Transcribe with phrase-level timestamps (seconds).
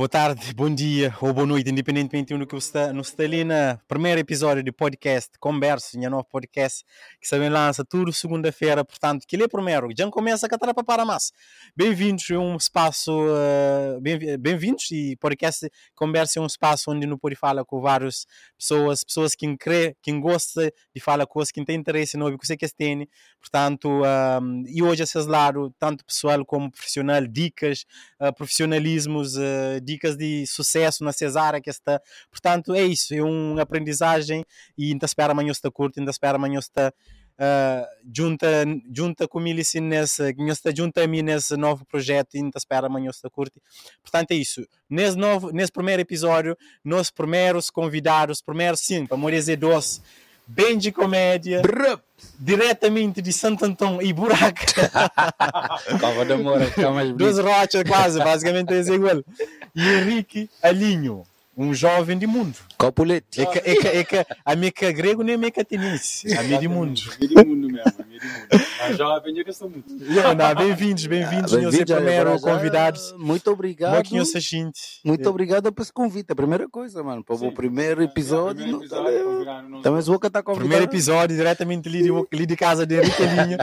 [0.00, 3.44] Boa tarde, bom dia ou boa noite, independentemente do que você está, no está ali
[3.44, 6.86] na primeiro episódio do podcast Converso, minha novo podcast
[7.20, 11.04] que se lança tudo segunda-feira, portanto, que ele é primeiro, já começa a catar para
[11.04, 11.32] mais.
[11.76, 17.36] Bem-vindos a um espaço, uh, bem-vindos e podcast Converso é um espaço onde não pode
[17.36, 18.26] falar com várias
[18.56, 22.56] pessoas, pessoas que crê, que gosta de falar coisas, que tem interesse no que você
[22.56, 23.06] quer ter,
[23.38, 27.84] portanto, uh, e hoje é lado, tanto pessoal como profissional, dicas,
[28.18, 32.00] uh, profissionalismos, uh, dicas de sucesso na cesárea que está.
[32.30, 34.44] Portanto, é isso, é uma aprendizagem
[34.76, 36.92] e ainda espera amanhã está curto, ainda espera amanhã está
[37.40, 38.46] uh, junta,
[38.94, 43.10] junta comigo assim nesse, está junta a mim nesse novo projeto e ainda espera amanhã
[43.10, 43.60] está curto.
[44.02, 44.66] Portanto, é isso.
[44.88, 50.00] Nesse, novo, nesse primeiro episódio, nós primeiros convidados, primeiros sim, para dizer doce,
[50.78, 51.62] de comédia,
[52.38, 54.90] diretamente de Santo Antão e Buraca.
[56.00, 56.66] Cova da Moura,
[57.16, 59.22] Duas rochas quase, basicamente é igual.
[59.74, 61.24] E Henrique Alinho
[61.60, 62.56] um jovem de mundo.
[62.78, 63.42] Copulete.
[63.42, 66.58] É que, é que, é que, a meca grego nem a meca tenense, a meia
[66.58, 66.98] de mundo.
[67.20, 68.66] A de mundo mesmo, a meia de mundo.
[68.80, 69.94] A jovem é que sou muito.
[70.56, 73.14] Bem-vindos, bem-vindos, bem primeiro convidados.
[73.18, 73.92] Muito obrigado.
[73.92, 74.08] Muito
[75.04, 77.22] Muito obrigado por esse convite, a primeira coisa, mano.
[77.22, 78.64] Para o primeiro episódio.
[78.64, 80.66] É, episódio Também vou cantar convidado.
[80.66, 83.58] Primeiro episódio, diretamente ali de, ali de casa de Henrique Alinho.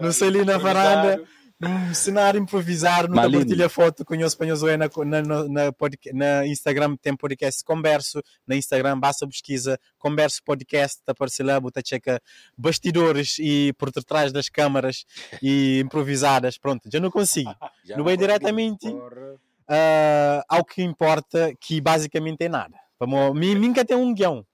[0.00, 1.20] Não sei ali na varanda
[1.60, 3.38] num cenário improvisar, Malino.
[3.38, 5.72] partilha foto com o espanhol na, na, na,
[6.14, 11.82] na, Instagram tem podcast Converso, na Instagram basta pesquisa Converso Podcast, tá aparecer lá, bota
[11.84, 12.20] checa
[12.56, 15.04] bastidores e por trás das câmaras
[15.42, 17.54] e improvisadas, pronto, já não consigo.
[17.84, 22.89] já não vai diretamente uh, ao que importa, que basicamente é nada.
[23.00, 24.44] Vamos, mim, nunca tem um guião.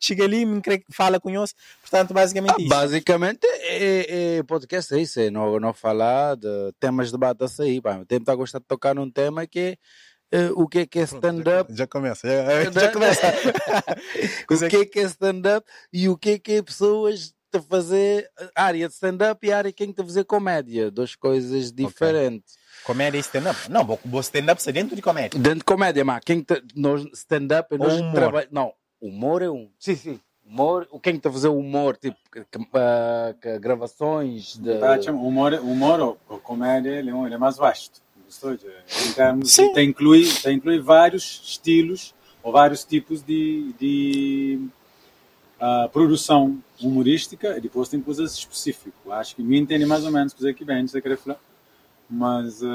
[0.00, 1.32] Chega ali, me fala com.
[1.80, 2.68] Portanto, basicamente isso.
[2.68, 5.20] Basicamente, é, é, podcast é isso.
[5.20, 7.80] É não, não falar de temas de debate a aí.
[7.80, 8.04] Pá.
[8.04, 9.78] Tempo a gostar de tocar num tema que
[10.32, 11.70] é o que é que é stand-up.
[11.70, 13.32] Já, já, começa, já, já começa.
[14.50, 18.28] o que é que é stand-up e o que é que é pessoas a fazer
[18.54, 20.90] área de stand-up e área quem está a fazer comédia.
[20.90, 22.54] Duas coisas diferentes.
[22.54, 22.84] Okay.
[22.84, 23.70] Comédia e stand-up?
[23.70, 25.40] Não, vou stand-up ser dentro de comédia.
[25.40, 28.14] Dentro de comédia, mas quem te, nós stand-up nós humor.
[28.14, 29.70] Trabalha, não, humor é um.
[29.78, 30.20] Sim, sim.
[30.46, 32.58] Humor, o quem está a fazer humor, tipo que, que,
[33.40, 34.78] que, gravações de.
[34.78, 38.02] Tá, humor, humor ou, comédia ele é, ele é mais vasto.
[39.14, 39.72] Termos, sim.
[39.72, 44.33] Tem, inclui, inclui vários estilos ou vários tipos de, de
[45.64, 48.92] uh, produção humorística e depois tem coisas específicas.
[49.10, 51.38] Acho que me entende mais ou menos o que vem, você quer falar?
[52.08, 52.66] Mas, uh,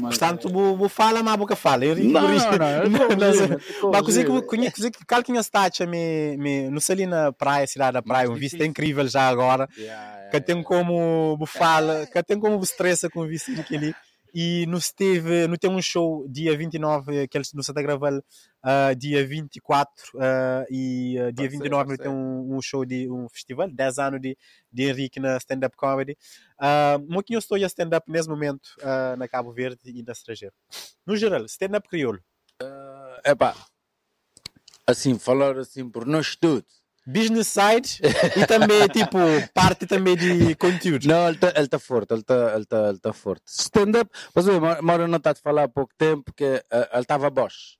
[0.00, 0.50] mas portanto é...
[0.50, 1.84] vou fala mas a boca fala.
[1.84, 4.30] Eu não, não, não, mas coisa que
[4.70, 8.30] coisa que cal tinha stat me me não sei ali na praia cidade da praia
[8.30, 9.68] um vista incrível já agora.
[10.30, 13.94] que tem como fala que tem como estressa com o visto daquele
[14.34, 18.24] e nos teve, no tem um show dia 29, que eles nos está gravando
[18.64, 20.20] uh, dia 24 uh,
[20.70, 24.36] e uh, dia 29 ser, tem um, um, show de um festival, 10 anos de,
[24.72, 26.16] de Henrique na stand-up comedy.
[26.58, 30.54] Uh, muito eu estou a stand-up nesse momento uh, na Cabo Verde e na estrangeiro.
[31.06, 32.20] No geral, stand-up crioulo.
[32.62, 33.54] Uh, epá,
[34.86, 38.00] assim, falar assim por nós todos business side
[38.36, 39.18] e também tipo
[39.54, 41.06] parte também de conteúdo.
[41.06, 43.42] Não, ele está tá forte, ele está ele tá, ele tá forte.
[43.46, 47.30] Stand-up, mas o Mauro não está a falar há pouco tempo que uh, ele estava
[47.30, 47.78] bosch.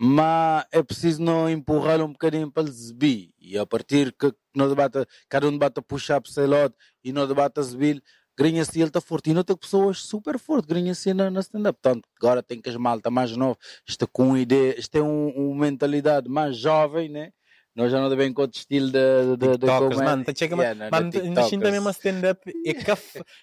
[0.00, 3.32] Mas é preciso não empurrar um bocadinho para ele subir.
[3.40, 7.58] E a partir que no debate, cada um puxar para o lado e no debate
[7.58, 8.02] a subir,
[8.38, 9.30] Grinha-se ele está forte.
[9.30, 11.76] E não tem pessoas super fortes, Grinha-se na, na stand-up.
[11.82, 16.28] Portanto, agora tem que as malta mais nova, está com ideia, está um, uma mentalidade
[16.28, 17.32] mais jovem, né?
[17.78, 20.04] Nós já não devemos com outro estilo de, de, de comédia.
[20.04, 22.84] Mano, tá chega, yeah, mano, ainda sinto mesmo stand-up, é que,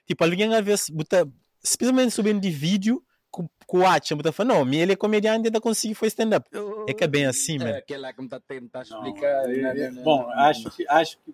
[0.05, 1.25] tipo, alguém às vezes, bota,
[1.63, 3.01] especialmente subindo de vídeo,
[3.31, 6.49] com, com o Atcha, bota falando, não, ele é comediante, ainda consegui foi stand-up.
[6.85, 7.69] É que é bem assim, mano.
[7.69, 9.47] É aquela que me está a tentar explicar.
[9.47, 11.33] Não, é, é, bom, acho que, acho que,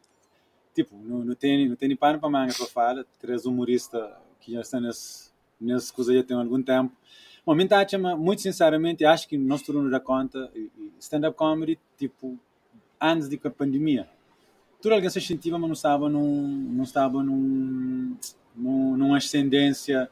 [0.75, 4.61] tipo, no, no tem, no tem pano para manga para falar, três humoristas que já
[4.61, 6.95] estão nesse, nesse coisa já tem algum tempo,
[7.43, 7.67] Bom, me
[8.15, 10.51] muito sinceramente, acho que nós todos nos dá conta,
[10.99, 12.39] stand-up comedy, tipo,
[13.01, 14.07] antes da pandemia.
[14.81, 18.17] Tudo alguém se sentia, mas não estava num, não estava num,
[18.55, 20.09] num, numa ascendência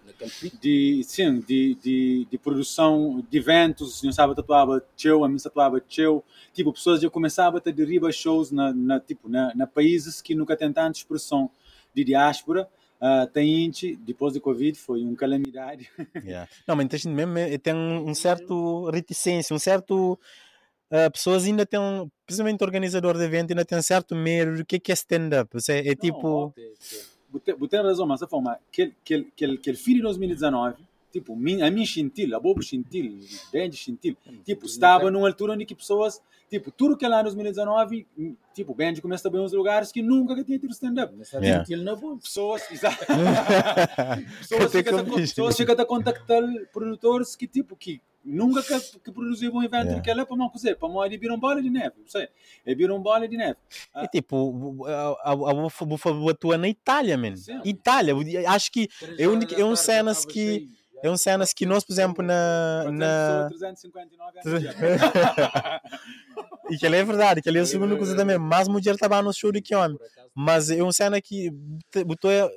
[0.61, 5.79] de, sim, de, de, de, produção de eventos, não estava tatuava teu, a mim tatuava
[5.81, 10.21] teu, tipo, pessoas já começavam a ter derriba shows na, na, tipo, na, na países
[10.21, 11.49] que nunca têm tanta expressão
[11.93, 12.67] de diáspora,
[13.01, 13.71] Uh, tem
[14.01, 15.89] depois do Covid, foi uma calamidade.
[16.21, 16.49] Yeah.
[16.67, 20.19] Não, mas tem, mesmo, tem um certo reticência, um certo
[20.91, 21.79] uh, pessoas ainda têm,
[22.25, 25.57] principalmente o organizador de evento, ainda tem certo medo do que é, é stand-up.
[25.69, 26.53] É, é tipo.
[27.31, 30.77] Você tem razão, mas a forma que, que, que, que, que fim de 2019,
[31.11, 33.19] tipo, a mim Chintil, a Bobo Chintil,
[33.51, 37.23] bem de Chintil, tipo, estava numa altura onde que pessoas, tipo, tudo que lá em
[37.23, 38.07] 2019,
[38.53, 41.13] tipo, bem de começa também uns lugares que nunca que tinha tido stand-up.
[41.33, 41.63] Yeah.
[42.21, 43.05] Pessoas, exato.
[43.05, 45.29] Até pessoas a, diz.
[45.29, 46.41] pessoas ficam a contactar
[46.73, 50.01] produtores que, tipo, que nunca que, que produziram um evento Yeah.
[50.01, 52.27] que é para uma coisa, para uma viram bola de neve, não sei,
[52.65, 53.57] é viram bola de neve.
[53.95, 57.35] E tipo, a, Bufa atua na Itália, man.
[57.35, 57.61] Sim.
[57.65, 58.13] Itália,
[58.47, 60.69] acho que é um, é um cenas que
[61.01, 64.75] é um cenas que nós, por exemplo, na, na 359 anos.
[66.69, 69.21] e que ele é verdade, que ele é a segunda coisa também, mas mulher estava
[69.21, 69.97] no show de que homem.
[70.35, 71.51] Mas é um cena que
[72.05, 72.49] botou é-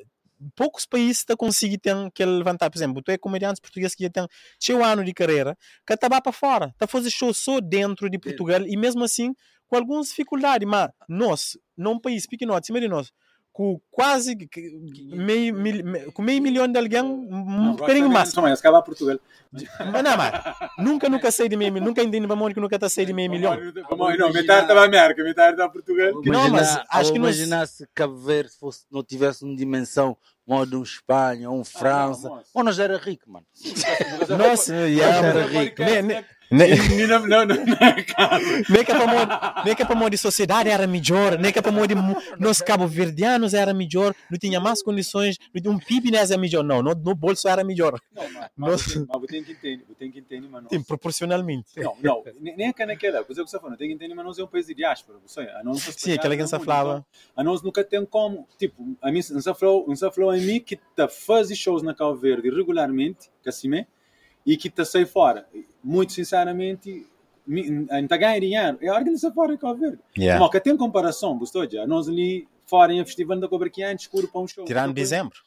[0.54, 4.10] poucos países estão conseguindo ter aquele levantar, por exemplo, botou é comediantes portugueses que já
[4.10, 4.26] têm
[4.60, 5.56] cheio ano de carreira,
[5.86, 9.34] que estava para fora, está a fazer show só dentro de Portugal e mesmo assim
[9.66, 13.10] com algumas dificuldades, mas nós, num país pequeno, acima de nós,
[13.52, 14.34] com quase
[15.12, 18.32] meio, com meio milhão de alguém, um bocadinho mais.
[18.34, 19.18] Não, mas acaba Portugal.
[19.52, 20.32] Mas não, mas
[20.78, 23.30] nunca, nunca sei de meio milhão, nunca entendi para que nunca está sair de meio
[23.30, 23.54] milhão.
[23.90, 26.12] Vamos, não, metade estava América, metade estava Portugal.
[26.24, 30.16] Não, mas acho que nós- imaginar se Cabo Verde fosse, não tivesse uma dimensão
[30.46, 32.28] modo um Espanha ou um França.
[32.30, 32.50] moço.
[32.54, 33.46] ou nós já era rico, mano.
[34.38, 35.82] Nossa, yeah, Era rico.
[36.52, 37.96] Ne- Não, não, não, não é.
[38.68, 41.72] Nem que para modo, nem que para modo de sociedade era melhor, nem que para
[41.88, 46.36] de mu- nós cabo-verdianos era melhor, não tinha mais condições, não um PIB né, era
[46.36, 50.18] melhor, não, no, no bolso era melhor, Não, mas- mas tem que entender, tem que
[50.18, 51.70] entender, mas Sim, proporcionalmente.
[51.78, 54.44] Não, não, nem é naquela coisa que você falou, tem que entender, mas nós é
[54.44, 56.90] um país de diáspora, você, a nós Sim, aquela que você mundo, falava.
[56.90, 57.04] então,
[57.36, 60.76] A nós nunca tem como, tipo, a mim, não falou, não falou a mim que
[60.76, 63.86] tá faz shows na Cabo Verde regularmente, que assim é,
[64.46, 65.46] e que tá sai fora.
[65.82, 67.06] Muito sinceramente,
[67.46, 69.98] mi- a gente ganha dinheiro, é a organização fora Cabo Verde.
[70.16, 70.48] Yeah.
[70.48, 71.86] Que tem comparação, gostou já?
[71.86, 74.64] Nós ali fora em festival da Cobra que antes escuro para um show.
[74.64, 75.38] Tirando dezembro.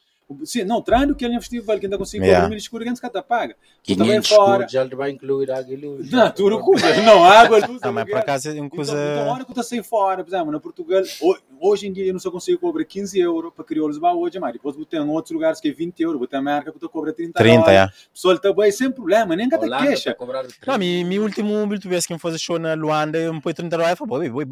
[0.44, 2.46] Sim, não, tirando que ele é festival que ainda consigo Yeah.
[2.46, 2.56] yeah.
[2.56, 3.54] escuro que antes que paga.
[3.84, 4.66] Tu também 500 fora.
[4.68, 6.10] já lhe vai incluir água e luz.
[6.10, 7.00] Não, tudo coisa.
[7.02, 8.90] Não, água, luz, Ah, mas por acaso é Então, coisa.
[8.92, 12.06] então, a hora que eu sair fora, por exemplo, na Portugal, ho- hoje em dia
[12.06, 15.08] eu não só consigo cobrar 15 euros para crioulos lá hoje, mas depois botei em
[15.08, 17.68] outros lugares que é 20 euros, botei a marca que eu cobra 30 30, euros.
[17.70, 17.92] yeah.
[18.12, 20.16] Pessoal, está bem, sem problema, nem cada queixa.
[20.66, 23.54] Não, mi, mi último último vez que eu fazer show na Luanda, eu me pôs
[23.54, 24.44] 30 euros, eu falei, boi?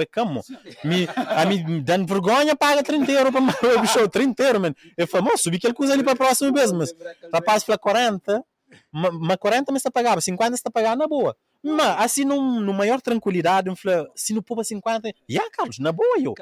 [0.84, 4.76] Me, a mim dando vergonha, paga 30 euros para o show, 30 euros, mano.
[4.96, 6.92] Eu falei, moço, subi aquele coisa ali para a próxima vez, mas
[7.32, 8.44] rapaz fala 40,
[8.92, 11.36] ma- mas 40 me está pagando, 50 está pagando na boa.
[11.64, 15.78] Mas assim, num, numa maior tranquilidade, eu falei, se não pôr para 50, já, Carlos,
[15.78, 16.34] na boa, eu.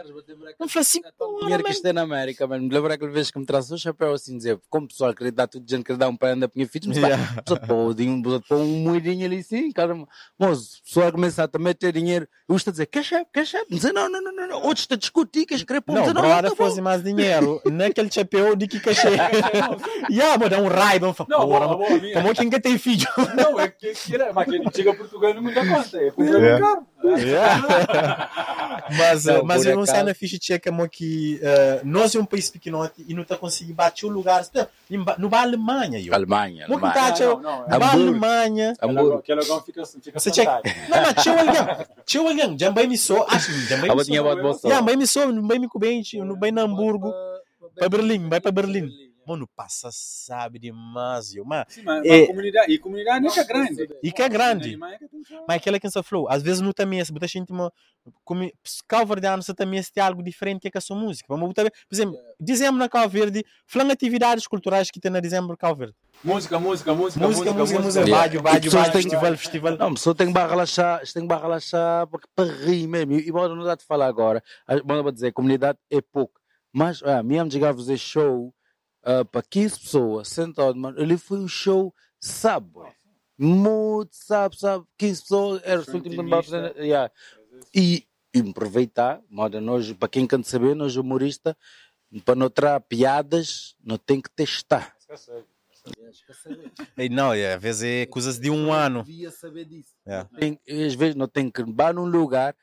[0.58, 1.68] Eu falei assim, dinheiro que mano.
[1.68, 2.64] isto é na América, mano.
[2.64, 5.46] Me lembro aquela vez que me trouxe o chapéu assim, dizer, como pessoal queria dar
[5.46, 7.42] tudo de gente que dá um pé andar pinha filhos, mas Yeah.
[7.66, 9.94] pôr um, pôr um moedinho ali assim, cara.
[10.38, 13.46] Mas o pessoal começa a também ter dinheiro, eu estou a dizer, quer chefe, quer
[13.46, 13.66] chefe?
[13.70, 16.22] Dizer, não, não, não, não, não, outros estão a discutir, quer escrever, pô, Não, não,
[16.22, 19.10] não, tá fosse mais dinheiro naquele chapéu de que cachê.
[20.10, 20.68] Já, mas dá um
[21.46, 22.14] boa, boa, minha.
[22.14, 23.06] como quem que tem filho?
[23.36, 25.98] Não, é que, que era, mas que chega a Não me dá conta.
[25.98, 26.54] É É.
[26.54, 26.86] é caro.
[28.96, 32.24] mas Não, mas por eu não sei na ficha tcheca que eh, nós é um
[32.24, 34.44] país pequenote e não está conseguindo bater o lugar
[35.18, 36.94] no ba Alemanha eu Alemanha, que Alemanha.
[36.94, 37.86] tá, Não, não, é Hamburgo.
[37.86, 39.18] Alemanha Hamburgo.
[39.18, 42.98] Aquele agora fica, fica você checa não mas tinha alguém tinha alguém já bem me
[42.98, 46.36] sou acho já bem me mas sou já bem me sou bem me bem no
[46.36, 47.12] bem na Hamburgo
[47.74, 48.90] para Berlim vai para Berlim
[49.26, 52.18] mano passa sabe demais eu mas Sim, mas, É.
[52.20, 53.88] mas comunidade, e comunidade não é grande.
[54.02, 57.28] e que é grande Mas aquela que você falou, às vezes não também, se você
[57.28, 57.72] sente uma.
[58.24, 58.50] Como
[58.88, 61.26] Cabo Verdeano, você também tem algo diferente que a sua música.
[61.28, 65.56] Vamos botar, por exemplo, dizemos na Cabo Verde, falando atividades culturais que tem na dezembro
[65.56, 65.94] Cabo Verde.
[66.24, 68.04] Música, música, música, Música, música, música,
[68.60, 69.76] pessoas rádio, têm- festival, festival.
[69.78, 73.12] Não, a pessoa tem que barra relaxar, tem que barra relaxar porque para rir mesmo.
[73.12, 74.42] E embora não dá de falar agora,
[74.84, 76.40] bora para dizer, comunidade é pouco.
[76.72, 78.52] Mas, ah, a minha amiga fazer show
[79.02, 82.90] ah, para 15 pessoas, sentado, mano, ele foi um show, sabe, boy.
[83.36, 87.12] muito, sabe, sabe, 15 pessoas, era o último fazer, yeah.
[87.74, 91.56] E, e aproveitar, moda nós, para quem quer saber, nós humorista,
[92.24, 94.94] para não ter piadas, não tem que testar.
[96.96, 99.02] Ei, Não, é, às vezes é coisas de um ano.
[99.02, 99.96] Devia saber disso.
[100.06, 100.24] É.
[100.38, 102.54] Tem, às vezes não tem que ir num lugar,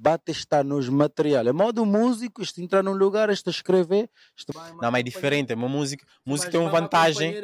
[0.00, 1.46] vai testar nos materiais.
[1.46, 4.08] É modo músico, isto entrar num lugar, isto escrever.
[4.36, 5.52] Isto Não, mas é diferente.
[5.52, 7.34] Uma música, música tem uma vantagem.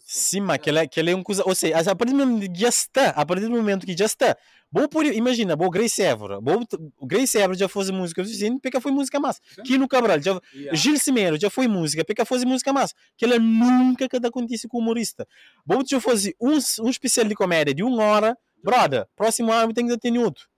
[0.00, 1.42] Sim, mas aquele, aquele é uma coisa.
[1.46, 4.06] Ou seja, a partir do momento que já está, a partir do momento que já
[4.06, 4.36] está,
[4.70, 6.66] vou por, imagina, vou Grace Évora, vou,
[7.02, 9.40] Grace Évora já fez música suficiente, porque foi música massa.
[9.64, 10.40] Kino Cabral, já,
[10.72, 12.94] Gil Cimeiro já foi música, porque foi música massa.
[13.16, 15.26] Que ela nunca que acontece com humorista.
[15.64, 19.86] Vou já fazer um, um especial de comédia de uma hora, brother, próximo ano tem
[19.86, 20.51] que ter outro.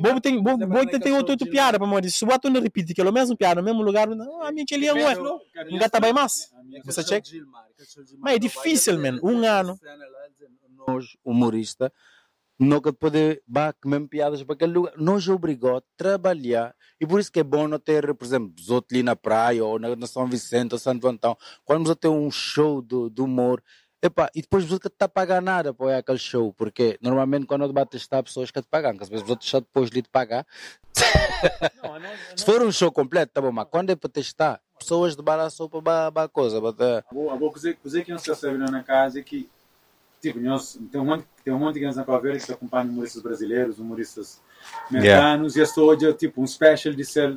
[0.00, 2.08] Bobo tem, bobo, bobo tem outro, outro piada, para morrer.
[2.10, 4.86] Se o ato não repite aquilo mesmo piada, no mesmo lugar, não, a minha ali
[4.86, 6.50] é um Não gata bem mais.
[6.84, 7.28] Você checa?
[8.18, 9.18] Mas é difícil, man.
[9.22, 9.78] Um ano.
[10.86, 11.92] Nós, humorista,
[12.58, 14.92] nunca pode bater mesmo piadas para aquele lugar.
[14.96, 16.74] Nós obrigamos a trabalhar.
[17.00, 19.64] E por isso que é bom não ter, por exemplo, os outros ali na praia
[19.64, 21.36] ou na, na São Vicente ou Santo Antão.
[21.64, 23.62] Quando você tem um show do, do humor,
[24.02, 27.62] Epa, e depois você está a pagar nada para ir aquele show, porque normalmente quando
[27.62, 30.08] eu debate está pessoas que te pagam, que às vezes outros só depois de te
[30.08, 30.46] pagar.
[31.82, 32.10] Não, não, não.
[32.36, 35.68] Se for um show completo, tá bom, mas quando é para testar, pessoas de barato
[35.82, 36.60] para a coisa.
[36.60, 36.98] Para...
[36.98, 39.48] A boa coisa que não se sabe na casa é que
[40.20, 43.22] tipo, nós, tem, um monte, tem um monte de crianças na Coveira que acompanham humoristas
[43.22, 44.40] brasileiros, humoristas
[44.90, 45.58] americanos, yeah.
[45.58, 47.36] e estou tipo um special de ser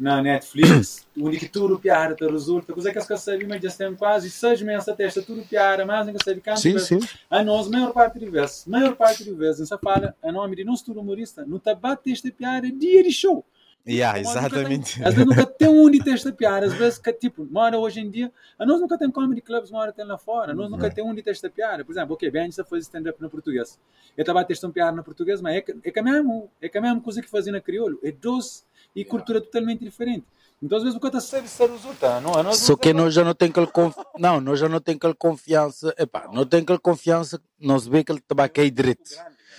[0.00, 3.70] na Netflix, onde que tudo piara te resulta, coisa que as pessoas sabem, mas já
[3.70, 6.58] tem quase seis meses a testa, tudo piara, mas não sabe canto.
[6.58, 6.98] Sim, sim.
[7.28, 10.64] A nós, maior parte de vezes, maior parte de vezes, essa fala, a nome de
[10.64, 13.44] nós, tudo humorista, não está bate esta piara dia de show.
[13.86, 15.02] Yeah, exatamente.
[15.02, 18.10] às vezes nunca tem um de testa piada, às vezes, que, tipo, mora hoje em
[18.10, 21.14] dia, a nós nunca tem comedy clubs, mora tem lá fora, nós nunca tem um
[21.14, 21.84] de testa piada.
[21.84, 23.78] Por exemplo, ok, bem, a gente faz stand-up no português.
[24.16, 26.44] Eu estava a testar um piada no português, mas é que, é que a mesma,
[26.60, 28.64] é que a mesma coisa que fazia na crioulo, é doce
[28.94, 30.24] e cultura totalmente diferente.
[30.62, 33.34] Então às vezes o cara sabe se resulta, não, nós Só que nós já não
[33.34, 33.96] tem aquele conf...
[34.18, 38.12] não, nós já não tem aquela confiança, epá, não tem aquela confiança, nós vê que
[38.12, 39.10] ele está aqui direito.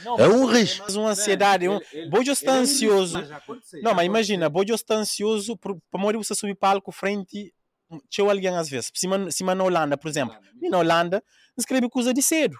[0.04, 0.84] Não, é um risco.
[0.86, 1.68] Mas uma ansiedade.
[1.68, 1.80] Um...
[2.10, 3.20] Bojo está ansioso.
[3.84, 7.54] Não, mas imagina, Bojo está ansioso para morrer você subir palco frente.
[8.10, 8.92] Tinha alguém às vezes.
[8.94, 10.36] Se na Holanda, por exemplo.
[10.62, 11.24] Na Holanda,
[11.58, 12.58] escreve coisa de cedo.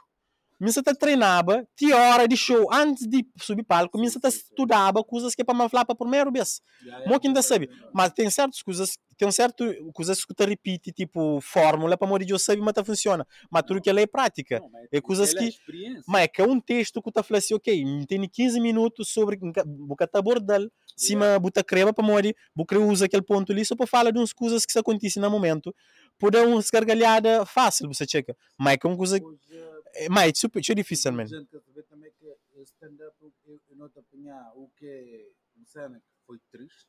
[0.62, 5.34] Minha está treinava, tinha hora de show, antes de subir palco, minha está estudava coisas
[5.34, 6.62] que é para me falar para primeiro vez.
[7.08, 11.42] Mo que ainda sabe, mas tem certas coisas, tem certo coisas que tu repite, tipo
[11.42, 13.26] fórmula para morrer de eu saber, mas tá funciona.
[13.50, 14.62] Mas tudo que ela é prática.
[14.92, 15.50] É coisas que,
[16.08, 19.40] mas é que é um texto que tu fala assim, ok, tem 15 minutos sobre
[19.42, 20.62] o que tá bordal,
[20.96, 24.32] cima buta crema para morrer, buca usa aquele ponto ali só para falar de umas
[24.32, 25.74] coisas que se acontecem no momento.
[26.20, 28.38] Por dar uma gargalhada fácil, você checa.
[28.60, 29.71] Mas é que é uma coisa é,
[30.10, 31.30] mas é super, é difícil, mano.
[31.90, 32.26] também que
[32.64, 36.88] stand-up, eu, eu não te apanhar o que é uma cena que foi triste,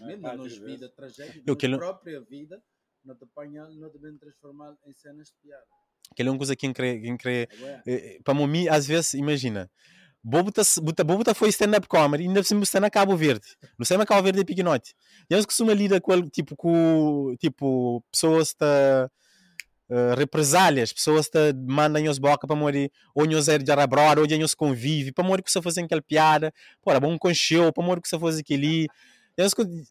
[0.00, 2.62] mesmo na nossa vida, tragédia, na que própria vida,
[3.04, 5.66] não te apanhar, não te transformar em cenas de piada.
[6.10, 7.48] Aquilo é uma coisa que crê, quem crê,
[7.86, 9.70] é, para mim, às vezes, imagina,
[10.22, 10.50] Bobo
[11.34, 13.46] foi stand-up comedy, ainda por cima na Cabo Verde.
[13.78, 14.94] Não sei, mas Cabo Verde é pequenote.
[15.30, 19.10] E eles costumam lidar com, tipo, com, tipo, pessoas que tá,
[19.88, 24.26] uh, represálias, pessoas te mandam os boca para morrer, ou nos é de arabrar, ou
[24.38, 26.52] nos convive, para morrer que você fazem aquela piada,
[26.82, 28.86] pô, bom show, para morrer que você faz aquele,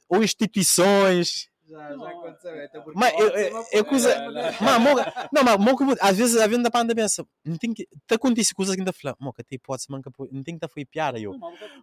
[0.09, 2.53] ou instituições, já, já aconteceu.
[2.95, 4.15] Mas eu, eu, eu coisa.
[4.61, 7.87] Mas, não, mas moca, às vezes a venda panda pensa, não tem que.
[8.07, 10.85] Tá acontece coisas que ainda fala, moca, tem hipótese, manca, não tem que estar foi
[10.85, 11.33] piada eu.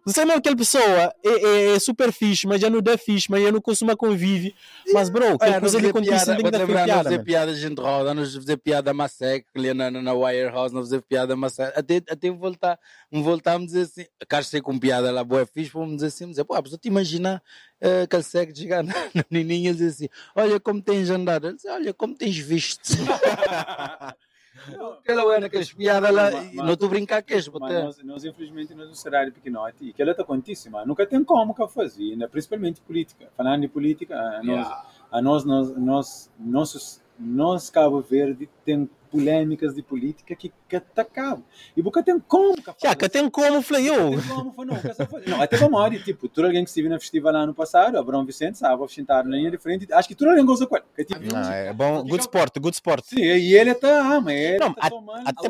[0.05, 3.29] Não sei mesmo aquela pessoa é, é, é, super fixe, mas já não dá fixe,
[3.29, 4.55] mas já não costuma convive.
[4.91, 6.95] Mas, bro, que coisa que acontece, não tem que dar piada.
[6.95, 11.01] Não fazer piada, gente roda, não fazer piada massec, ali na, na Wirehouse, não fazer
[11.01, 11.77] piada massec.
[11.77, 12.79] Até, até voltar,
[13.11, 16.43] voltar a dizer assim, quero ser com piada lá, boa fixe, vamos dizer assim, dizer,
[16.43, 17.41] pô, a pessoa te imagina
[17.81, 21.47] uh, que ele segue chegar na, na nininha e dizer assim: Olha como tens andado.
[21.47, 22.93] Ele diz, Olha como tens visto.
[24.99, 27.47] Aquela é naquelas piadas lá, não estou a brincar que és.
[27.47, 31.53] Nós, nós, infelizmente, nós no cenário pequenote, e que ela está contíssima, nunca tem como
[31.53, 32.27] que fazer, né?
[32.27, 33.29] principalmente política.
[33.35, 34.85] Falando de política, a nós, yeah.
[35.11, 41.43] a nós, nós, nós, nossos, nós Cabo Verde tem polêmicas de política que que atacava.
[41.75, 42.55] E porque tem como.
[42.81, 44.11] Já, que tem como, falei eu.
[45.27, 48.25] Não, até como hora, tipo, todo alguém que esteve na festival lá no passado, Abrão
[48.25, 50.85] Vicente, sabe, a sentar na linha de frente, acho que todo alguém gosta com ele.
[50.97, 53.03] É, tipo, não, é bom, good sport, good sport.
[53.05, 54.89] Sim, e ele está, ah, mas ele não, tá
[55.25, 55.47] até,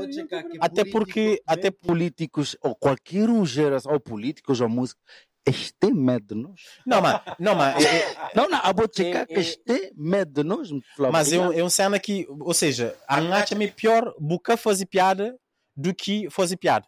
[0.59, 5.03] até porque, até políticos, ou qualquer um geração, ou políticos, ou músicos,
[5.45, 6.61] este medo de nós.
[6.85, 7.21] Não, mas.
[7.39, 7.83] Não, mas.
[8.33, 10.69] não, não, a botica que este medo de nós.
[11.11, 12.25] Mas é é um cena que.
[12.29, 15.37] Ou seja, a Nath é pior buca fazer piada
[15.75, 16.87] do que fazer piada.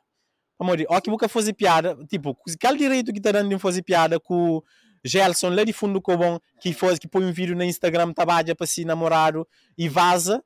[0.59, 1.95] Amor, ó que buca fazer piada.
[2.09, 4.61] Tipo, qual direito que tá dando de fazer piada com.
[5.05, 8.55] Gelson lá de fundo com bom que faz que põe um vídeo no Instagram trabalha
[8.55, 9.47] para si namorado
[9.77, 10.43] e vaza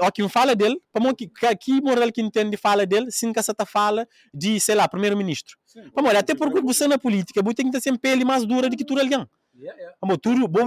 [0.00, 3.54] ó, quem fala dele, para que, que moral que entende fala dele, sim que essa
[3.66, 5.56] fala de, sei lá, primeiro-ministro.
[5.94, 8.76] Vamos até porque você na política, você tem que ter sempre pele mais dura do
[8.76, 9.26] que tudo alguém.
[9.54, 9.96] Yeah, yeah.
[10.00, 10.66] Vamos, tudo, bom,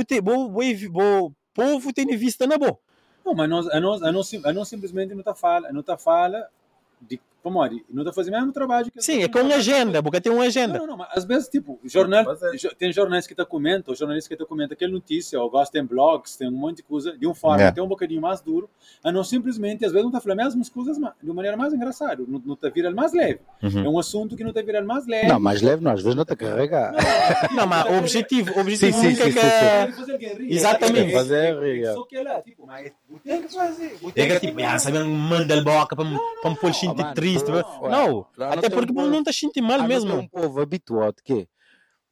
[0.91, 2.77] bom, povo tem vista na boa.
[3.25, 5.97] Não, mas nós, a nós, a nós, a nós simplesmente não está fala, não está
[5.97, 6.47] fala
[7.01, 10.31] de Famori, não está fazendo o mesmo trabalho que Sim, é com agenda, porque tem
[10.31, 10.77] uma agenda.
[10.77, 14.35] Não, não, mas às vezes, tipo, jornal, é- tem jornais que te comentam, jornalistas que
[14.35, 17.33] te comentam aquela notícia, ou gostam tem blogs, tem um monte de coisa, de um
[17.33, 17.67] forma É.
[17.67, 18.69] até um bocadinho mais duro,
[19.03, 21.73] a não simplesmente, às vezes, não está falando as mesmas coisas de uma maneira mais
[21.73, 23.39] engraçada, não, não está virando mais leve.
[23.63, 23.85] Uhum.
[23.85, 25.27] É um assunto que não está virando mais leve.
[25.27, 26.93] Não, mais leve não, às vezes não está a carregar.
[27.53, 30.53] Não, mas o objetivo, o objetivo Sim, sim, nunca é sim, que sim, é- rir.
[30.53, 31.13] Exatamente.
[31.13, 31.93] Fazer rir, é.
[31.93, 32.91] Só que lá, tipo, mas
[33.23, 33.97] tem que fazer.
[34.15, 37.49] É que tipo, ah, sabe, manda a boca para me pôr gente mano, triste.
[37.49, 40.13] não, Não, não até porque um povo- não está sentindo mal mesmo.
[40.15, 41.47] um povo habituado que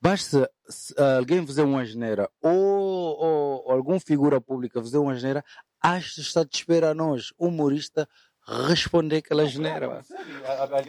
[0.02, 5.44] basta se alguém fazer uma geneira ou, ou- ou algum figura pública fazer uma geneira,
[5.82, 8.08] acho que está de espera a nós, humorista,
[8.68, 10.02] responder aquela geneira.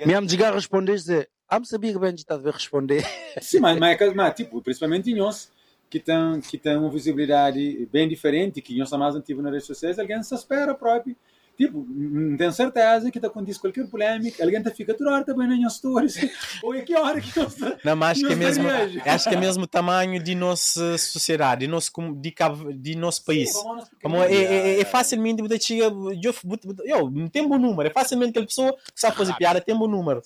[0.07, 3.03] Mesmo desgar responder dizer, ah, me sabia que bem está a ver responder.
[3.43, 5.51] Sim, mas, mas, mas, tipo, principalmente em nós,
[5.91, 9.99] que tem, que tem uma visibilidade bem diferente, que nós mais antigos nas redes sociais,
[9.99, 11.17] alguém se espera próprio.
[11.59, 15.61] Tipo, não tenho certeza que está acontecendo qualquer polêmica, alguém tá fica toda hora também
[15.61, 16.17] nas stories.
[16.63, 18.69] Ou é que hora que nós Não, mas acho que é Não mesmo,
[19.05, 22.33] acho que é mesmo o tamanho de nossa sociedade, de nosso, de,
[22.75, 23.53] de nosso país.
[24.01, 26.13] Como é, é, é facilmente eu,
[26.85, 29.89] eu não tem bom número, é facilmente aquela pessoa que sabe fazer piada tem bom
[29.89, 30.23] número.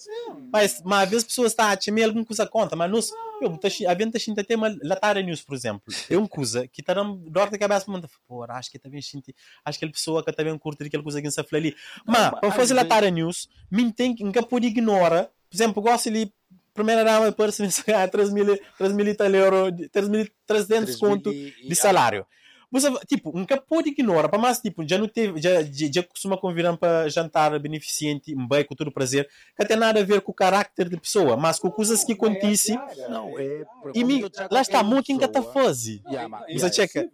[0.53, 3.11] Mas, mas às vezes as pessoas estão a chamar alguma coisa conta, mas nós,
[3.45, 6.95] eu, a gente está tem uma Latara News, por exemplo, é uma coisa que está
[6.95, 9.35] dando dor de cabeça para pô, acho que também senti,
[9.65, 11.75] acho que aquela pessoa que também curte aquela coisa que se fala ali.
[12.07, 16.33] Mas, para fazer Latara News, me tem que nunca pode ignorar, por exemplo, gosto ali
[16.75, 21.31] primeira dama parece me ganhar 3 mil, 3 mil tal euro, 3 mil, 300 conto
[21.31, 22.27] de salário.
[22.73, 26.39] Você, tipo, nunca pode ignorar, para mais, tipo, já não teve, já, já, já costuma
[26.39, 30.33] convidar para jantar beneficente, um bem com todo prazer, que tem nada a ver com
[30.33, 32.77] o caráter de pessoa, mas com coisas que acontecem,
[33.11, 33.63] Não, é.
[33.95, 35.13] e me, lá está, muito
[35.43, 36.03] fase.
[36.09, 37.09] Yeah, mas- Você checa.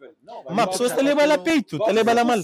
[0.50, 1.04] Mas a pessoa está a
[1.36, 2.38] não, peito, está a levar a mal.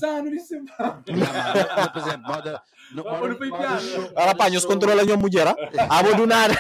[1.93, 3.81] Por exemplo, moda, no, Vamos moda- para o moda piano.
[3.81, 6.03] show- Ela pá, nos controla a mulher, ah?
[6.03, 6.55] vou do nada.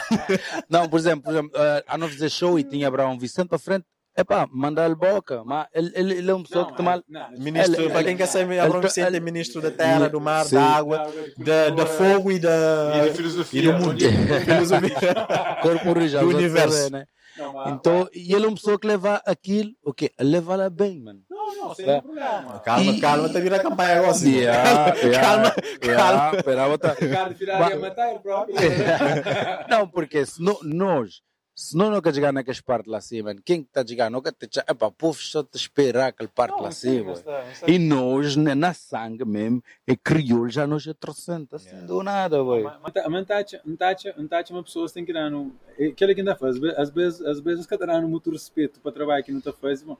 [0.68, 3.58] Não, por exemplo, por exemplo eh, a não fazer show e tinha Abraão Vicente para
[3.58, 7.02] frente, epá, mandar-lhe boca, mas ele, ele, ele é uma pessoa que tem mal.
[7.38, 10.44] Ministro, Ele- para quem quer saber, ele- Abrão Vicente é ministro da terra, do mar,
[10.44, 10.56] Sim.
[10.56, 12.92] da água, da, da fogo e da,
[13.52, 13.98] e do mundo.
[14.44, 15.14] Filosofia.
[15.62, 16.90] Corpo rígido, Do universo.
[16.90, 17.04] né?
[17.66, 20.12] Então, e ele é uma pessoa que leva aquilo, o quê?
[20.20, 21.18] Leva-la bem, mano.
[21.28, 22.60] Não, não, sem problema.
[22.64, 24.10] Calma, E- calma, tá virando a campanha agora.
[24.12, 24.36] assim.
[24.36, 26.36] Yeah, yeah, Calma, yeah, calma.
[26.38, 26.96] Espera, outra.
[27.00, 28.54] Ricardo Firari a matar ele próprio.
[29.68, 31.22] Não, porque se no- nós,
[31.54, 34.86] se nós nunca chegar naquelas partes lá acima, quem está a chegar nunca te epá,
[34.86, 37.14] o povo só te esperar aquele parte lá acima.
[37.66, 42.42] E nós, né, na sangue mesmo, é crioulo, já nós é trocento, assim, do nada,
[42.42, 42.64] boy.
[42.64, 42.92] Mas
[44.28, 45.54] tacha uma pessoa tem que dar no.
[45.74, 48.92] Aquilo que ainda faz, às vezes, às vezes, os caras dão muito respeito para o
[48.92, 49.96] trabalho que não está fazendo.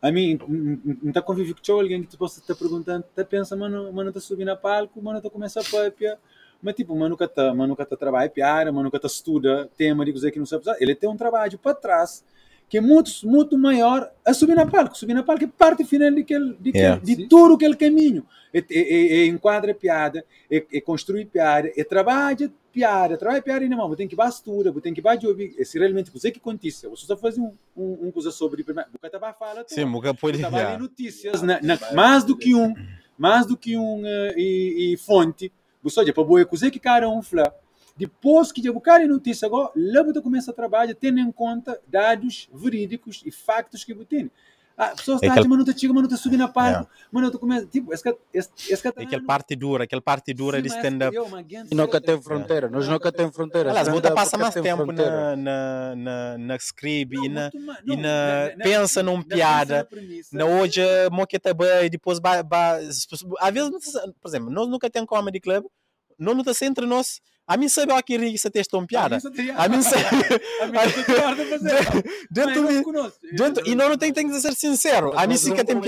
[0.00, 3.92] A mim, não está convívio com alguém que te possa estar perguntando, está pensa, mano,
[3.92, 6.18] mano, está subindo a palco, mano, está começando a papia.
[6.62, 10.04] Mas tipo, mano, nunca está, mano, nunca está trabalhando piada, mano, nunca está estuda tema
[10.04, 10.64] de coisa que não sabe.
[10.80, 12.24] Ele tem um trabalho para trás
[12.68, 14.96] que é muito, muito maior a subir na palco.
[14.98, 17.00] Subir na palco é parte final de, aquele, de, aquele- Yeah.
[17.04, 18.26] de todo aquele caminho.
[18.52, 23.64] É, é, é, é enquadra piada, é, é construir piada, é trabalho piada, trabalho piada
[23.64, 26.86] e não, tem que bastura, tem que bater ouvir, é se realmente você que acontece,
[26.86, 30.38] você só faz um, um, um coisa sobre, você tá fala Sim, nunca pode.
[30.78, 32.74] Notícias, na, na, mais do que um,
[33.16, 35.50] mais do que um eh, e, e fonte,
[36.00, 37.54] olha para boa coisa que cada um fala.
[37.96, 42.48] Depois que o cara notícia agora, lá você começa a trabalhar tendo em conta dados
[42.52, 44.30] verídicos e factos que você tem.
[44.78, 46.90] Ah, pessoas É estão aquele- mas não está chegando, mas não está subindo a palco,
[47.10, 50.02] mas não está começando, tipo, esse cara, esse, esse cara tá Aquela parte dura, aquela
[50.02, 51.16] parte dura de stand-up.
[51.70, 53.70] E nunca tem fronteira, nós nunca tem fronteira.
[53.70, 57.50] Aliás, Stand-up você passa nunca mais tem tempo na, na, na, na script e na.
[57.84, 59.88] Não, e na- pensa num piada,
[60.30, 62.18] na hoje, moqueta bem, depois.
[62.18, 63.06] Ba, ba, às
[63.54, 65.64] vezes, por exemplo, nós nunca temos comedy club,
[66.18, 67.20] não está entre nós.
[67.46, 69.18] A mim sabe aqui rir se texto uma piada.
[69.56, 69.80] A mim
[71.36, 71.74] de fazer.
[72.30, 72.74] Dentro Mas de.
[72.74, 73.18] não conosco.
[73.32, 75.12] Dentro, e nós não tem, tem que ser sincero.
[75.16, 75.80] A mim Se que tem tem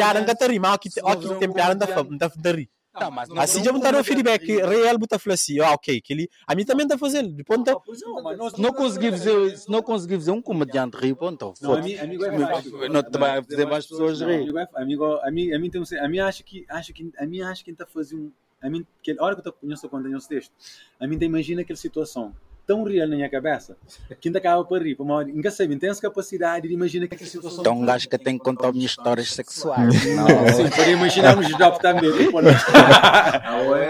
[0.47, 1.95] rimar, aqui se nós aqui vamos tem piada, não comediante-
[2.31, 2.71] para rir.
[3.01, 6.01] Não, mas não Assim é já me deram comediante feedback real, falar assim, ah, ok,
[6.01, 8.73] que ele, a mim também está a fazer, depois tá, Não, mas nós- Se não
[8.73, 12.89] conseguir fazer, se não conseguir fazer um comediante rir, pô, então, Não, é.
[12.89, 14.35] Não te vai fazer mais pessoas Não, rir.
[14.43, 17.65] amigo, é- amigo, a mim, tem a mim acho que, acho que, a mim acho
[17.65, 20.53] que está fazendo, a mim, que a hora que eu conheço quando tenho esse texto,
[21.01, 22.35] a mim imagina aquela situação
[22.69, 23.79] tão real na minha cabeça,
[24.21, 27.07] que ainda acaba para rir, para uma hora, nunca sei, tem essa capacidade de imaginar
[27.07, 27.61] aquela situação.
[27.61, 29.95] Então um gajo que tem que contar minhas histórias sexuais.
[30.15, 32.11] Não, Sim, para imaginarmos os drop também.
[32.11, 32.31] Né?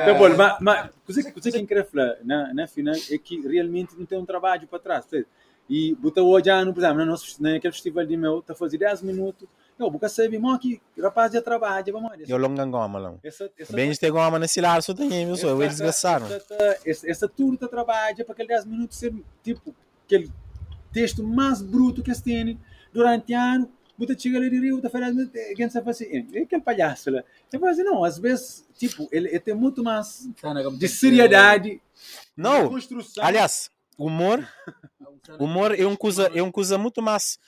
[0.05, 3.19] Tá bom, mas, mas coisa que coisa que eu quero falar na, na final é
[3.19, 5.05] que realmente não tem um trabalho para trás.
[5.69, 9.49] E botar hoje, ano, por exemplo, naquele festival de meu, está a fazer 10 minutos
[9.79, 13.15] Eu, nunca sei, irmão, que rapaz já trabalha, vamos Eu longa goma lá.
[13.71, 16.27] Bem, este goma na cilar, só tem meu só, eles desgraçaram.
[16.27, 20.31] Essa, essa, essa turta trabalha para aquele 10 minutos ser, tipo, aquele
[20.93, 22.59] texto mais bruto que eles têm
[22.93, 27.11] durante ano, Buta chega ali de Rio, tá falando, quem sabe assim, é aquele palhaço
[27.11, 27.25] lá.
[27.53, 30.29] Eu falo assim, não, às vezes, tipo, ele, ele tem muito mais
[30.79, 31.83] de seriedade,
[32.37, 33.25] Não, de construção.
[33.25, 34.49] aliás, humor,
[35.41, 37.41] humor é uma coisa, é uma coisa muito mais,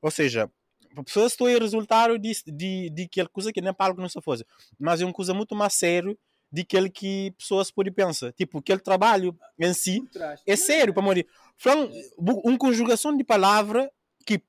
[0.00, 0.48] ou seja,
[0.96, 4.20] a pessoa estou aí resultado de, de, de aquela coisa que nem palco não se
[4.20, 4.44] fosse,
[4.78, 6.18] mas é uma coisa muito mais sério
[6.52, 8.32] de aquele que pessoas podem pensar.
[8.32, 10.02] Tipo, aquele trabalho em si
[10.46, 11.26] é sério para morrer.
[11.56, 13.90] Falando, uma conjugação de palavra
[14.26, 14.40] que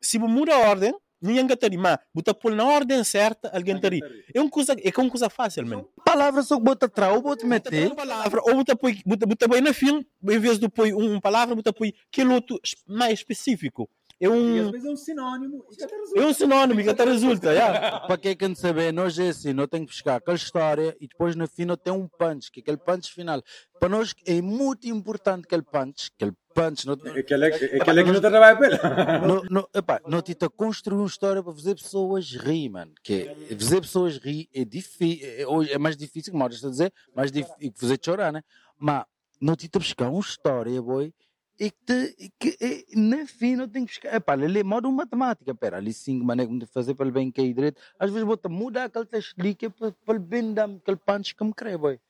[0.00, 4.00] se muda a ordem, ninguém estaria, mas botar pôr na ordem certa, alguém estaria.
[4.34, 5.88] É uma coisa, é uma coisa fácil, mano.
[6.04, 7.94] Palavra só que bota trau, bota Bota meter.
[7.94, 11.54] palavra, ou botar põe, botar, botar põe na fim, em vez de pôr uma palavra,
[11.54, 13.88] botar põe aquele outro mais específico.
[14.22, 15.64] É E às um, vezes é um sinônimo.
[15.68, 17.98] E cada é um sinônimo que até resulta, yeah.
[18.06, 21.34] Para quem quer saber, nós é assim, nós temos que buscar aquela história e depois
[21.34, 23.42] no fim nós tem um punch, que é aquele punch final.
[23.80, 26.86] Para nós é muito importante aquele punch, aquele punch.
[26.86, 28.78] Nós, Aquele aquele que não trabalha para ele.
[29.26, 32.92] no, no, epá, nós tenta construir uma história para fazer pessoas rir, mano.
[33.02, 36.70] Que é, fazer pessoas rir é difícil, é, hoje é mais difícil, como estou a
[36.70, 38.40] dizer, mais difícil que fazer chorar, né?
[38.78, 39.04] Mas
[39.40, 41.12] nós tenta buscar uma história, boy,
[41.62, 44.16] e que, te, que no fim não tem que buscar.
[44.16, 47.54] Epá, ele é modo matemática, pera, ali cinco maneiras de fazer para ele bem cair
[47.54, 47.80] direito.
[47.96, 50.96] Às vezes bota mudar aquele texto ali que é para, para ele bem dar aquele
[50.96, 52.00] punch que me crê, boy.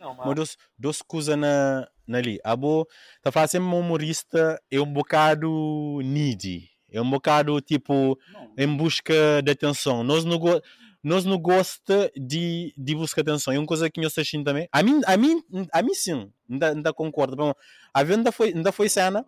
[0.00, 2.40] Mas dos, dos coisas na, na ali.
[2.42, 2.88] A bo,
[3.22, 6.70] tá sempre um humorista é um bocado needy.
[6.90, 8.18] É um bocado tipo
[8.56, 10.02] em busca de atenção.
[10.02, 10.58] Nós não, go
[11.02, 13.52] nós não gosta de, de buscar atenção.
[13.52, 14.68] É uma coisa que nós assistindo também.
[14.70, 17.36] A mim, a mim, a mim sim, ainda, ainda concordo.
[17.36, 17.52] Bom,
[17.92, 19.26] A venda foi, ainda foi cena.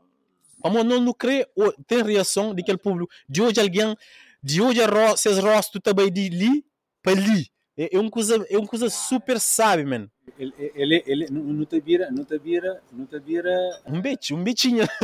[0.62, 1.46] Vamos não, não crê,
[1.86, 3.12] tem reação daquele público.
[3.28, 3.96] De hoje alguém,
[4.42, 4.80] de hoje
[5.16, 6.64] seus rostos também de ali
[7.02, 7.48] para ali.
[7.76, 10.08] É, é uma coisa, é uma coisa super sábia, man.
[10.38, 13.52] Ele, ele, ele não te vira, não te vira, não te vira,
[13.86, 14.84] Um betinho, um betinho.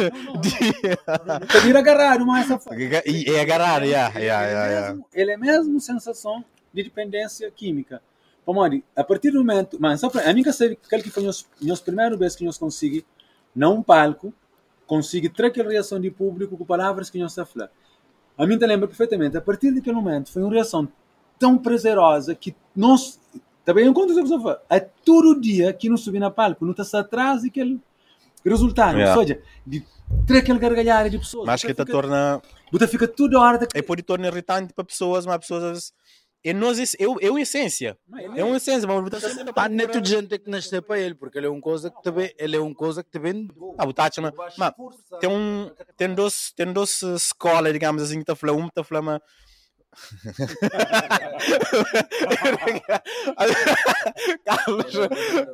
[1.27, 4.89] não te vira agarrado, mas essa é agarrar, yeah, ele, yeah, é yeah, yeah.
[4.89, 8.03] mesmo, ele é mesmo sensação de dependência química.
[8.45, 11.47] Pomori, a partir do momento, mas só para a que sei aquele que foi nos,
[11.61, 13.05] nos primeiros vezes que nós consegui,
[13.55, 14.33] não um palco,
[14.87, 17.71] consegui ter aquela reação de público com palavras que nós está a falar.
[18.37, 20.89] A mim te lembra perfeitamente, a partir daquele momento foi uma reação
[21.39, 23.21] tão prazerosa que nós
[23.65, 27.43] também enquanto a pessoa é todo dia que não subi na palco, não está atrás
[27.43, 27.79] daquele
[28.45, 29.15] resultado, Yeah.
[29.21, 29.85] ou seja, de
[30.27, 31.47] ter aquele gargalhar de pessoas.
[31.47, 32.41] Mas que te fica- torna.
[32.73, 35.93] você fica toda hora É pode tornar irritante para pessoas, mas pessoas.
[36.45, 37.97] Às vezes, É, nós, é, é uma essência.
[38.35, 41.47] É uma essência, mas sempre Pá, nem toda gente que nascer para ele, porque ele
[41.47, 43.49] é uma coisa que também, ele é uma coisa que também
[43.79, 44.33] Ah, o Tati, mas,
[45.21, 49.21] tem um, tem dois, tem dois escolas, digamos assim, que tá falando, um tá falando,
[54.45, 54.93] Carlos,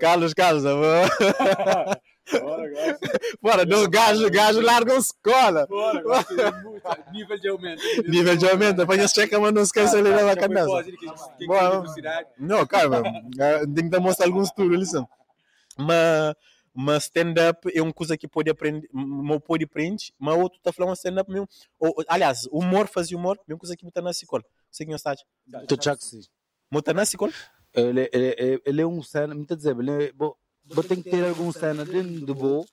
[0.00, 0.64] Carlos, Carlos,
[3.40, 5.68] bora, do gajo, gajo larga a escola,
[7.12, 7.82] nível de aumento.
[8.08, 10.66] nível de aumento, depois eles checam, mas não esquece ali na cabeça.
[11.46, 11.84] Boa.
[12.38, 13.02] Não, calma,
[13.38, 15.08] eh, tem que mostrar alguns estudos, lição.
[15.78, 16.34] Mas,
[16.74, 20.94] mas stand-up é uma coisa que pode aprender, não pode aprender, mas outro está falando
[20.94, 21.48] stand-up mesmo.
[21.78, 24.42] Ou, aliás, humor, fazer humor, mesma coisa que botar na escola.
[24.70, 25.14] Sei que não está.
[25.68, 26.20] Tu que sim.
[26.70, 27.32] Botar na escola?
[27.72, 30.34] Ele, ele, ele, ele é um cena, me está a dizer, ele é, bom,
[30.68, 32.64] vou ter que ter algum cena dentro do bom,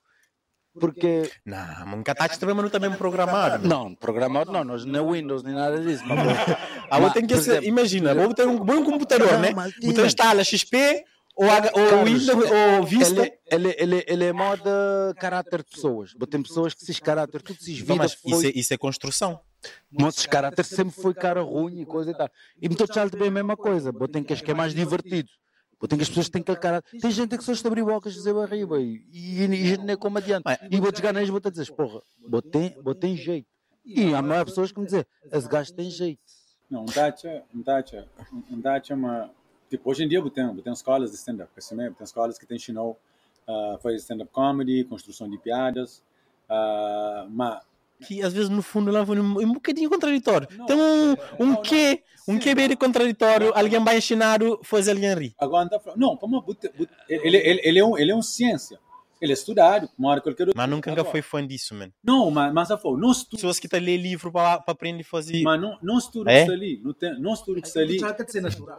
[0.78, 3.66] porque, Não, mas nunca está também, mas não está mesmo programado.
[3.68, 6.18] não, programado não, nós não é Windows nem nada disso, mas,
[6.90, 9.52] Ah, Mas, ter que ser, exemplo, imagina, vou ter um bom computador, Não, né?
[9.80, 10.06] tinha.
[10.06, 11.04] instala XP
[11.36, 13.20] ou, H- ou Carlos, Windows ou Vista.
[13.22, 17.58] ele, ele, ele, ele é moda caráter de pessoas, tem pessoas que esses caráter, tudo
[17.80, 19.40] Não, vida mas isso foi, é, isso é construção.
[19.90, 22.28] nossos caráter sempre foi cara ruim e coisa e tal,
[22.60, 25.28] e me estou também a mesma coisa, Bom, tem que acho que é mais divertido,
[25.88, 28.12] Tem que as pessoas têm aquele caráter, tem gente que só está a abrir bocas
[28.12, 31.28] e dizer barriba, e, e, e gente nem como adiante, Mas- e vou chegar neles
[31.28, 33.46] e vou te dizer, porra, Bom, tem jeito,
[33.84, 36.20] e há mais pessoas que me dizem, esse gajo tem jeito,
[36.70, 37.44] Não, um um Dacia,
[38.50, 39.30] um Dacia é uma...
[39.68, 42.54] Tipo, hoje em dia tem, tem escolas de stand-up, assim mesmo, tem escolas que te
[42.54, 42.98] ensinou
[43.48, 46.02] uh, fazer stand-up comedy, construção de piadas,
[46.48, 47.62] uh, mas...
[48.06, 50.48] que às vezes no fundo lá foi um, um bocadinho contraditório.
[50.56, 52.38] Não, Tem um, um não, quê, um sim.
[52.38, 55.34] quê bem contraditório, alguém vai ensinar a fazer alguém rir.
[55.38, 55.98] Agora não tá falando...
[55.98, 56.44] Não, como
[57.08, 58.78] ele, ele, ele, é um, ele é um ciência.
[59.20, 60.54] Ele é estudado, hora qualquer outro.
[60.54, 61.90] Mas nunca Agora, foi fã disso, mano.
[62.04, 65.00] Não, mas, mas só foi, não estuda, Pessoas que estão a ler livro para aprender
[65.02, 65.40] a fazer.
[65.42, 66.42] mas não, não estuda É?
[66.42, 67.98] o que está ali, não, tem, não estuda o que está ali.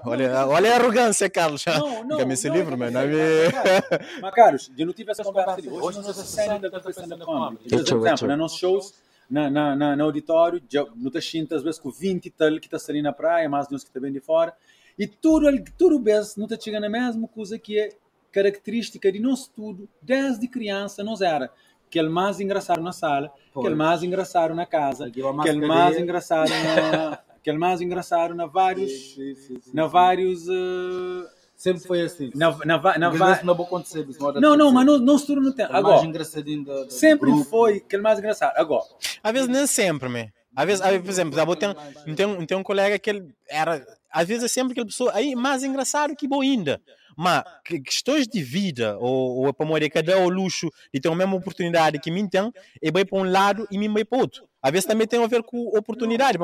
[0.06, 1.66] Olha, olha a arrogância, Carlos.
[1.66, 2.92] Não, não, Nunca me esse não, livro, não, mano.
[2.92, 5.68] não, A não, Mas, Carlos, eu não tive essa conversa ali.
[5.68, 7.70] Hoje nós estamos saindo da stand-up comedy.
[7.70, 8.28] Por exemplo, eu.
[8.28, 8.94] nos nossos shows,
[9.30, 13.14] na, na, na, na auditório, está às vezes com 20 tal que está ali na
[13.14, 14.54] praia, mais uns que está bem de fora,
[14.98, 17.90] e tudo, tudo vez não está chegando a mesma coisa que é
[18.32, 21.50] característica de nós tudo, desde criança, nós era.
[21.90, 25.98] Que é mais engraçado na sala, que é mais engraçado na casa, que é mais
[25.98, 31.88] engraçado na, que é mais engraçado na vários, sim, sim, sim, na vários uh, Sempre
[31.88, 32.32] foi assim.
[32.36, 34.06] Na, na, na, não vou acontecer.
[34.42, 35.66] Não, não, mas não, não se não tem.
[35.66, 37.50] Agora, mais engraçadinho da, sempre grupo.
[37.50, 38.54] foi aquele mais engraçado.
[38.58, 38.84] Agora.
[39.24, 40.34] Às vezes nem sempre, me.
[40.56, 41.76] Às vezes, por exemplo, tem,
[42.16, 43.86] tem, tem um colega que ele era.
[44.12, 46.82] Às vezes é sempre aquela pessoa aí mais engraçado que boa ainda.
[47.18, 47.44] Mas
[47.86, 52.00] questões de vida, ou, ou para morrer cada o luxo de ter a mesma oportunidade
[52.00, 54.48] que mim tem, e vai para um lado e mim vai para outro.
[54.62, 56.38] Às vezes também tem a ver com oportunidade.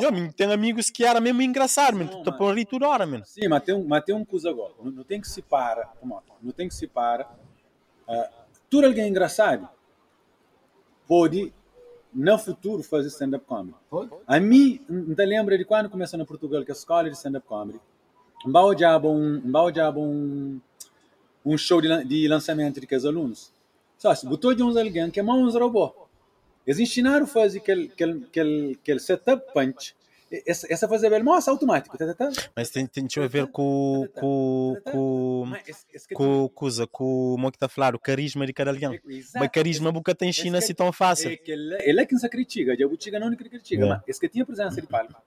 [0.00, 2.22] Eu tenho amigos que era mesmo engraçado, mano.
[2.22, 3.24] Tô por rir toda hora, mano.
[3.26, 4.72] Sim, mas tem, um, mas tem um coisa agora.
[4.82, 5.92] Não, não tem que se para.
[6.42, 7.28] Não tem que se para.
[8.08, 9.68] Uh, tudo alguém engraçado
[11.06, 11.52] pode,
[12.14, 13.76] no futuro, fazer stand-up comedy.
[14.26, 17.46] A mim, não lembra de quando começou na Portugal, que é a escola de stand-up
[17.46, 17.78] comedy.
[18.46, 20.58] Mbao diabo um, mbao diabo um,
[21.44, 23.52] um show de, de lançamento de que os alunos.
[23.98, 25.92] Só se botou de uns alguém que é uns robôs.
[26.68, 29.94] A fazer aquele, aquele, aquele, aquele setup punch.
[30.46, 31.98] Essa, essa fazer bem, mostra automático.
[31.98, 32.30] Tá, tá, tá.
[32.56, 35.52] Mas tem, tem a ver com com com
[36.14, 38.98] com coisa com o que está a falar, o carisma de cada alguém.
[39.34, 41.38] Mas carisma porque tem China assim tão fácil.
[41.46, 44.80] Ele é quem se critica, já o não que critica, mas esse que tinha presença
[44.80, 45.20] de palco.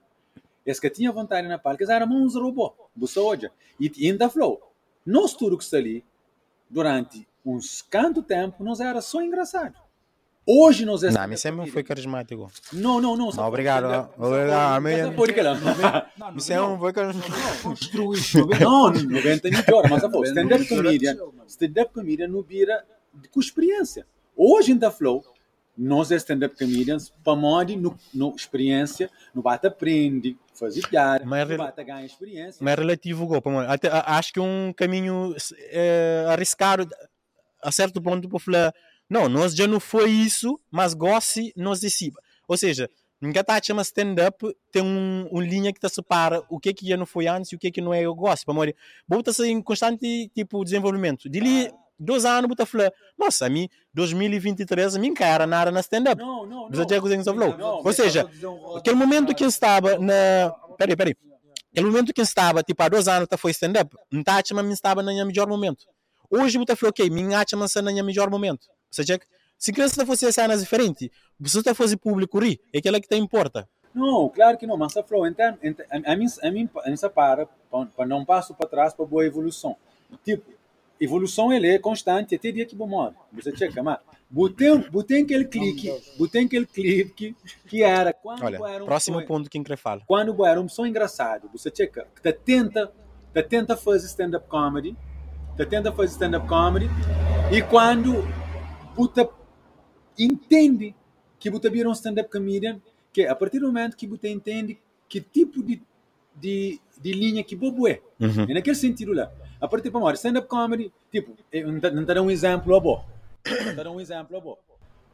[0.64, 3.48] Esse que tinha vontade na palco, era uns robô, buça hoje.
[3.78, 4.72] E ainda falou,
[5.04, 6.04] nós que está ali,
[6.68, 9.85] durante uns canto tempo, nós era só engraçado.
[10.48, 11.20] Hoje nós estamos.
[11.20, 12.48] Não, mas sempre foi carismático.
[12.72, 13.30] Não, não, não.
[13.30, 14.08] não obrigado.
[14.16, 14.80] Obrigado.
[14.80, 18.46] Mas não foi carismático.
[18.60, 19.82] Não, não vem ter melhor.
[19.90, 21.16] Mas a stand-up comedian,
[21.48, 22.84] stand-up comedian não vira
[23.32, 24.06] com experiência.
[24.36, 25.24] Hoje em da Flow,
[25.76, 31.48] nós é stand-up comedians, para modo, no, no experiência, no bate aprende, fazer piada, mas
[31.48, 32.58] no bate ganha experiência.
[32.60, 33.28] Mas é relativo,
[33.68, 35.34] até acho que um caminho
[35.70, 36.88] é, arriscado
[37.62, 38.74] a certo ponto para falar
[39.08, 42.12] não, nós já não foi isso, mas goste nós disse.
[42.48, 42.90] Ou seja,
[43.20, 46.86] ninguém está chama stand-up, tem um, um linha que te separa o que é que
[46.86, 48.44] já não foi antes e o que é que não é eu gosto.
[48.44, 48.76] Para morrer.
[49.06, 51.28] Bota-se em constante tipo desenvolvimento.
[51.28, 55.80] De ali, dois anos, bota falar, nossa, a mim, 2023, a mim cara nada na
[55.80, 56.20] stand-up.
[56.20, 56.68] Não, não,
[57.58, 57.82] não.
[57.84, 58.28] Ou seja,
[58.76, 60.52] aquele momento que estava na.
[60.76, 61.16] Peraí, peraí.
[61.70, 65.26] Aquele momento que estava, tipo, há dois anos, foi stand-up, não está a estava no
[65.26, 65.84] melhor momento.
[66.28, 69.18] Hoje, você falou, ok, minha chama no melhor momento seja,
[69.58, 71.08] se criança fosse cenas diferentes,
[71.44, 73.68] se você fosse público rir, é aquela que te importa.
[73.94, 75.56] Não, claro que não, mas a flow, então,
[75.90, 77.46] a mim, a mim, a mim para,
[77.96, 79.74] para não passo para trás para boa evolução.
[80.22, 80.44] Tipo,
[81.00, 83.14] evolução ele é constante até dia que vou morrer.
[83.32, 87.34] Você checa, mas botei, botei aquele clique, botei aquele clique
[87.66, 90.02] que era quando Olha, era um próximo sonho, ponto que quem fala.
[90.06, 92.92] Quando era um som engraçado, você checa, que tenta,
[93.32, 94.94] te tenta fazer stand-up comedy,
[95.56, 96.90] te tenta fazer stand-up comedy,
[97.50, 98.22] e quando
[98.96, 99.28] Buta
[100.18, 100.94] entende
[101.38, 102.80] que Buta vira um stand-up comedian,
[103.12, 104.78] que a partir do momento que Buta entende
[105.08, 105.82] que tipo de,
[106.34, 108.46] de, de linha que Bobo é, uhum.
[108.48, 109.30] é naquele sentido lá.
[109.60, 113.04] A partir do stand-up comedy, tipo, não te dar um exemplo a bom.
[113.66, 114.58] Não dar um exemplo a bom.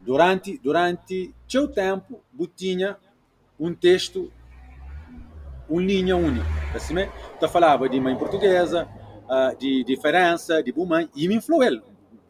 [0.01, 2.97] Durante, durante seu tempo, Butinha
[3.59, 4.33] um texto,
[5.69, 6.47] uma linha única.
[6.75, 6.95] Assim,
[7.39, 8.89] tá falava de mãe portuguesa,
[9.25, 11.83] uh, de diferença, de bumãe, e me influiu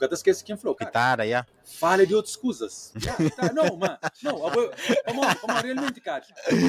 [0.03, 0.75] Nunca esquece quem falou.
[0.75, 1.47] Cara, yeah.
[1.65, 2.93] Fale de outras coisas.
[3.01, 4.71] Yeah, não, mas, não, vamos,
[5.41, 6.25] vamos realmente, cara.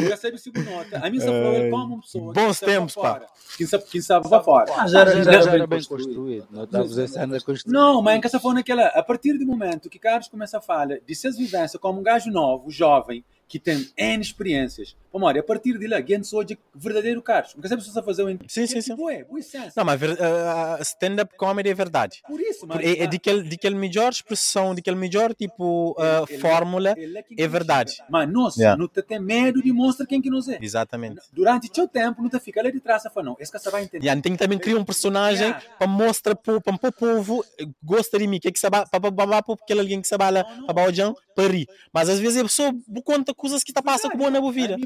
[0.09, 0.99] Recebe se nota.
[0.99, 2.33] A minha falou ele como pessoa.
[2.33, 3.25] Bons tempos, pá.
[3.57, 4.71] Quem sabe, quem sabe para fora.
[4.77, 6.47] Ah, já, já, já, já era bem construído.
[6.51, 7.79] Não estávamos a cena construída.
[7.79, 8.85] Não, mas em que essa foi naquela.
[8.87, 12.29] A partir do momento que Carlos começa a falar de suas vivências como um gajo
[12.29, 14.95] novo, jovem, que tem N experiências.
[15.11, 17.53] Vamos a partir de lá, Gens hoje verdadeiro Carlos.
[17.53, 18.95] Nunca sabes se fazer um Sim, sim, sim.
[18.95, 19.73] Boa, boa essência.
[19.77, 22.23] Não, mas uh, stand-up comedy é verdade.
[22.27, 22.79] Por isso, mas...
[22.79, 26.95] É, é de aquele, de aquele melhor expressão, de aquele melhor tipo uh, ele, fórmula,
[26.97, 27.97] ele, é, é verdade.
[28.09, 28.75] Mas nós yeah.
[28.75, 30.57] não te tem medo de mostrar quem que nós é.
[30.59, 31.21] Exatamente.
[31.31, 33.59] Durante o seu tempo, não te fica ali de trás e fala, não, esse que
[33.59, 34.03] você vai entender.
[34.03, 35.63] Yeah, tem que também criar um personagem yeah.
[35.77, 37.45] para mostrar para o povo,
[37.83, 41.15] gosta de mim, que é que vai, para aquele alguém que vai lá, para o
[41.35, 41.67] para rir.
[41.91, 44.77] Mas às vezes a pessoa conta coisas que está passando com boa na vida.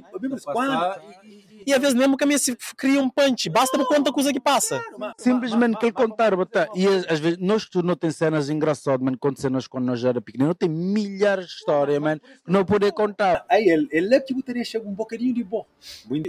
[1.66, 4.34] E às vezes mesmo que a minha se cria um punch, basta por conta coisa
[4.34, 4.82] que passa.
[5.18, 6.68] Simplesmente que ele contar, bata.
[6.76, 10.20] E às vezes, nós que não tem cenas engraçadas, mano, quando cenas quando nós era
[10.20, 13.46] pequeno, não tem milhares de histórias, mano, que não poder contar.
[13.48, 15.66] Aí ele, ele é que botaria chega um bocadinho de bom.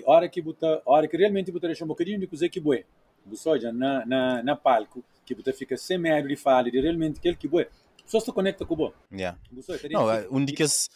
[0.04, 2.80] Hora que bota, hora que realmente botaria um bocadinho de coisa que boa.
[3.24, 7.18] Do soja na na na palco, que você fica sem medo de falar, de realmente
[7.18, 7.66] aquele que boa
[8.08, 8.92] pessoas se conectam com o bom.
[9.12, 9.38] Yeah.
[9.90, 10.88] Não, é, um das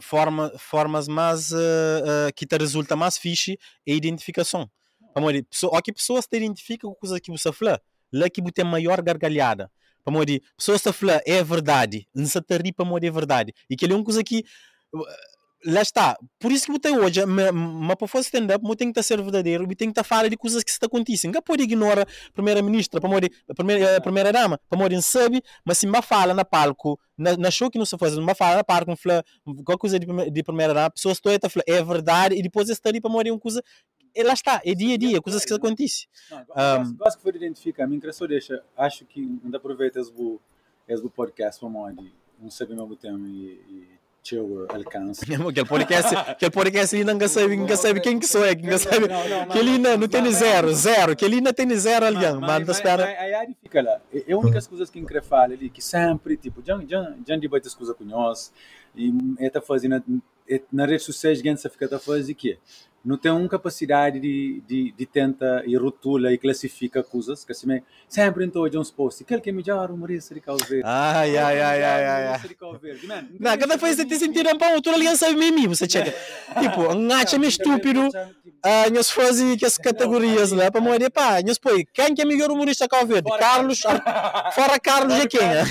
[0.00, 4.70] forma, formas mais uh, uh, que te resulta mais fixe é a identificação.
[5.14, 7.80] Vamos dizer, pessoa, que pessoas te identificam com coisa que você fala,
[8.12, 9.70] lá que você tem maior gargalhada.
[10.04, 13.54] Vamos dizer, pessoas te falam é verdade, não se te ri para é verdade.
[13.68, 14.44] E que ele é uma coisa que
[14.94, 15.04] uh,
[15.64, 16.16] lá está.
[16.38, 19.74] Por isso que você hoje, mas para fazer stand-up, você tem que ser verdadeiro e
[19.74, 21.30] tem que falar de coisas que se acontecem.
[21.30, 23.00] Não pode ignorar a primeira-ministra, a
[23.54, 27.70] primeira, a primeira-dama, para morrer sabe, mas se me fala na palco, na, na show
[27.70, 31.18] que não se faz, me fala na palco, fala qualquer coisa de, de primeira-dama, pessoas
[31.18, 33.62] estão a falar é verdade e depois está ali para morrer uma coisa.
[34.14, 36.08] E lá está, é dia a dia, coisas que acontecem.
[36.30, 37.84] Não, Um, gosto, gosto que foi identificar.
[37.84, 38.62] A mim só deixa.
[38.76, 40.12] Acho que ainda aproveita esse
[40.88, 43.97] esse podcast para onde não sabe mesmo tempo e, e
[44.28, 45.22] teu alcance.
[45.22, 49.08] Aquele podcast, aquele podcast ali não sabe, não sabe quem que sou, é, não sabe.
[49.08, 52.04] Não, não, Que ele ainda não tem zero, zero, que ele ainda tem zero
[52.40, 53.04] Mas- manda espera.
[53.04, 54.00] Aí aí fica lá.
[54.12, 57.66] É a única coisa que eu falo ali, que sempre, tipo, já, já, já debate
[57.68, 58.52] as coisas com nós,
[58.94, 60.02] e é tá fazendo,
[60.72, 62.58] na rede social, gente fica tá fazendo que
[63.04, 67.80] não tem uma capacidade de, de, de tentar e rotula e classifica coisas, que assim,
[68.08, 70.82] sempre então de uns posts, aquele que é melhor humorista de Cabo Verde.
[70.84, 72.38] Ai, ai, ai, ai, ai, ai.
[72.40, 76.14] De Não, cada vez te sentir um pão, tu alguém sabe mim, você chega.
[76.60, 78.08] Tipo, um gacha me estúpido,
[78.62, 82.24] ah, nós fazem que as categorias lá para morrer, pá, nós põe, quem que é
[82.24, 83.30] melhor humorista Cabo Verde?
[83.38, 83.80] Carlos,
[84.52, 85.40] fora Carlos é quem?
[85.40, 85.64] é?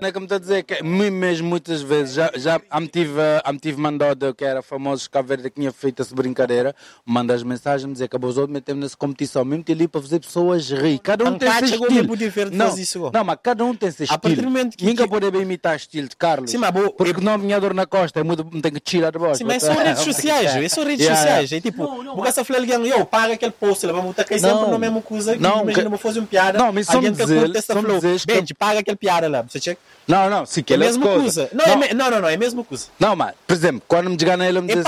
[0.00, 2.88] Não é como estou a dizer, que mim mesmo muitas vezes já, já a me
[2.88, 6.74] tive, a me tive mandado, que era famoso Cabo Verde, que tinha feito essa brincadeira,
[7.04, 10.20] manda as mensagens, dizer que a Bozo metemos nessa competição, mesmo que ali para fazer
[10.20, 10.98] pessoas rir.
[10.98, 12.16] Cada um tem seu estilo.
[12.52, 13.10] Não, isso.
[13.12, 14.50] não, mas cada um tem seu A partir do estilo.
[14.50, 16.50] momento que- Ninguém que- pode bem imitar estilo de Carlos.
[16.50, 19.18] Sim, mas bo- porque não minha dor na costa, é muito, tem que tirar de
[19.18, 19.38] voz.
[19.38, 21.52] Sim, mas são redes sociais, é são redes Yeah, sociais.
[21.52, 24.22] É tipo, Não, não, porque essa falei alguém, eu paga aquele post, lá, vamos botar
[24.22, 24.70] aqui sempre Não.
[24.70, 27.12] na mesma coisa, que Não, imagina, que- vou fazer uma piada, Não, mas são alguém
[27.14, 29.80] que curte essa são flow, dizeres que- Bente, paga aquele piada lá, você checa?
[30.06, 31.50] Não, não, sim, que É a ele é mesma coisa.
[31.52, 32.86] Não, é me- não, não, não, é a mesma coisa.
[32.98, 34.84] Não, mas, por exemplo, quando me diga nele, me É diz,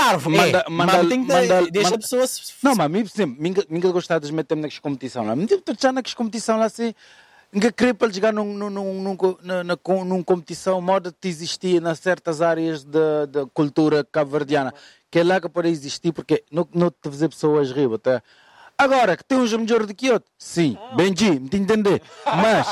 [0.71, 2.53] manda, é, tem que manda, deixa manda- pessoas...
[2.63, 5.35] Não, mas mim, por exemplo, minha, minha gostar de meter naquelas competição lá.
[5.35, 6.93] Me digo, já naquelas competição lá assim,
[7.51, 9.15] que queria para jogar num, num, num, num,
[9.77, 14.73] com- num competição, moda que existia nas certas áreas da, da cultura cabo-verdiana,
[15.09, 18.21] que é lá que pode existir, porque não, não te fazer pessoas rir, até.
[18.81, 22.67] Agora, que tem uns melhor do que outro, sim, Benji, me te entender, mas...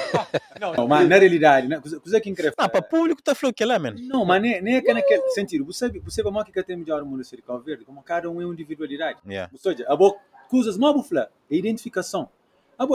[0.60, 2.54] Não, mas na realidade, né, coisa coisa que incrível.
[2.58, 3.96] Não, para público tá falando que lá, mano.
[4.00, 5.64] Não, mas nem, nem é que é naquele sentido.
[5.64, 8.42] Você, você vai mais que tem melhor o mundo de Cabo Verde, como cada um
[8.42, 9.18] é uma individualidade.
[9.24, 9.48] Yeah.
[9.52, 10.16] Ou seja, a boa
[10.48, 12.28] coisas bufla é identificação.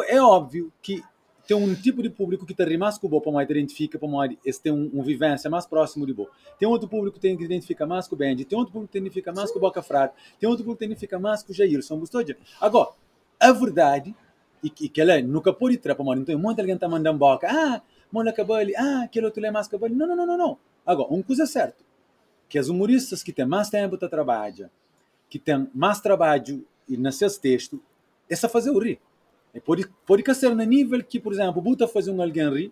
[0.07, 1.01] É óbvio que
[1.49, 4.37] tem um tipo de público que tem mais com o para mais identifica, para mais
[4.45, 6.29] esse tem um, um vivência mais próximo de bo.
[6.59, 8.99] Tem outro público que tem que identifica mais com o Benji, tem outro público que
[8.99, 11.97] identifica mais com o Boca Frade, tem outro público que identifica mais com o Jailson.
[11.97, 12.91] Ou seja, agora,
[13.39, 14.15] a verdade
[14.61, 16.21] e que, que ela nunca pode entrar para mano.
[16.21, 17.47] Então, um monte de alguém está mandando boca.
[17.49, 17.81] Ah,
[18.11, 18.75] mano, acabou ali.
[18.75, 19.89] Ah, aquele outro é mais acabou.
[19.89, 20.57] Não, não, não, não, não.
[20.85, 21.83] Agora, uma coisa é certa.
[22.47, 24.69] Que os humoristas que têm mais tempo para trabalhar,
[25.27, 27.79] que têm mais trabalho e nos seus textos,
[28.29, 28.99] essa fazer o rir.
[29.53, 32.71] E pode, pode ser no nível que, por exemplo, Buta fazer um alguém rir,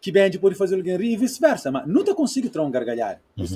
[0.00, 1.70] que Benji pode fazer alguém rir e vice-versa.
[1.70, 3.20] Mas nunca consigo ter um gargalhar.
[3.36, 3.46] Uhum.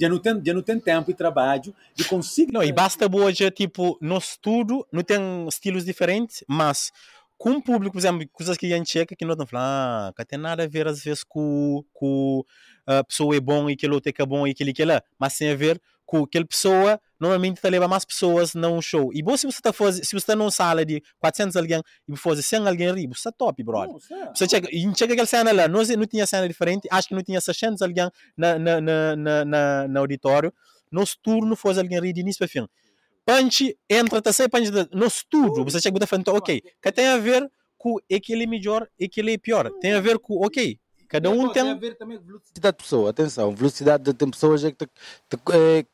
[0.00, 2.52] Já, não tem, já não tem tempo e trabalho de conseguir...
[2.52, 6.92] Não, e basta hoje, tipo, no estudo, não tem estilos diferentes, mas
[7.38, 10.14] com o público, por exemplo, coisas que a gente chega que não estão falando, ah,
[10.16, 12.44] não tem nada a ver às vezes com, com
[12.86, 14.86] a pessoa é bom e aquele outro é que é bom e aquele que é
[14.86, 19.10] lá, mas tem a ver com aquela pessoa, normalmente está leva mais pessoas num show.
[19.12, 22.42] E bom se você está se você está numa sala de 400 alguém e fazer
[22.42, 23.92] 100 alguém rir, você está top, brother.
[23.92, 24.38] Não, certo.
[24.38, 27.22] Você chega, e chega aquela cena lá, nós não tinha cena diferente, acho que não
[27.22, 30.54] tinha 600 alguém na, na, na, na, na, auditório,
[30.90, 32.66] nosso turno faz alguém rir de início para fim.
[33.24, 37.18] Punch entra, tá sai punch no estúdio, você chega a falar, ok, que tem a
[37.18, 41.30] ver com aquele é melhor e aquele é pior, tem a ver com, ok, cada
[41.30, 41.62] um tem...
[41.62, 42.76] Tem a ver também com velocidade.
[42.76, 45.88] de pessoa, atenção, velocidade de tem pessoas é que te, te, é que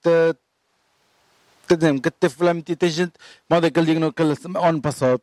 [1.69, 3.13] te, te, que te falamos, tem gente,
[3.49, 5.23] modo aquele dia, naquele ano passado,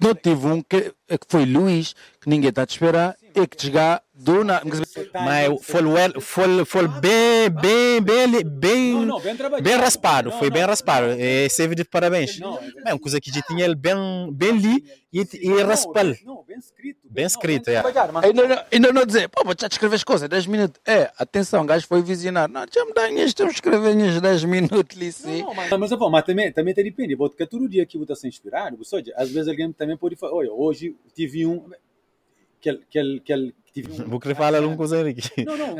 [0.00, 3.60] não tive um que, que foi Luís, que ninguém está a te esperar, e que
[3.60, 4.64] chegar do nada.
[5.12, 5.82] Mas foi,
[6.20, 11.06] foi, foi bem, bem, bem, bem, Não, não, bem bem raspado, Não, foi bem raspado.
[11.18, 12.38] E serve de parabéns.
[12.38, 13.96] Não, É uma coisa que já tinha ele bem,
[14.32, 16.04] bem li e, e raspal.
[16.24, 17.00] Não, bem escrito.
[17.10, 17.82] Bem escrito, é.
[18.70, 20.80] Ainda não, dizer, pô, vou já te escrever as coisas, 10 minutos.
[20.86, 22.54] É, atenção, o gajo foi visionário.
[22.54, 25.42] Não, já me dá temos que escrever uns 10 minutos ali, sim.
[25.42, 28.28] Não, mas, mas, mas, mas também, também te depende, porque todo dia que você está
[28.28, 31.68] inspirado, você, às vezes alguém também pode falar, olha, hoje tive um,
[32.60, 34.08] que, que, que, tive um...
[34.08, 35.44] Vou querer falar alguma coisa Henrique.
[35.44, 35.74] Não, não.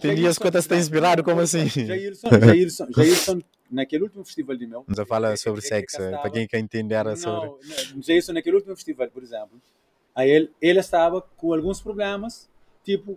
[0.00, 1.68] Tem dias que você está inspirado, como assim?
[1.68, 4.84] Jairson, Jairson, Jairson, naquele último festival de meu...
[4.86, 7.48] Você fala sobre sexo, para quem quer entender sobre...
[7.48, 9.60] Não, Jairson, naquele último festival, por exemplo,
[10.18, 12.50] Aí ele, ele estava com alguns problemas,
[12.82, 13.16] tipo,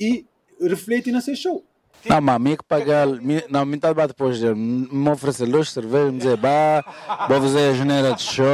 [0.00, 0.24] e
[0.58, 1.62] reflete nesse show.
[2.08, 3.06] Não, mas me que pagar,
[3.48, 6.84] não, me está depois de me oferecer duas cervejas, me dizer, bah,
[7.28, 8.44] vou fazer a janela de show.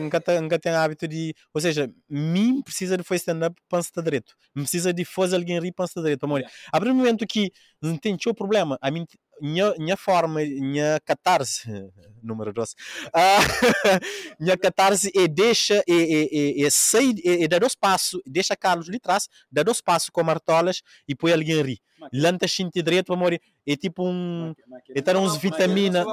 [0.00, 1.34] nunca, nunca tem hábito de.
[1.52, 4.34] Ou seja, mim precisa de fazer stand-up para estar direito.
[4.52, 6.24] Precisa de fazer alguém rir para estar direito.
[6.24, 6.42] Amor.
[6.68, 9.06] A partir do momento que não tem o problema, a mim,
[9.44, 11.62] minha, minha forma, minha catarse,
[12.22, 12.74] número 12,
[13.12, 13.38] ah,
[14.40, 18.56] minha catarse é deixa, é, é, é, é sair, é, é dar dois passos, deixa
[18.56, 21.80] Carlos ali atrás, dá dois passos com martolas e põe alguém rir.
[22.12, 23.38] Lanta xinte direito, amor.
[23.66, 24.54] É tipo um.
[24.94, 26.04] É ter uns vitamina.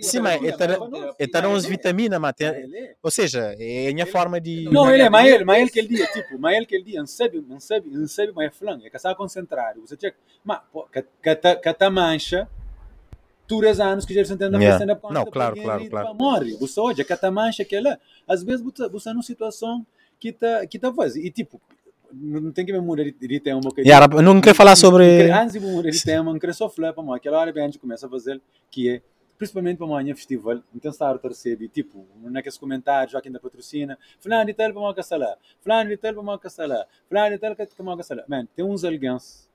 [0.00, 0.70] Sim, mas é ter,
[1.18, 2.44] é ter uns vitamina, mate.
[3.02, 4.64] Ou seja, é a minha forma de.
[4.70, 6.84] Não, ele é, mas ele, mas ele que ele dia, tipo, mas ele que ele
[6.84, 9.80] dia, não sabe, não sabe, não sabe, mas é flan, é que está concentrado.
[9.80, 10.88] Você tinha, mas, pô,
[13.50, 14.76] que que que três anos que já entende Yeah.
[14.78, 16.14] stand up Não, claro, claro, claro.
[16.14, 19.84] Morre, você olha, que tá mancha que ela, às vezes você você numa situação
[20.18, 21.60] que tá que tá faz e tipo
[22.12, 25.30] não tem que me mudar de, tema que Yeah, não quero falar sobre.
[25.30, 27.66] antes de mudar de tema, não quero só falar para mim, aquela hora bem a
[27.66, 28.40] gente começa a fazer
[28.70, 29.02] que é
[29.38, 33.98] principalmente para amanhã festival, então está a terceiro, tipo, naqueles comentários, já que ainda patrocina,
[34.18, 37.56] fulano de tal para uma caçala, fulano de tal para uma caçala, fulano de tal
[37.56, 38.22] para uma caçala.
[38.28, 39.48] Man, tem uns alguéns,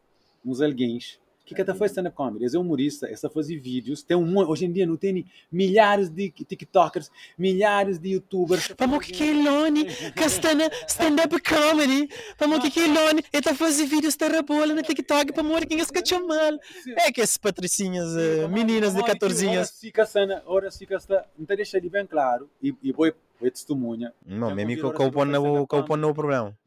[0.44, 4.38] uns alguéns, que cada faz stand-up comedy, esse é humorista, esse faz vídeos, tem um,
[4.40, 8.74] hoje em dia não tem milhares de tiktokers, milhares de youtubers.
[8.78, 9.86] Vamos que é Lone,
[10.16, 12.10] castana stand-up comedy.
[12.40, 16.20] Vamos que é Lone, ele tá fazendo vídeos terrabola no TikTok para morrer quem escuta
[16.20, 16.60] mal.
[16.98, 19.72] É que as patricinhas, eh, meninas de 14 Ora anos.
[19.80, 24.14] fica cena, ora fica esta, então deixa ali bem claro, e, e vou, vou testemunha.
[24.26, 26.58] Não, Já mesmo que eu stand-up que eu pôr no problema.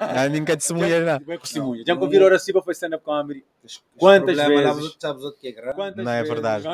[0.00, 1.24] A mim que é mulher não.
[1.26, 1.84] Vai com testemunha.
[1.86, 3.44] Já convidaram hora Siba para stand-up comedy.
[3.98, 4.96] Quantas vezes?
[4.98, 6.02] Sabes o que é grande?
[6.02, 6.64] Não é verdade.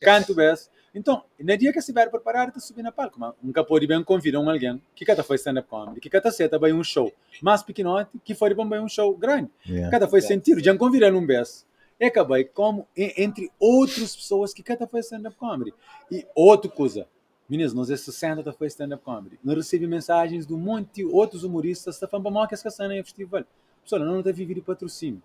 [0.00, 0.70] Canto vezes.
[0.92, 3.18] Então, no dia que estiver preparado, está subindo a palco.
[3.20, 6.58] Mas nunca pode bem convidar um alguém que cada foi stand-up comedy, que cada seta
[6.58, 9.48] vai um show mais pequenote, que foi bem um show grande.
[9.90, 10.60] Cada foi sentido.
[10.62, 11.64] Já convidaram um vez.
[12.02, 15.72] É acabei como e- entre outras pessoas que cada foi stand-up comedy.
[16.10, 17.06] E outra coisa.
[17.50, 19.36] Meninas, nós é 60 da foi stand-up comedy.
[19.42, 22.94] Nós recebemos mensagens de um monte de outros humoristas que estão falando que essa cena
[22.94, 23.44] é festival.
[23.82, 25.20] Pessoal, não vivido de patrocínio.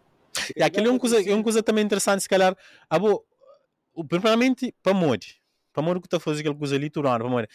[0.55, 2.57] E aquilo é uma coisa, é uma coisa também interessante, se calhar,
[2.89, 3.23] abo,
[3.93, 5.39] o- primeiramente, para Modi.
[5.71, 7.47] Para Modi que está fazendo aquela coisa ali, turano, para Modi.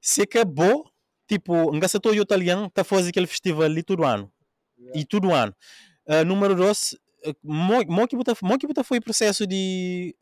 [0.00, 0.88] Se acabou,
[1.26, 4.30] tipo, engaçatou o italiano, está fazendo aquele festival ali todo ano.
[4.94, 5.52] E todo ano.
[6.06, 6.96] Ah, número dois,
[7.42, 10.14] mo mo que botar mo que botar foi processo de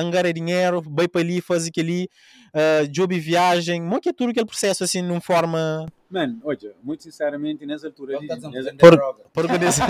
[0.00, 2.08] angariar dinheiro, vai para ali, fazer aquele
[2.54, 7.02] uh, job e viagem, que é tudo aquele processo assim, numa forma Mano, olha, muito
[7.02, 9.80] sinceramente, nessa altura Não ali, a nessa- vender Por- desse...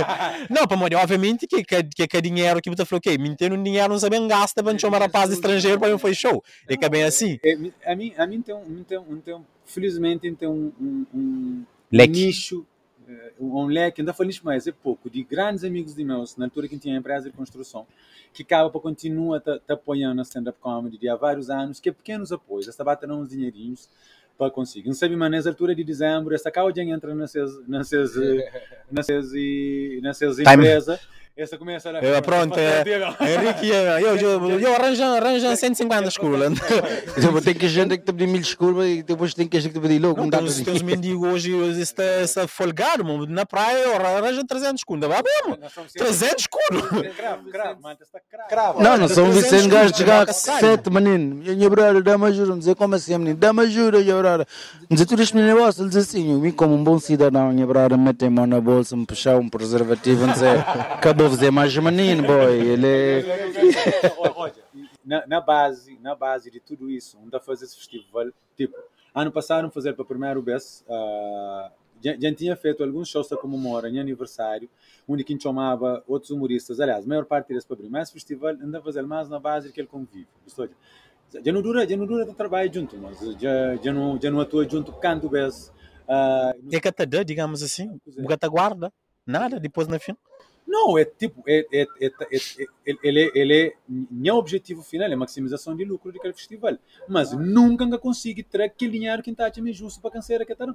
[0.51, 3.57] não, para morrer, obviamente que, que, que, que dinheiro que você falou, ok, me entendo
[3.63, 6.43] dinheiro, não sabem gasta, para chamar rapaz estrangeiro para mim foi show.
[6.69, 7.39] É que é bem assim.
[7.45, 7.55] É,
[7.93, 11.07] a mim, a mim tem um, um tem um, tem um, felizmente tem um, um,
[11.15, 12.27] um Leque.
[12.27, 12.67] nicho,
[13.39, 16.69] um, um leque, ainda falei mais, é pouco, de grandes amigos de meus, na altura
[16.69, 17.87] que tinha empresa de construção,
[18.33, 21.89] que acaba para continuar te, te apoiando a stand-up comedy de há vários anos, que
[21.89, 23.89] é pequenos apoios, esta bateram uns dinheirinhos
[24.37, 24.87] para conseguir.
[24.87, 28.15] Não sabe, mas nessa altura de dezembro, essa causa entra nessas, nessas,
[28.91, 29.33] nessas,
[30.01, 30.55] nessas Time.
[30.55, 31.01] empresas,
[31.39, 32.05] essa começa a...
[32.05, 32.83] É, pronto, é.
[32.83, 36.51] Henrique, eu, eu, eu arranjo, arranjo 150 escola.
[37.17, 39.79] Depois tem que gente que te pedir mil desculpas e depois tem que gente que
[39.79, 40.21] te pedir louco.
[40.21, 43.25] Não, Não tem uns mendigos hoje, está, folgado, mano.
[43.27, 45.09] na praia eu arranjo 300 escudo.
[45.09, 45.59] Vai mesmo,
[45.97, 47.13] 300 escudo.
[47.17, 48.19] Cravo, cravo, mano, está
[48.49, 48.83] cravo.
[48.83, 50.61] Não, não são 300 Vicente gajos de chegar sai.
[50.61, 51.43] sete, menino.
[51.49, 52.49] A minha brother, dá-me ajuda.
[52.49, 53.37] Não dizer como assim, menino.
[53.37, 54.47] Dá-me ajuda, minha brother.
[54.91, 55.83] Não dizer tudo este menino negócio.
[55.83, 57.53] Ele diz assim, eu vim como um bom cidadão.
[57.53, 60.27] Minha brother, mete a mão na bolsa, me puxar um preservativo.
[60.27, 60.59] Não dizer,
[60.95, 62.55] acabou de dizer mais menino, boy.
[62.55, 63.25] Ele é...
[64.37, 64.55] Olha,
[65.05, 68.27] na, na base, na base de tudo isso, onde a fazer esse festival,
[68.57, 68.77] tipo,
[69.15, 71.71] ano passado fazer para a primeira vez, ah,
[72.03, 74.69] já, já tinha feito alguns shows a comemorar em aniversário,
[75.07, 78.51] onde quem chamava outros humoristas, aliás, a maior parte deles para abrir, mas o festival
[78.61, 80.69] anda a fazer mais na base daquele convívio, gostou?
[81.45, 84.41] Já não dura, já não dura de trabalho junto, mas já, já, não, já não
[84.41, 85.71] atua junto canto vez.
[86.09, 88.93] ah, É que até dá, digamos assim, o gata guarda,
[89.27, 90.17] nada, depois no fim.
[90.69, 92.37] Não, é tipo, é, é, é, é,
[92.87, 96.77] é- ele, é, ele é, meu objetivo final é maximização de lucro daquele festival,
[97.09, 100.67] mas nunca ainda consigo ter aquele dinheiro que está me justo para cancelar que tá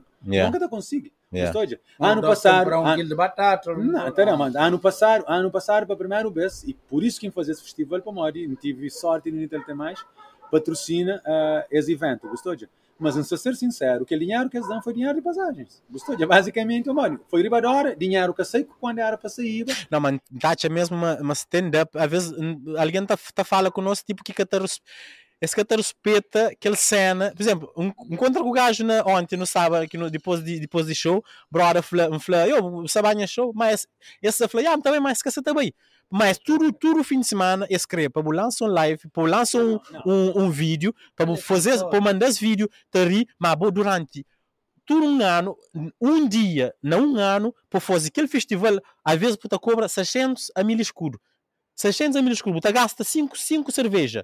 [0.47, 1.09] Nunca tá consigo.
[1.31, 1.51] Yeah.
[1.99, 3.73] Ano passado, comprar um an- quilo de batata.
[3.75, 7.19] não, tá não, mas ano passado, ano passado para a primeira vez e por isso
[7.19, 10.03] que fazer esse festival para Mori, não tive sorte de não ter mais,
[10.49, 12.55] patrocina uh, esse evento, gostou?
[12.99, 15.83] Mas, não ser sincero, que o dinheiro que eles dão foi dinheiro de passagens.
[15.89, 16.15] Gostou?
[16.27, 20.95] Basicamente, Mori, foi ribadora, dinheiro que sei quando era para sair, Não, mas tacha mesmo
[20.95, 22.33] uma, uma stand-up, às vezes
[22.77, 24.79] alguém tá, tá fala conosco, tipo, que res-
[25.43, 27.33] esse te respeita aquela cena.
[27.35, 30.57] Por exemplo, um, encontra com o gajo na, ontem, no sábado, aqui no, depois, de,
[30.59, 31.21] depois de show,
[31.51, 33.85] brother, fala, fala eu, Sabanha show, mas
[34.21, 35.73] esse fala, ah, também, mas esquece também.
[36.15, 40.43] Mas tudo, tudo fim de semana, escreve para lançar um live, para lançar um, um,
[40.43, 44.23] um vídeo, para fazer, para mandar esse vídeo, te rir, mas durante
[44.85, 45.57] todo um ano,
[45.99, 50.63] um dia, não um ano, para fazer aquele festival, às vezes, puta cobra 600 a
[50.63, 51.19] mil escudo.
[51.75, 54.23] 600 a mil escudo, puta gasta 5, 5 cerveja.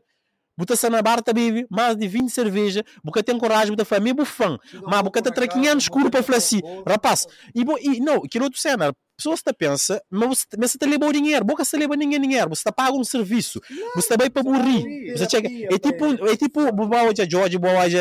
[0.60, 4.60] Buta na barta bebe mais de 20 cerveja, buca tem coragem, buta família bufão.
[4.86, 7.26] Mas buca tem 500 escuro para falar assim, rapaz.
[7.56, 11.64] E, e não, que outro cena, pessoas te pensa, mas você está levando dinheiro, boca
[11.64, 13.62] você leva ninguém dinheiro, você está paga um serviço,
[13.96, 15.14] você está bem para morrer.
[15.16, 17.98] Você chega, é tipo, é tipo, boa hoje George, boa hoje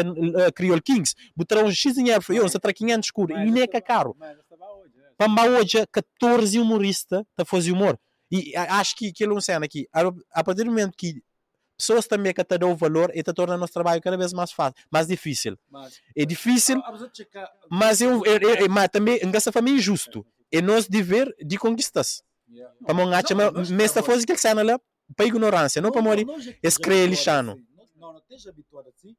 [0.52, 4.16] Creole Kings, botar um X dinheiro, eu, você está 500 escuro, e nem é caro.
[5.16, 7.96] Para hoje, 14 humoristas está fazendo humor.
[8.32, 9.86] E acho que aquilo é uma cena aqui,
[10.32, 11.22] a partir do momento que
[11.79, 14.51] pessoas também que te dão valor e te torna o nosso trabalho cada vez mais
[14.51, 15.57] fácil, mais difícil.
[15.70, 16.83] Mas, é difícil,
[17.70, 20.26] mas, eu, eu, eu, mas também essa família é justo.
[20.51, 22.22] É nosso dever de conquistas.
[22.85, 24.81] Para não achar, mas se fosse que cena lá,
[25.14, 26.26] para ignorância, não para morrer,
[26.62, 27.61] escrever lixano.
[27.97, 29.14] Não, não esteja habituado assim.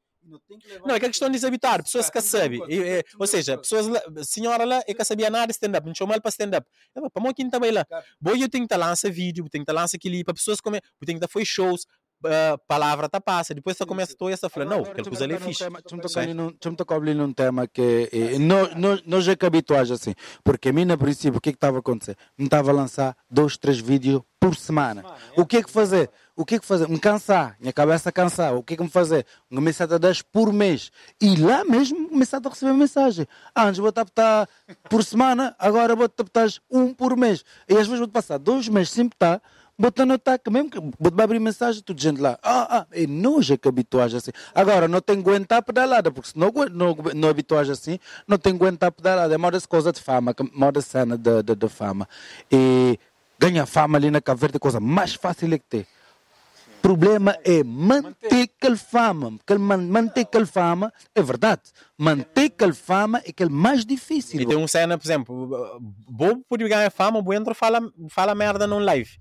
[0.86, 2.62] Não, é que a questão de desabituar, pessoas que sabem,
[3.18, 3.88] ou seja, pessoas,
[4.28, 6.68] senhora lá, é que sabia nada de stand-up, não chamou para stand-up.
[6.94, 7.86] Para mim, quem também lá,
[8.22, 11.20] bom, eu tenho que lançar vídeo, tenho que lançar aquilo, para pessoas como, eu tenho
[11.20, 11.86] que fazer shows,
[12.26, 15.40] uh, palavra tá passa, depois você começa a essa falar, não, aquela coisa ali é
[15.40, 15.64] fixe.
[15.64, 20.14] Deixa-me tocar ali num tema que eh, nós, nós já que habituais assim,
[20.44, 22.16] porque a mim, no princípio, o que é estava a acontecer?
[22.38, 25.04] Me estava a lançar dois, três vídeos por semana.
[25.36, 26.10] O que é que fazer?
[26.36, 26.88] O que é que fazer?
[26.88, 28.56] Me cansar, minha cabeça cansar.
[28.56, 29.26] O que é que me fazer?
[29.52, 30.90] Uma mensagem a 10 por mês.
[31.22, 33.28] E lá mesmo começar a receber mensagem.
[33.54, 34.48] Ah, antes vou estar
[34.90, 37.44] por semana, agora vou estar um por mês.
[37.68, 39.42] E às vezes vou passar dois meses sem estar
[39.80, 42.38] botando ataque, mesmo que botando abrir mensagem, tudo gente lá.
[42.44, 44.32] Ah, ah, é nojo que habituagem assim.
[44.54, 48.58] Agora, não tem que aguentar pedalada, porque se não, não, não habituagem assim, não tem
[48.58, 49.34] que aguentar pedalada.
[49.34, 52.08] É uma das coisas de fama, uma das cenas de, de, de, fama.
[52.52, 53.00] E
[53.40, 55.88] ganha fama ali na Cabo Verde, a coisa mais fácil é que ter
[56.82, 59.38] problema é manter aquela fama.
[59.90, 61.62] Manter aquela fama é verdade.
[62.02, 64.40] Manter aquela fama é aquele mais difícil.
[64.40, 68.66] E tem um cena, por exemplo, bobo pode ganhar fama, o entra fala, fala merda
[68.66, 69.12] no live.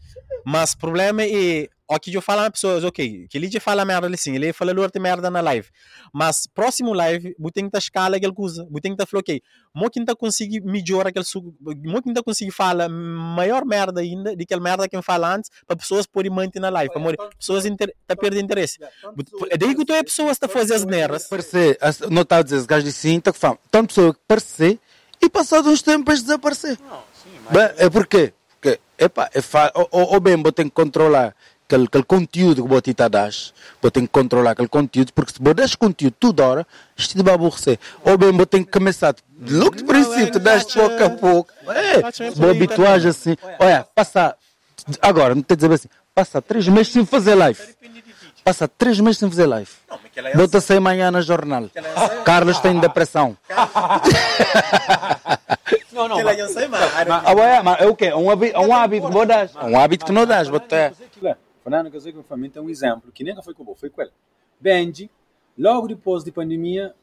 [0.47, 4.35] Mas o problema é aqui eu falo a pessoas, ok, que ele fala merda assim,
[4.35, 5.69] ele fala luta merda na live.
[6.13, 9.41] Mas próximo live, eu tenho que escala aquela coisa, eu tenho que falar, ok,
[9.75, 14.53] mo que conseguir melhorar aquele suco, mo que conseguir falar maior merda ainda do que
[14.53, 17.95] a merda que eu fala antes, para pessoas poderem manter na live, para pessoas inter,
[18.07, 18.79] tá perdendo interesse.
[19.51, 20.85] É daí que tu é pessoas está fazer as.
[21.29, 21.79] Parece,
[22.11, 24.79] não está a dizer, gajo de sim, tá que fala, tanto pessoa que parece
[25.21, 26.79] e passado uns tempos desaparecer.
[26.81, 27.73] Não, sim, mas...
[27.79, 29.73] É porque, porque epa, é fa...
[29.75, 31.35] ou, ou bem, vou ter que controlar
[31.69, 35.39] aquele, aquele conteúdo que você está das, você tem que controlar aquele conteúdo, porque se
[35.39, 36.67] você das conteúdo toda hora,
[36.97, 37.79] isto vai aborrecer.
[38.05, 41.53] Ou bem, você tem que começar, logo de princípio, das pouco a pouco.
[41.69, 43.37] É, vou habituar assim.
[43.59, 44.37] Olha, passa,
[45.03, 47.61] agora, não tem dizer assim, passa três meses sem fazer live.
[48.49, 49.71] Passa três meses sem fazer live.
[50.35, 51.69] Bota sem amanhã na jornal.
[52.25, 53.37] Carlos tem depressão.
[55.93, 56.23] Não, não.
[56.23, 58.15] Mas, mas, é o quê?
[58.15, 59.51] Um hábito, um hábito que vou dar.
[59.65, 60.49] Um hábito que não dás.
[60.49, 60.95] Botar.
[61.65, 64.13] Fernando Casei com família tem um exemplo, que nunca foi com foi com ele.
[64.61, 65.11] Benji,
[65.59, 66.95] logo depois da pandemia,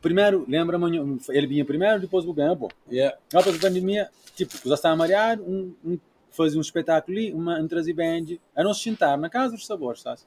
[0.00, 2.68] primeiro, lembra amanhã, ele vinha primeiro, depois o bom.
[2.90, 3.14] Yeah.
[3.30, 5.98] Depois da pandemia, tipo, já estava mareado, um, um,
[6.30, 10.00] fazia um espetáculo ali, uma, um trazia Benji, a nos sentar na casa dos sabores,
[10.00, 10.20] sabe?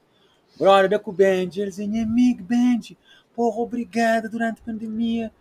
[0.58, 2.96] Brother, da com o Benji, ele dizia, amigo Benji,
[3.34, 5.32] porra, obrigado durante a pandemia,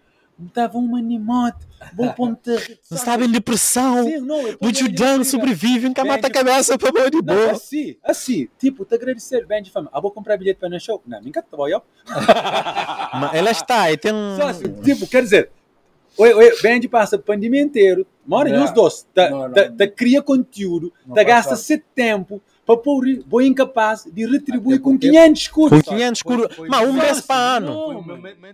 [0.47, 2.49] estava um animote, bom ponto
[2.89, 7.11] Não estava em depressão, Sim, não, muito dano, sobrevive, nunca mata a cabeça para morrer
[7.11, 7.51] de boa.
[7.51, 9.89] Assim, assim, tipo, te agradecer bem de fama.
[9.93, 11.01] Ah, vou comprar bilhete para no show?
[11.05, 11.67] Não, nunca te vou,
[12.07, 14.35] Mas ela está, e tem um...
[14.35, 15.51] Só assim, tipo, quer dizer,
[16.17, 20.21] o, o Band passa a pandemia inteira, mora em os dois, tá, tá, tá, cria
[20.21, 25.81] conteúdo, tá gasta seu tempo, para pôr o incapaz de retribuir com 500 escudos.
[25.81, 28.03] Com 500 escudos, mas um mês para ano.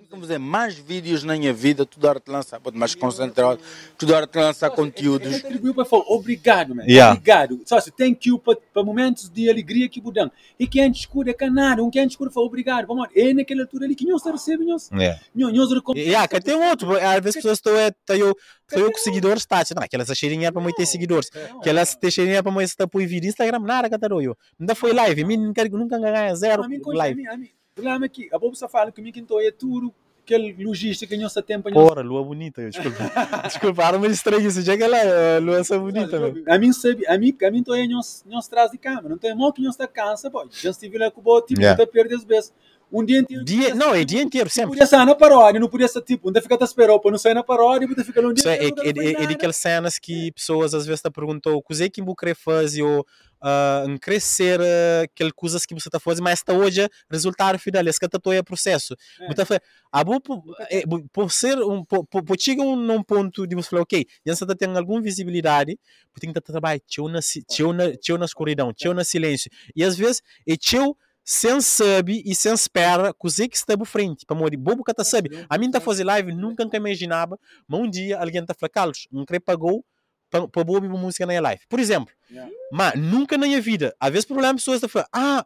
[0.09, 3.59] Vamos dizer, mais vídeos na minha vida, tudo hora de lançar, mais concentrado,
[3.97, 5.31] tudo hora de lançar conteúdos.
[5.31, 6.83] Retribuiu para falar, obrigado, man.
[6.83, 7.61] Obrigado.
[7.65, 10.31] Só se tem que para, para momentos de alegria que mudam.
[10.59, 13.09] E 500 escudos é canado, um 500 escudos fala, obrigado, vamos lá.
[13.15, 14.89] É naquela altura ali que nós recebemos, nós.
[15.35, 16.11] Nós recomendamos.
[16.11, 18.35] Yeah, tem outro, às vezes as pessoas estão, eu,
[18.71, 21.29] eu com seguidores, tá, não, aquelas cheirinhas para muito ter seguidores,
[21.59, 23.89] aquelas cheirinhas para muito ter vídeo Instagram, nada,
[24.59, 27.23] Ainda foi live, mim nunca, nunca ganhei zero live.
[27.75, 29.93] Problema é que a Bobo fala que mim que estou é tudo
[30.29, 31.71] aquele logística que não se tempo.
[31.71, 32.97] Porra, lua bonita, desculpa.
[33.47, 36.43] desculpa, meio estranho isso, já que ela é lua essa bonita, meu.
[36.47, 38.01] A mim sabe, a mim, a mim tô aí não
[38.49, 40.47] traz de câmera, não tem mal que não está cansa, pô.
[40.51, 42.53] Já estive lá com o bote, tipo, tá perdendo as vezes.
[42.91, 43.43] um dia inteiro.
[43.43, 44.69] Dia, não, é dia inteiro, Não sempre.
[44.69, 47.43] podia sair na paródia, não podia ser tipo, ainda fica esperar para não sair na
[47.43, 49.97] paródia, ainda fica um dia Isso é, é, inteiro, não é, é, é daquelas cenas
[49.97, 53.05] que pessoas às vezes te perguntam o que é que eu querer fazer ou
[53.41, 57.85] uh, em crescer uh, aquelas coisas que você está fazendo, mas está hoje resultado final,
[57.87, 58.95] esse que está é processo.
[59.19, 59.25] É.
[59.25, 59.61] Muita fe-
[59.91, 60.21] a bo-
[61.11, 62.05] por, ser um, por,
[62.39, 65.79] chegar um, num ponto de você falar, ok, já você tem alguma visibilidade,
[66.13, 69.49] você tem que estar trabalhando, tchau na, tchau na, tchau na escuridão, tchau na silêncio.
[69.75, 74.25] E às vezes é tchau sem saber e sem espera coisa que está por frente.
[74.25, 75.29] Para morrer, bobo que tá sabe.
[75.47, 77.37] A mim tá fazer live, nunca imaginava,
[77.67, 79.85] mas um dia alguém tá falando, Carlos, um crê pagou
[80.29, 81.61] para bobo uma música na live.
[81.69, 82.51] Por exemplo, Yeah.
[82.71, 85.43] mas nunca na minha vida, às vezes problema pessoas estão falando, ah,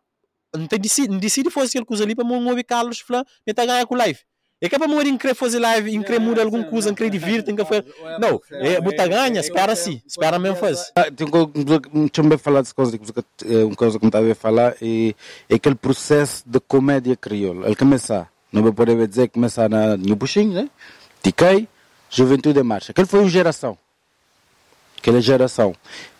[0.55, 3.65] não te decide, não decide fazer aquela coisa ali para mover Carlos, falando, me tá
[3.65, 4.19] ganhando com live.
[4.61, 6.69] É que é para morrer em querer fazer live, em querer Yeah, mudar alguma sim,
[6.69, 6.95] coisa, em não.
[6.95, 7.85] querer divirtir, em querer fazer.
[8.19, 10.85] Não, Não, é, é- botar ganha, é- espera é- sim, espera mesmo fazer.
[10.95, 14.09] Ah, tem uma coisa- Deixa-me falar dessa coisa, que você- eh, uma coisa que me
[14.09, 15.15] estava a falar, é,
[15.49, 17.65] é aquele processo de comédia crioula.
[17.65, 20.69] Ele começa, não vou poder dizer, começar na New Buxinho, né?
[21.21, 21.67] Tiquei,
[22.09, 22.91] Juventude em Marcha.
[22.91, 23.77] Aquele foi uma geração.
[25.03, 25.75] Aquela geração.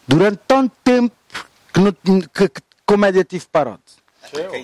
[0.06, 1.16] Durante tanto tempo
[1.74, 3.80] que, não, que, que comédia tive parado.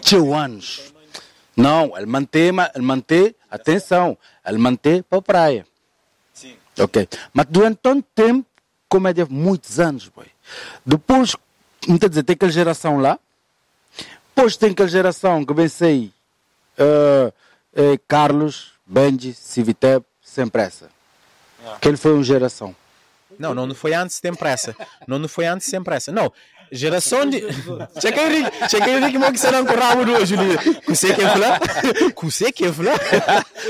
[0.02, 0.94] Tinha anos.
[1.56, 5.66] Não, ele mantém, ma- ele mantém, atenção, ele mantém para a praia.
[6.78, 7.08] Ok.
[7.34, 8.46] Mas durante tanto tempo,
[8.90, 10.26] comédia, muitos anos, boy.
[10.86, 11.34] Depois,
[11.88, 13.18] não dizer, tem aquela geração lá.
[14.36, 16.12] Depois tem aquela geração que bem sei,
[16.78, 20.90] eh, Carlos, Benji, Civitep, sem pressa.
[21.76, 22.76] Aquele foi uma geração.
[23.38, 24.76] Não, não, não foi antes sem pressa.
[25.08, 26.12] Não, não foi antes sem pressa.
[26.12, 26.32] Não.
[26.72, 27.38] Geração de.
[28.00, 30.58] Henrique, checa Henrique, mo que será um rabo de hoje, Julie.
[30.88, 31.60] Você quer falar?
[32.22, 33.00] Você quer falar?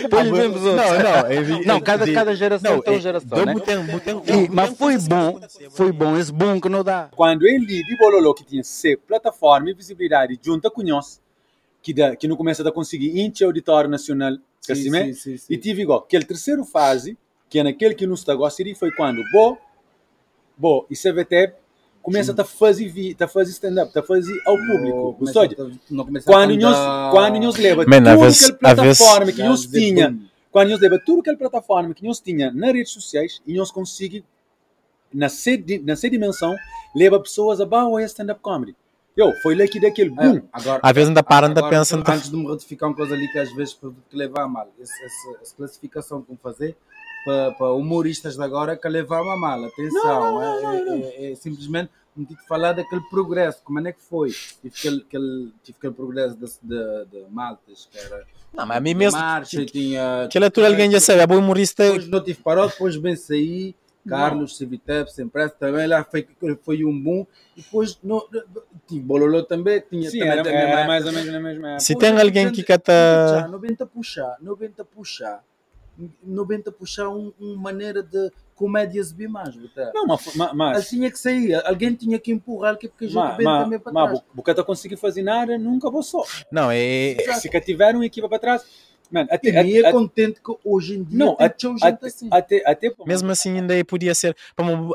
[0.10, 0.76] Pois bem, os outros.
[0.76, 1.32] Não, não.
[1.32, 3.54] Henrique, Não, cada- cada geração tem uma é- geração, do né?
[3.54, 5.40] botem- E- mas foi bom,
[5.72, 7.10] foi bom, esse bom que não dá.
[7.16, 11.22] Quando ele de Bololô, que tinha ser plataforma e visibilidade junto com nós,
[11.82, 15.06] que, da, que não começa a conseguir índice auditório nacional, que né?
[15.06, 15.46] sim, sim, sim.
[15.54, 17.18] E tive igual, aquele terceiro fase,
[17.50, 19.58] que é naquele que nos está gostando, foi quando Bo,
[20.58, 21.54] Bo e CVT
[22.02, 24.98] começa a fazer, vi- tá fazer stand-up, tá fazer ao público.
[24.98, 25.44] Não Gostou?
[25.44, 29.62] a- não a Quando nós, andar- quando nós leva Man, tudo aquela plataforma que nós
[29.62, 30.20] Dizer, tinha,
[30.52, 34.28] quando nós leva tudo aquela plataforma que nós tinha nas redes sociais e nós conseguimos
[35.14, 36.56] na sede, na sede dimensão
[36.96, 38.76] leva pessoas a baixo stand-up comedy.
[39.18, 40.38] Eu, foi lá que daquele boom.
[40.38, 42.00] É, agora, Às vezes ainda param, ainda pensam.
[42.08, 44.70] Antes de me retificar uma coisa ali que às vezes que levar a mal.
[44.80, 46.78] Esse- essa, essa classificação que vão fazer
[47.30, 49.64] para, para humoristas de agora que levar a mal.
[49.66, 53.60] Atenção, é, é- é- é simplesmente me tive que falar daquele progresso.
[53.64, 54.32] Como é que foi?
[54.32, 58.26] Tive aquele, aquele, tive aquele progresso de, de, de maltas, que era.
[58.52, 59.20] Não, mas a mim mesmo.
[59.20, 60.24] Marcha, e tinha.
[60.24, 61.84] Aquela altura alguém já sabe, é bom humorista.
[61.84, 63.76] Depois não tive parado, depois bem saí.
[64.08, 66.28] Carlos, Civitep, sempre também lá foi,
[66.64, 67.28] foi um boom.
[67.56, 68.28] E depois no,
[68.88, 71.80] tive Bololô também, tinha Sim, também era, mesma era mais ou menos na mesma época.
[71.82, 73.48] Se tem alguém que cata.
[73.52, 75.44] 90 puxar, 90 puxar,
[76.24, 79.92] 90 puxar um, uma maneira de comédia exibir mais, botar.
[79.94, 83.08] Não, mas, mas, mas, Ele tinha que sair, alguém tinha que empurrar, que porque a
[83.08, 84.20] gente mas, vem mas, também para mas trás.
[84.20, 86.26] o Bucata conseguiu fazer nada, nunca passou.
[86.52, 87.16] Não, é.
[87.40, 88.66] Se cá tiver uma equipa para trás,
[89.10, 92.28] man, até, E é contente que hoje em dia não, até, até, assim.
[92.30, 94.36] até, até, Mesmo assim, ainda podia ser.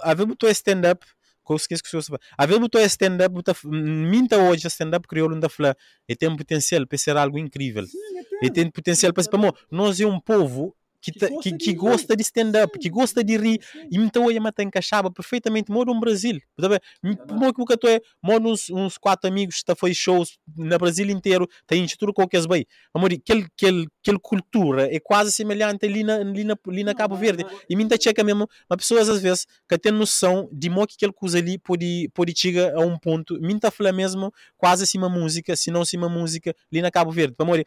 [0.02, 1.02] A ver, botou stand-up.
[1.50, 3.34] esqueço que se A ver, botou stand-up.
[3.64, 5.74] Minta hoje, stand-up crioulo ainda fala.
[6.06, 7.84] E tem um potencial para ser algo incrível.
[8.42, 9.30] E tem potencial para ser.
[9.70, 10.76] Nós é um povo.
[11.04, 13.98] Que, Que ta- gosta que, de que gosta de stand-up, que gosta de rir, e
[13.98, 16.78] então eu mata encaixava perfeitamente, moro no Brasil, tá bem?
[17.02, 21.46] Mo que boca é, moro uns, uns quatro amigos, está foi shows na Brasil inteiro,
[21.66, 22.64] tem tudo qualquer bem.
[22.94, 27.16] Amor, aquele, aquele, aquele cultura é quase semelhante ali na, ali na, ali na Cabo
[27.16, 27.44] Verde.
[27.68, 31.12] E muita checa mesmo, mas pessoas às vezes que têm noção de mo que aquele
[31.12, 35.70] coisa ali pode, pode chegar a um ponto, muita fala mesmo, quase acima música, se
[35.70, 37.34] não acima música, ali na Cabo Verde.
[37.38, 37.62] Amor,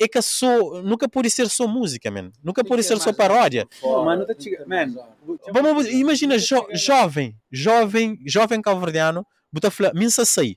[0.00, 2.30] é que só, nunca pode ser só música, man.
[2.42, 3.66] Nunca pode ser só paródia.
[4.38, 4.68] Chegando.
[4.68, 4.94] Man,
[5.52, 10.56] Vamos, imagina, jo, jovem, jovem, jovem calverdiano, bota fala, minha sei.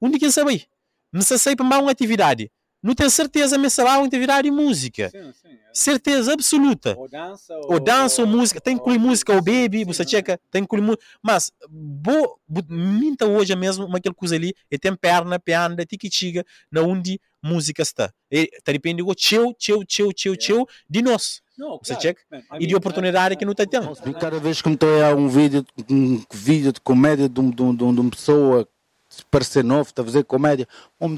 [0.00, 0.66] Onde que sabe?
[1.12, 2.50] Não sei para uma atividade.
[2.80, 5.10] Não tenho certeza, mas será uma atividade de música.
[5.10, 5.48] Sim, sim.
[5.48, 5.58] é.
[5.72, 6.94] Certeza absoluta.
[6.96, 10.10] Ou dança, Ou dança, ou música, tem que incluir música, ou baby, sim, você não.
[10.10, 11.04] checa, tem que incluir música.
[11.20, 16.44] Mas, bo, bo, minta hoje mesmo, uma aquela coisa ali, e tem perna, pianda, tiquitiga,
[16.70, 18.12] na onde música está.
[18.30, 21.40] E, tá depende do tchau, tchau, tchau, tchau, tchau, de nós.
[21.56, 22.20] Não, Você claro, checa?
[22.30, 23.92] man, a E de oportunidade que não está tendo.
[24.06, 27.50] E cada vez que me estou a um vídeo, um vídeo de comédia de, um,
[27.50, 28.64] de, um, de um- uma pessoa
[29.10, 30.68] que parecer novo, está a fazer comédia,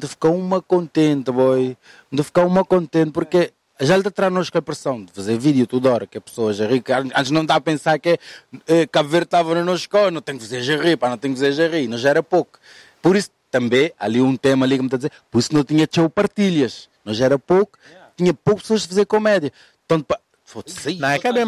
[0.01, 1.77] de ficar uma contente, boy.
[2.11, 5.67] De ficar uma contente, porque já lhe traz nós com a pressão de fazer vídeo
[5.67, 6.83] toda hora, que a pessoa já ri.
[7.15, 8.19] Antes não dá a pensar que é,
[8.67, 11.19] é, Cabo Verde estava na nossa escola, não tem que fazer já rir, pá, não
[11.19, 12.59] tem que fazer já rir, não já era pouco.
[13.03, 15.65] Por isso, também, ali um tema ali que me está a dizer, por isso não
[15.65, 16.89] tinha tchau partilhas.
[17.05, 17.79] Nós era pouco,
[18.17, 19.53] tinha poucas pessoas a fazer comédia.
[19.87, 20.21] Tanto pa...
[20.45, 20.95] Foda-se.
[20.97, 21.45] Não, é que é bem.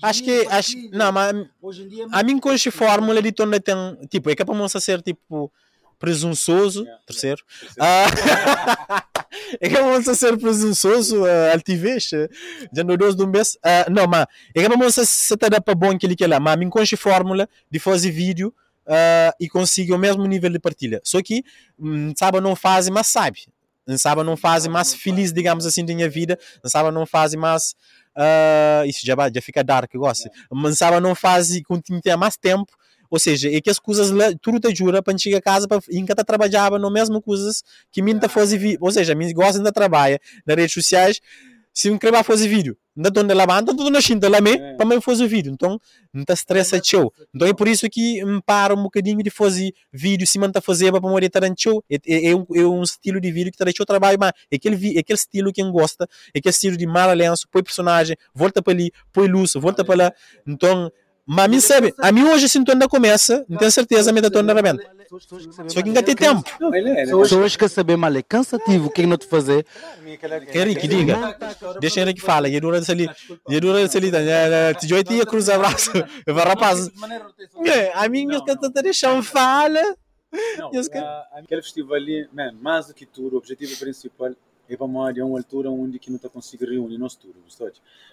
[0.00, 0.46] Acho que.
[0.48, 3.76] Acho, não, mas Hoje em dia é a mim com fórmula de torna tem.
[4.08, 5.52] Tipo, é que é para moça ser tipo
[5.98, 6.82] presunçoso.
[6.82, 7.42] Yeah, Terceiro.
[7.78, 8.06] Ah,
[9.60, 12.10] é que é para moça ser presunçoso, uh, altivez.
[12.14, 12.28] eh,
[12.72, 13.58] Já no dois de um mês.
[13.62, 16.24] Ah, não, mas é que é para moça se te dá para bom aquilo que
[16.24, 16.40] é lá.
[16.40, 18.54] Mas a mim com fórmula de fazer vídeo.
[18.86, 21.00] Ah, e consigo o mesmo nível de partilha.
[21.04, 21.42] Só que,
[21.78, 23.46] hum, sabe, não faz, mas sabe.
[23.98, 26.36] Sabe, não faz mais feliz, digamos assim, da minha vida.
[26.64, 27.74] Sabe, não faz mais.
[28.16, 30.28] ah, isso já, já fica dark, eu gosto.
[30.50, 31.80] Mas sabe, não faz com
[32.18, 32.72] mais tempo.
[33.08, 34.10] Ou seja, é que as coisas
[34.40, 37.62] tudo te jura para chegar a casa para enquanto trabalhava no mesmo coisas
[37.92, 38.78] que tá fazer vídeo.
[38.80, 41.20] Ou seja, mim gosta de trabalhar nas redes sociais.
[41.76, 44.74] Se eu querer fazer vídeo, não estou na lavanda, estou na chinta lá É.
[44.76, 45.52] para mim fazer vídeo.
[45.52, 45.78] Então,
[46.10, 47.12] não está estressa show.
[47.34, 50.90] Então é por isso que me para um bocadinho de fazer vídeo, se manta fazer
[50.90, 51.84] para morir tarante show.
[51.90, 54.56] É, é, é um, é um estilo de vídeo que tarante show trabalho, mas é
[54.56, 58.16] aquele, é aquele estilo que quem gosta, é aquele estilo de mal lenço, põe personagem,
[58.34, 60.12] volta para ali, põe luz, volta para lá.
[60.46, 60.90] Então,
[61.26, 64.44] mas a mim sabe, a mim hoje sinto ainda começa, não tenho certeza, me estou
[64.44, 64.78] na bem.
[65.68, 66.48] Só que ainda tem tempo.
[66.72, 67.02] É.
[67.02, 67.06] É.
[67.06, 69.66] Pessoas que saber mal é cansativo, o que é que não te fazer?
[70.54, 71.36] Henrique, diga.
[71.80, 73.08] Deixa Henrique fala, e dura ali,
[73.48, 75.90] e dura ali, te joita e cruza abraço.
[76.24, 76.88] Eu vou rapaz.
[77.64, 79.80] É, a minha que está deixando fala.
[80.58, 80.70] Não,
[81.32, 84.32] aquele festival ali, man, mais do que tudo, o objetivo principal
[84.68, 87.70] é para uma, é uma altura onde que não está conseguindo reunir nós tudo, gostou?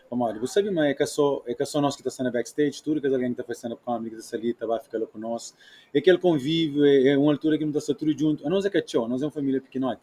[0.10, 2.32] Vamos lá, você sabe, mas é que só, é que só nós que está sendo
[2.32, 5.08] backstage, tudo que alguém que está fazendo comedy, que está ali, está vai ficar lá
[5.08, 5.56] com nós.
[5.94, 8.46] É aquele convívio, é, é uma altura que não está tudo junto.
[8.46, 10.02] A nós é que é nós é uma família pequenote.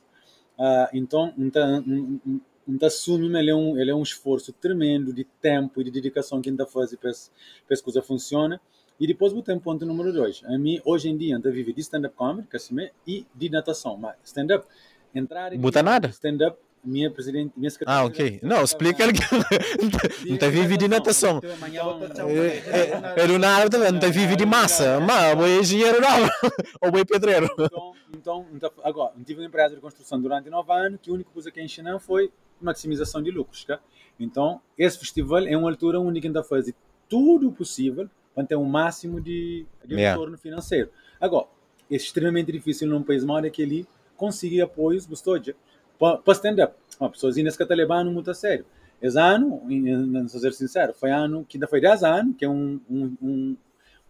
[0.59, 5.81] Ah, então, não está assumindo, ele é, um, ele é um esforço tremendo de tempo
[5.81, 8.61] e de dedicação que ainda faz para para essa coisa funciona.
[9.01, 10.43] E depois botem ponto número dois.
[10.45, 13.97] A mim, hoje em dia, ainda vive de stand-up comedy, que assim e de natação.
[13.97, 14.67] Mas stand-up,
[15.15, 16.09] entrar aqui, Bota nada?
[16.09, 18.01] Stand-up, minha presidente, minha secretária...
[18.01, 18.41] Ah, ok.
[18.43, 19.21] Não, explica ele que
[20.27, 21.41] não está vive de natação.
[21.43, 24.99] É, é, Ele não também, não está vive de massa.
[25.01, 26.29] Mas, o engenheiro não.
[26.81, 27.49] Ou o pedreiro.
[27.53, 31.31] Então, então, então, agora, tive uma empresa de construção durante nove anos que a única
[31.31, 32.31] coisa que ensinou foi
[32.61, 33.65] maximização de lucros.
[33.65, 33.79] Tá?
[34.19, 36.73] Então, esse festival é uma altura onde ainda faz
[37.09, 40.17] tudo o possível para ter um máximo de, de Yeah.
[40.17, 40.91] retorno financeiro.
[41.21, 41.47] Agora,
[41.91, 43.87] é extremamente difícil num país maior que ele
[44.21, 45.57] conseguir apoios, gostou de
[45.99, 46.75] para stand-up.
[46.99, 48.67] Uma pessoa que está levando muito a sério.
[49.01, 52.79] Esse ano, não ser sincero, foi ano que ainda foi 10 anos, que é um,
[52.91, 53.57] um, um,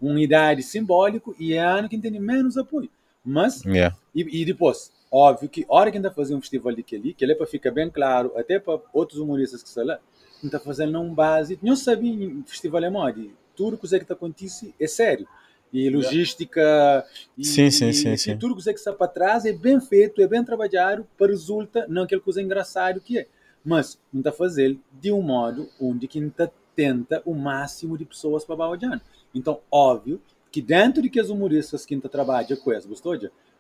[0.01, 2.91] uma idade simbólico, e é ano que tem menos apoio.
[3.25, 3.97] Mas Yeah.
[4.15, 7.25] e, e depois, óbvio que a hora que ainda fazer um festival de ali, que
[7.25, 9.99] ele é para ficar bem claro, até para outros humoristas que estão lá,
[10.43, 11.59] não está fazendo um base.
[11.63, 13.23] Não sabia em festival é moda.
[13.55, 15.29] Tudo que está acontece é sério.
[15.73, 17.07] E logística,
[17.39, 18.37] e, Sim, sim, e, sim, e sim.
[18.37, 22.21] tudo que está para trás é bem feito, é bem trabalhado, para resulta não aquela
[22.21, 23.27] coisa engraçada que é.
[23.65, 28.45] Mas não está fazendo de um modo onde quem está tenta o máximo de pessoas
[28.45, 29.03] para baixar.
[29.35, 33.19] Então, óbvio que dentro de que os humoristas que ainda trabalham com isso, gostou?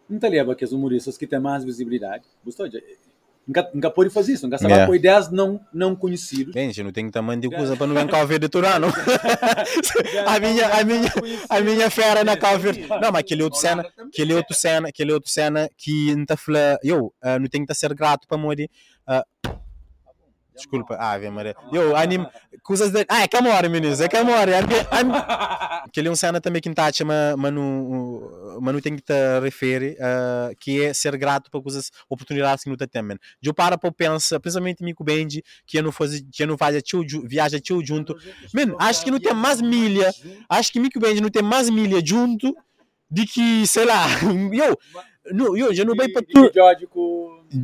[0.08, 2.66] Não te leva que os humoristas que têm mais visibilidade, gostou?
[3.74, 4.86] Nunca, pode fazer isso, nunca sabe Yeah.
[4.86, 6.55] com ideias não, não conhecidos.
[6.55, 8.86] Bem, gente, não tem tamanho de coisa para não ver de Turano.
[10.26, 11.12] a minha, a minha,
[11.48, 12.86] a minha fera na cá ver.
[12.88, 16.36] Não, mas aquele outro cena, aquele outro cena, aquele outro cena que não está
[16.84, 18.70] eu ah, não tenho que ser grato para morrer.
[19.05, 19.24] ah,
[20.61, 21.56] Desculpa, ah, Ave Maria.
[21.72, 22.26] Eu, anim,
[22.62, 23.04] coisas de.
[23.08, 24.04] Ah, é amor, meninos, é.
[24.04, 26.90] É, é, aquele é um cena também que está
[27.52, 32.62] não, mas não tem que te referir, ah, que é ser grato por coisas, oportunidades
[32.64, 33.16] que não te temem.
[33.42, 36.22] Eu para para pensar, principalmente Mico Benji, que eu não faz,
[36.58, 38.14] faz tio, viaja tio junto.
[38.54, 40.12] Man, acho que não tem mais milha,
[40.48, 42.54] acho que Mico Benji não tem mais milha junto
[43.11, 44.06] de que, sei lá,
[44.52, 44.78] eu,
[45.32, 46.50] não, eu já não bem para tu.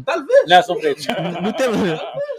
[0.04, 0.48] Talvez.
[0.48, 1.06] Nelson Freitas.
[1.42, 1.66] não tem,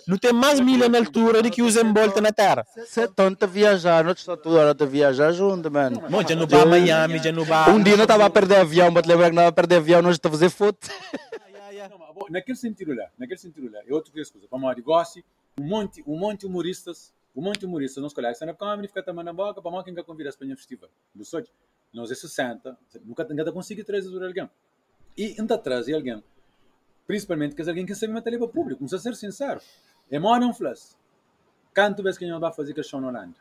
[0.07, 2.65] não tem mais milha na altura de que usa em volta na terra.
[2.75, 6.01] Você é tonto a viajar, nós estamos toda hora a viajar junto, mano.
[6.09, 7.71] Bom, já não vai a Miami, já não vai.
[7.71, 9.75] Um dia não estava a perder avião, mas te lembrar que não estava a perder
[9.77, 10.87] avião, nós estamos a fazer foto.
[11.89, 14.47] Não, naquele sentido lá, naquele sentido lá, é outra coisa.
[14.51, 15.23] Vamos lá, negócio,
[15.59, 19.03] um monte, um monte de humoristas, um monte de humoristas, nós colegas, stand-up comedy, fica
[19.03, 20.89] tomando a boca, para quem quer convidar para o festival.
[21.13, 21.49] Do sorte,
[21.93, 24.49] nós é 60, nunca, nunca consegui trazer alguém.
[25.15, 26.21] E ainda trazer alguém,
[27.07, 29.61] principalmente que é alguém que sabe meter para o público, vamos ser sincero.
[30.11, 30.95] É mó não flas.
[31.73, 33.35] Quanto vezes que a gente vai fazer que show na Holanda?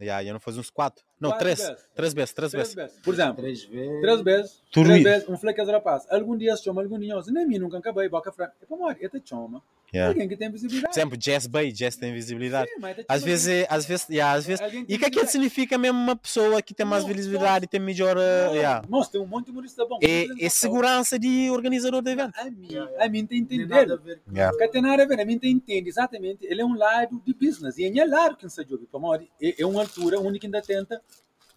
[0.00, 1.04] Já, já não faz uns quatro.
[1.20, 1.58] Não, Quatro três.
[1.58, 1.84] vezes.
[1.94, 2.74] Três vezes, três Três vezes.
[2.74, 3.04] vezes.
[3.04, 4.00] Por exemplo, Três vezes.
[4.00, 6.06] Três vezes, três vezes, um fleque de rapaz.
[6.10, 8.54] Algum dia se chama, algum dia, nem mim nunca acabei, boca franca.
[8.62, 9.62] É para morrer, é te chama.
[9.92, 10.12] Yeah.
[10.12, 10.94] Alguém que tem Por visibilidade.
[10.96, 12.70] exemplo, Jazz Bay, Jazz tem visibilidade.
[12.70, 14.64] Sim, mas tá Às tipo vezes, é- às vezes, yeah, às vezes.
[14.88, 17.68] E o que é que significa mesmo uma pessoa que tem mais Não, visibilidade e
[17.68, 18.16] tem melhor.
[18.16, 18.82] uh, yeah.
[18.88, 19.98] Nossa, tem um monte de humorista bom.
[20.02, 22.32] É, é segurança de organizador de evento.
[22.38, 23.04] A mim, Yeah, yeah.
[23.04, 23.98] a mim tem que Tem nada a entender.
[24.04, 24.50] ver Yeah.
[24.56, 26.46] Porque tem nada a ver, a mim tem que entender exatamente.
[26.46, 27.76] Ele é um lado de business.
[27.78, 28.84] E é lado que se joga.
[29.42, 31.00] É é uma altura onde que ainda tenta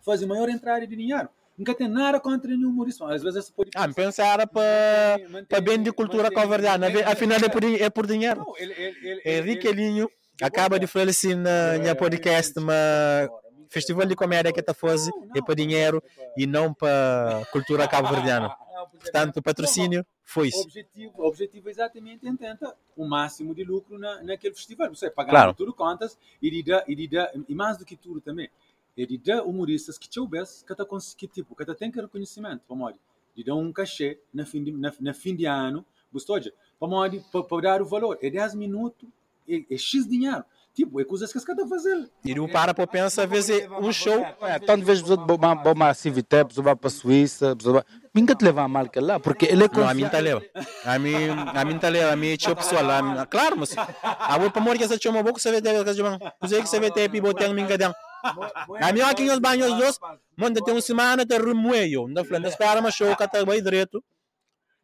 [0.02, 1.30] fazer maior entrada de dinheiro.
[1.58, 3.06] Nunca tem nada contra nenhum humorista.
[3.14, 3.70] Às vezes pode.
[3.76, 8.40] Ah, me pensar para para bem de cultura mantém- Afinal, é por, é por dinheiro.
[8.40, 10.10] Não, ele, ele, Henrique ele- Elinho
[10.42, 13.30] acaba de falecer na minha podcast, mas
[13.70, 16.02] festival de comédia que está fazendo é para dinheiro
[16.38, 18.50] e não para cultura cabo-verdiana.
[19.00, 20.62] Portanto, o patrocínio foi O isso.
[20.64, 24.90] objetivo, o objetivo é exatamente é tentar o máximo de lucro na, naquele festival.
[24.90, 25.54] Você pagar Claro.
[25.54, 28.50] tudo contas e de e de e mais do que tudo também,
[28.98, 30.86] é de dar humoristas que te ouvem, que tá
[31.18, 33.00] que tipo, que tá tem que reconhecimento, para modo,
[33.36, 36.88] de dar um cachê na fim de, na, na fim de ano, gostou de, para
[36.88, 39.10] modo, para dar o valor, é 10 minutos,
[39.48, 40.44] é, é X dinheiro.
[40.74, 42.10] Tipo, é coisas que caras estão fazendo.
[42.26, 44.26] E o para para pensar, às vezes, um show.
[44.42, 47.84] É, tanto vezes pessoas vão para a Civitep, pessoas vão para a Suíça, pessoas vão...
[48.12, 50.42] Nunca te levar a mal que lá, porque ele é Não, a mim tá confiável.
[50.56, 50.68] leva.
[50.84, 51.14] A mim,
[51.54, 52.12] a mim tá leva.
[52.12, 53.26] A mim é tio pessoal lá.
[53.28, 56.02] Claro, mas a outra amor que essa chama boca você vê ter que.
[56.42, 57.94] Você que você vê ter pibo tem minha gadão.
[58.82, 60.00] A mim aqui nos banhos dos,
[60.38, 62.08] manda tem uma semana te remoeio.
[62.08, 64.04] Na frente, espera mas show que tá bem direito.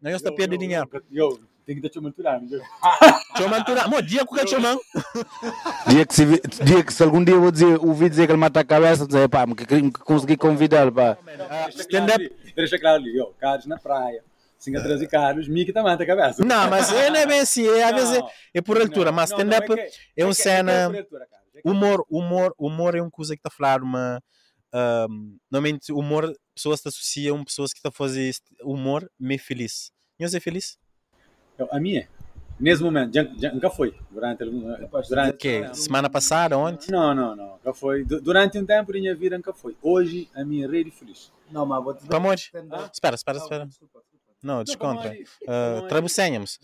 [0.02, 0.90] Não está perdendo dinheiro.
[1.12, 2.42] Eu, tem que dar te menturar.
[3.38, 4.78] Chama tu, mo dia que chama.
[5.88, 8.32] Dia que, se, vi- dia que se algum dia eu vou dizer, ouvi dizer que
[8.32, 11.18] ele mata a cabeça, dizer, pá, que, que, que consegui convidá-lo, pá.
[11.70, 12.32] Stand-up.
[12.56, 14.24] Deixa claro ali, ó, Carlos na praia,
[14.58, 16.44] Singa 13 Carlos, Miki também tá a cabeça.
[16.44, 18.24] Não, mas ele é bem assim, é, às vezes
[18.54, 20.90] é por altura, mas stand-up que- é um que- cena.
[20.90, 21.39] por altura, Carlos.
[21.66, 24.22] É humor, humor, humor é uma coisa que está a falar uma
[24.74, 29.92] um, normalmente humor pessoas te associam pessoas que estão a fazer este humor meio feliz.
[30.20, 30.78] Não é feliz?
[31.58, 32.08] Eu- A minha,
[32.60, 33.96] nesse momento, já, já, nunca foi.
[34.12, 34.76] Durante, algum-
[35.10, 36.92] durante Que semana passada, ontem?
[36.92, 37.52] Não, não, não.
[37.54, 38.04] Nunca foi.
[38.06, 39.76] Du- Durante um tempo minha vida nunca foi.
[39.82, 41.32] Hoje a minha rede feliz.
[41.50, 42.36] Não, mas vou te Para amor.
[42.36, 42.90] Stand-up.
[42.94, 43.66] Espera, espera, Não, espera.
[43.66, 44.26] desculpa, desculpa.
[44.44, 45.10] Não, descontra.
[45.14, 45.20] Não,
[45.54, 46.60] Uh, não, trabucenhamos.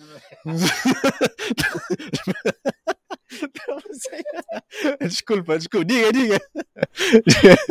[5.02, 5.86] Desculpa, desculpa.
[5.86, 6.40] Diga, diga.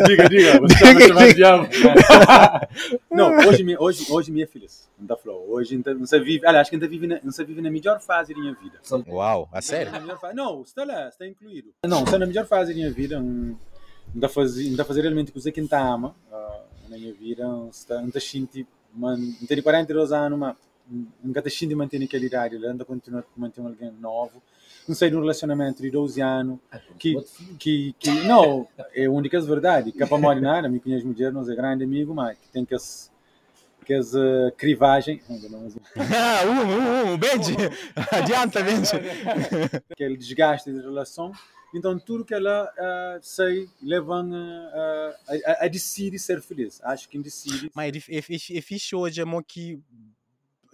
[0.07, 0.61] Diga, diga.
[0.61, 1.69] Você Diga, diga.
[1.73, 2.69] chamando
[3.11, 4.89] Não, hoje, me- hoje, hoje é feliz.
[4.99, 5.49] Não está falou.
[5.51, 6.47] Hoje não você vive.
[6.47, 8.81] Aliás, acho que não vive, na, não você vive na melhor fase da minha vida.
[9.09, 9.93] Uau, a sério?
[9.93, 10.35] Melhor fase.
[10.35, 11.73] Não, está lá, está incluído.
[11.87, 13.21] Não, está na melhor fase da minha vida.
[13.21, 13.57] Não
[14.15, 17.13] está a fazer, não está a fazer realmente coisa que não ama ah, na minha
[17.13, 17.45] vida.
[17.47, 18.67] Não está, não está sentindo.
[18.97, 19.17] Não
[19.49, 20.57] tenho 42 anos, mas
[21.27, 22.55] está sentindo manter aquela idade.
[22.57, 24.43] Ele anda a continuar a manter alguém novo.
[24.87, 26.59] Não sei de um relacionamento de 12 anos.
[26.99, 27.17] Que,
[27.59, 29.93] que, que não, é a única verdade.
[29.93, 32.65] Que é para morrer nada, me conhece mulher, não é grande amigo, mas que tem
[32.65, 33.11] que as,
[33.85, 35.21] que as uh, crivagem,
[35.97, 37.55] Ah, um, um, um, Benji.
[38.13, 38.93] Adianta, Benji.
[39.91, 41.33] aquele desgaste de relação.
[41.75, 46.81] Então, tudo que ela uh, sei leva a, a, a decidir ser feliz.
[46.85, 47.69] Acho que decide.
[47.75, 49.81] Mas é, é, fixe- é fixe hoje, amor, que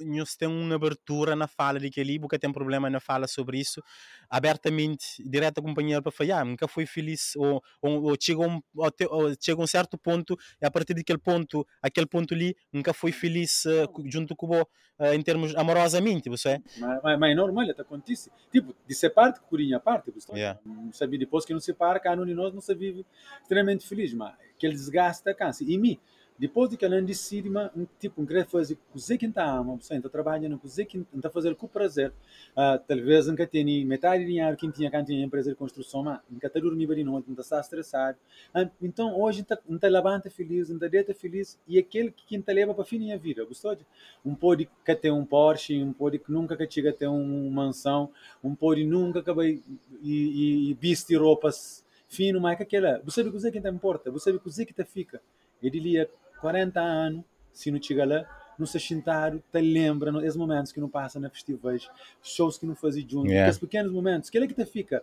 [0.04, 3.58] nós tem uma abertura na fala de que ali, porque tem problema na fala sobre
[3.58, 3.82] isso,
[4.28, 8.60] abertamente, direto ao companheiro para falar, ah, nunca foi feliz, ou, ou, ou chega, um,
[8.76, 12.56] ou te- ou chega um certo ponto, e a partir daquele ponto, aquele ponto ali,
[12.72, 14.66] nunca foi feliz co- junto com o
[15.00, 16.62] eh, em termos amorosamente, você é?
[16.76, 18.30] Mas, mas, mas é normal, até acontece.
[18.52, 20.10] Tipo, de ser parte, curinha a parte.
[20.10, 20.36] Gostou?
[20.36, 20.60] Yeah.
[20.64, 23.04] Não sabia depois que não se para, cada um de nós não se vive
[23.40, 25.64] extremamente feliz, mas aquele desgaste cansa.
[25.64, 25.98] E mim,
[26.40, 29.76] depois de que ela decide, mas, um, tipo, um querer fazer o que está ama,
[29.76, 32.14] você está trabalhando o que está fazendo com prazer.
[32.56, 36.18] Ah, talvez nunca tenha metade de dinheiro que tinha quando tinha empresa de construção, mas
[36.30, 38.16] nunca está dormindo de noite, não está estressado.
[38.54, 42.84] Ah, então, hoje, está levanta feliz, está deita feliz, e aquele que está leva para
[42.86, 43.76] fim da vida, gostou?
[43.76, 43.84] de?
[44.24, 47.50] Um pode que ter um Porsche, um pode que nunca que chega a ter uma
[47.66, 48.10] mansão,
[48.42, 49.62] um pode nunca que vai
[50.02, 54.24] e, e, e roupas fino, mas que aquela, você sabe o que te importa, você
[54.30, 55.20] sabe o que te fica.
[55.62, 56.10] Ele lia
[56.40, 58.24] 40 anos, se não chega lá,
[58.58, 61.88] não se sentaram, te lembra esses momentos que não passa na festivais,
[62.22, 63.42] shows que não fazem junto, Yeah.
[63.42, 65.02] aqueles pequenos momentos, aquele que te fica,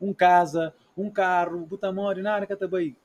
[0.00, 2.96] um casa, um carro, mori, nada que te bem,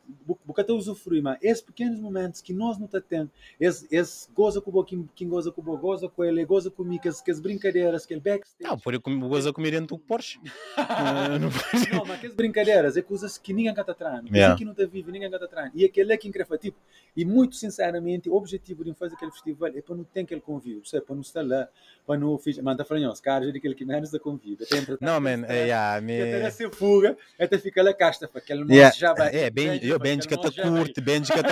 [0.45, 3.29] buca te usufrui, mas esses pequenos momentos que nós não te temos,
[3.59, 7.07] esse, esse goza com o quem, quem goza com o goza com ele, goza comigo,
[7.09, 8.63] as, as brincadeiras, aquele backstage.
[8.63, 10.39] Não, por eu gosto comer dentro do Porsche.
[10.77, 10.81] Eh,
[11.39, 14.55] não Não, mas aquelas brincadeiras é coisas que ninguém canta atrás, Yeah.
[14.55, 15.71] que não te vive, ninguém canta atrás.
[15.75, 16.77] E aquele é que incrível, tipo,
[17.15, 20.81] e muito sinceramente, o objetivo de fazer aquele festival é para não ter aquele convívio,
[20.93, 21.67] é para não estar lá,
[22.07, 24.65] para não ficar, mas tá falando, os caras é daquele que menos da convívio,
[25.01, 28.71] Não, man, é, yeah, e até ser fuga, até ficar aquela casta, para aquele moço
[28.71, 28.95] Yeah.
[28.97, 29.35] já vai.
[29.35, 30.51] É, bem, eu bem de que te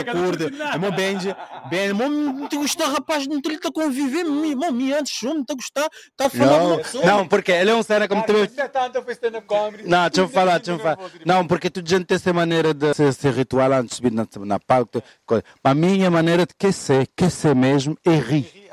[0.04, 0.46] curte.
[0.74, 1.36] É meu bem de,
[1.70, 5.56] bem, meu, não te gostar, rapaz, não te tá conviver, meu, me antes, não te
[5.56, 8.48] gostar, tá a falar Não, porque ele é um cena como também.
[8.48, 9.84] Não é.
[9.84, 10.98] Não, deixa eu falar, deixa eu falar.
[11.26, 14.28] Não, porque tu gente tem essa maneira de ser, ser ritual antes de subir na,
[14.46, 15.02] na palco.
[15.26, 15.44] coisa.
[15.64, 18.70] Mas a minha maneira de que ser, que ser mesmo, é rir.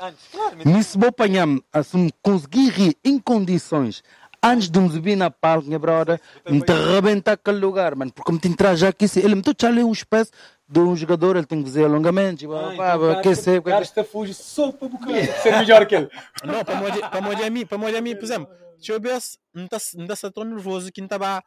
[0.65, 1.47] Me se vou apanhar,
[1.83, 4.03] se conseguir rir em condições
[4.43, 6.19] antes de me subir na palco, minha brother,
[6.49, 8.11] me te arrebentar aquele lugar, mano.
[8.11, 10.31] Porque me te entrar já aqui, ele me está ali uma espécie
[10.67, 13.59] de um jogador, ele tem que fazer alongamentos, e blá, blá, blá, aquecer.
[13.59, 15.41] O cara está fugindo só para bocar.
[15.41, 16.09] Ser melhor que ele.
[16.43, 20.91] Não, para mim, para mim, por exemplo, deixa eu ver se não está tão nervoso
[20.91, 21.43] que não estava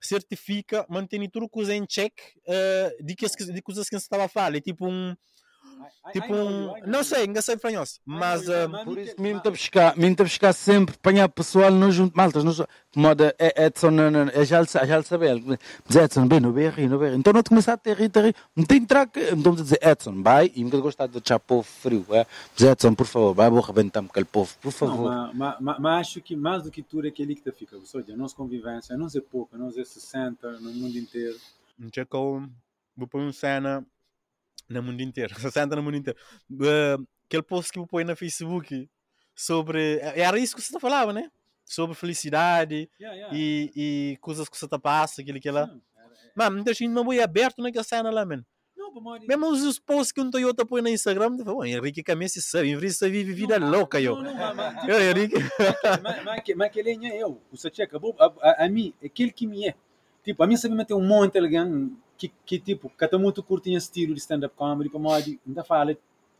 [0.00, 2.12] certifica, mantém tudo coisa em check
[2.46, 5.14] eh, de que de coisas que você estava a falar, é tipo um
[6.12, 10.10] tipo um, não sei, não sei franhos, mas eh, Por isso, me está buscar, me
[10.10, 12.68] está buscar sempre, apanhar pessoal, não junto, maltas, não junto.
[12.96, 16.52] Moda, é Edson, não, não, é já, já ele sabe, ele diz Edson, bem, não
[16.52, 17.14] rir, não rir.
[17.14, 20.22] Então não te começar a ter rir, ter não tem entrar, então me dizer Edson,
[20.22, 22.26] vai, e me gostar de deixar povo frio, é?
[22.60, 25.10] Edson, por favor, vai, vou arrebentar-me aquele povo, por favor.
[25.10, 27.76] mas, mas, mas, mas acho que mais do que tudo é aquele que te fica.
[27.76, 30.96] Ou seja, a nossa convivência, a não ser pouco, a não ser 60 no mundo
[30.96, 31.36] inteiro.
[31.78, 32.48] não tinha como
[32.96, 33.84] vou pôr uma cena
[34.68, 36.18] no mundo inteiro, 60 no mundo inteiro.
[36.62, 36.96] Eh,
[37.26, 38.88] aquele post que eu põe na Facebook
[39.34, 41.30] sobre, era isso que você falava, né?
[41.64, 43.36] Sobre felicidade Yeah, yeah.
[43.36, 43.72] e,
[44.12, 45.62] e coisas que você tá passa, aquilo que lá.
[45.62, 45.94] É-
[46.36, 48.44] Mano, muita gente não vai aberto naquela cena lá, mano.
[48.76, 48.92] Não,
[49.26, 52.92] Mesmo os, os posts que um Toyota põe no Instagram, falo, Henrique Caminho sabe, Henrique
[52.92, 54.16] você vive vida Não, louca, eu.
[54.16, 55.34] Não, não, mas- tipo, Eu, Henrique.
[56.02, 57.40] mas- mas que- mas que ele é eu.
[57.50, 58.14] O Sachi acabou.
[58.18, 59.74] A, a, a mim, aquele que me é.
[60.24, 63.42] Tipo, a mim sabe meter um monte de alguém que, que tipo, que está muito
[63.42, 65.96] curtinho estilo de stand-up comedy, Mori, ainda fala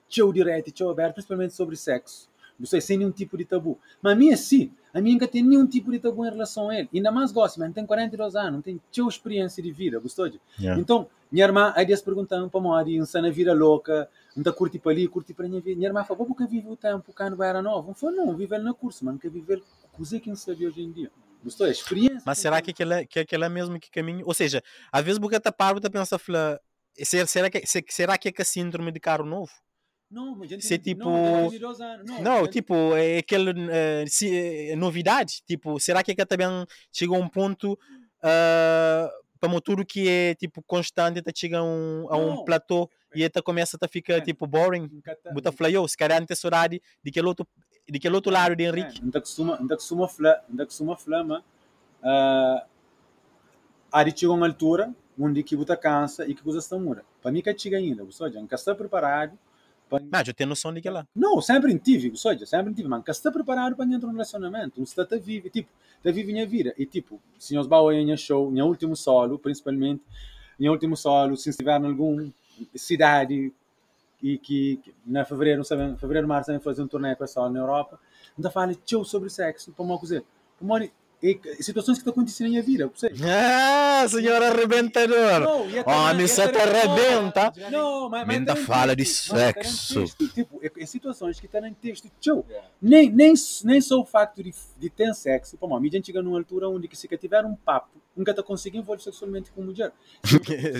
[0.08, 2.28] show direto, show aberto, principalmente sobre sexo.
[2.58, 3.78] Não sei, sem nenhum tipo de tabu.
[4.00, 4.72] Mas a mim é sim.
[4.92, 6.88] A mim nunca tem nenhum tipo de tabu em relação a ele.
[6.94, 10.40] Ainda mais gosto, mas tem 42 anos, não tem teu experiência de vida, gostou de?
[10.58, 10.80] Yeah.
[10.80, 14.92] Então, minha irmã, aí dias perguntando para Mori, um sana vira louca, não curte para
[14.92, 15.76] ali, curte para minha vida.
[15.76, 17.88] Minha irmã falou, porque vive o tempo cá no Bairro Novo?
[17.88, 19.62] Não falou, não, vive ele na curso, mas nunca vive ele
[19.92, 21.10] coisa que não sabe hoje em dia.
[21.44, 21.66] Gostou?
[21.66, 22.22] É experiência.
[22.24, 24.24] Mas será que aquela, que aquela mesmo que caminho?
[24.26, 26.58] Ou seja, às vezes porque tá parado, tá pensando, fala,
[27.04, 29.52] será, será, que, se- será que é que a síndrome de carro novo?
[30.10, 32.06] Não, mas gente, se é tipo- Não, dois anos.
[32.06, 35.42] não, Não, gente- tipo, é aquela eh, se- eh, novidade.
[35.46, 36.46] Tipo, será que é que também
[36.92, 37.78] chegou a um ponto
[38.22, 42.44] ah, para tudo que é tipo constante, tá chega a um, a um Não.
[42.44, 44.20] platô e até começa a ficar É.
[44.20, 44.88] tipo boring?
[45.42, 47.46] tá- falou, eu, se calhar antes horário de aquele outro,
[47.88, 49.00] de aquele outro lado de Henrique.
[49.02, 51.44] Ainda costuma, ainda costuma fla, ainda costuma flama.
[52.02, 52.66] Uh,
[53.92, 57.04] há de chegar uma altura onde que você cansa e que coisas estão muda.
[57.22, 59.38] Para mim que chega ainda, você já está preparado.
[59.88, 60.02] Para...
[60.10, 61.06] Mas eu tenho noção de que lá.
[61.14, 64.84] Não, sempre tive, você sempre tive, mas está preparado para entrar num relacionamento.
[64.84, 66.74] Você está vive, tipo, está vive minha vida.
[66.76, 70.02] E tipo, se nós vamos em show, em último solo, principalmente,
[70.58, 72.32] em último solo, se estiver em alguma
[72.74, 73.52] cidade
[74.24, 77.26] e que, que na fevereiro, não sabem, fevereiro, março, também fazer um torneio com a
[77.26, 78.00] solo na Europa,
[78.34, 80.24] ainda fala tchau sobre sexo, para uma coisa.
[80.58, 80.88] Para
[81.24, 83.10] e, situações que estão acontecendo na minha vida, você.
[83.24, 85.40] Ah, senhor arrebentador!
[85.40, 87.50] Não, e Homem, e você te arrebenta.
[87.70, 90.04] Não, mas, tá em fala de tá sexo.
[90.34, 92.10] Tipo, é, é situações que estão em texto.
[92.20, 92.44] Tchau.
[92.80, 93.32] Nem, nem,
[93.64, 95.56] nem só o facto de, de ter sexo.
[95.56, 98.42] Pô, a mídia chega numa altura onde que se que tiver um papo, nunca está
[98.42, 99.92] conseguindo envolver sexualmente com mulher.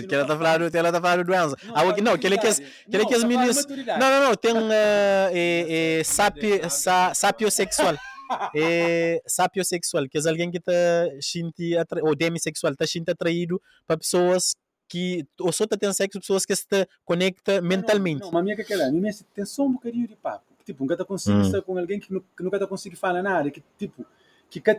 [0.07, 1.57] que ela tá falando, ela tá falando doença.
[1.73, 3.65] Ah, ok, não, que ele quer, que ele quer Não, meninos.
[3.65, 7.95] tá Não, não, não, tem uh, é, é, sapi, sa, sapiosexual.
[8.55, 10.71] É sapiosexual, que é alguém que está
[11.79, 14.55] atra- ou demissexual, está sente atraído para pessoas
[14.87, 16.65] que ou só tá tendo sexo pessoas que se
[17.03, 18.19] conecta mentalmente.
[18.21, 20.15] Não, não, mas a minha que é aquela, a minha tem só um bocadinho de
[20.15, 20.45] papo.
[20.63, 21.45] Tipo, nunca está conseguindo Hum.
[21.47, 24.05] estar com alguém que, que nunca está conseguindo falar nada, que tipo,
[24.61, 24.73] que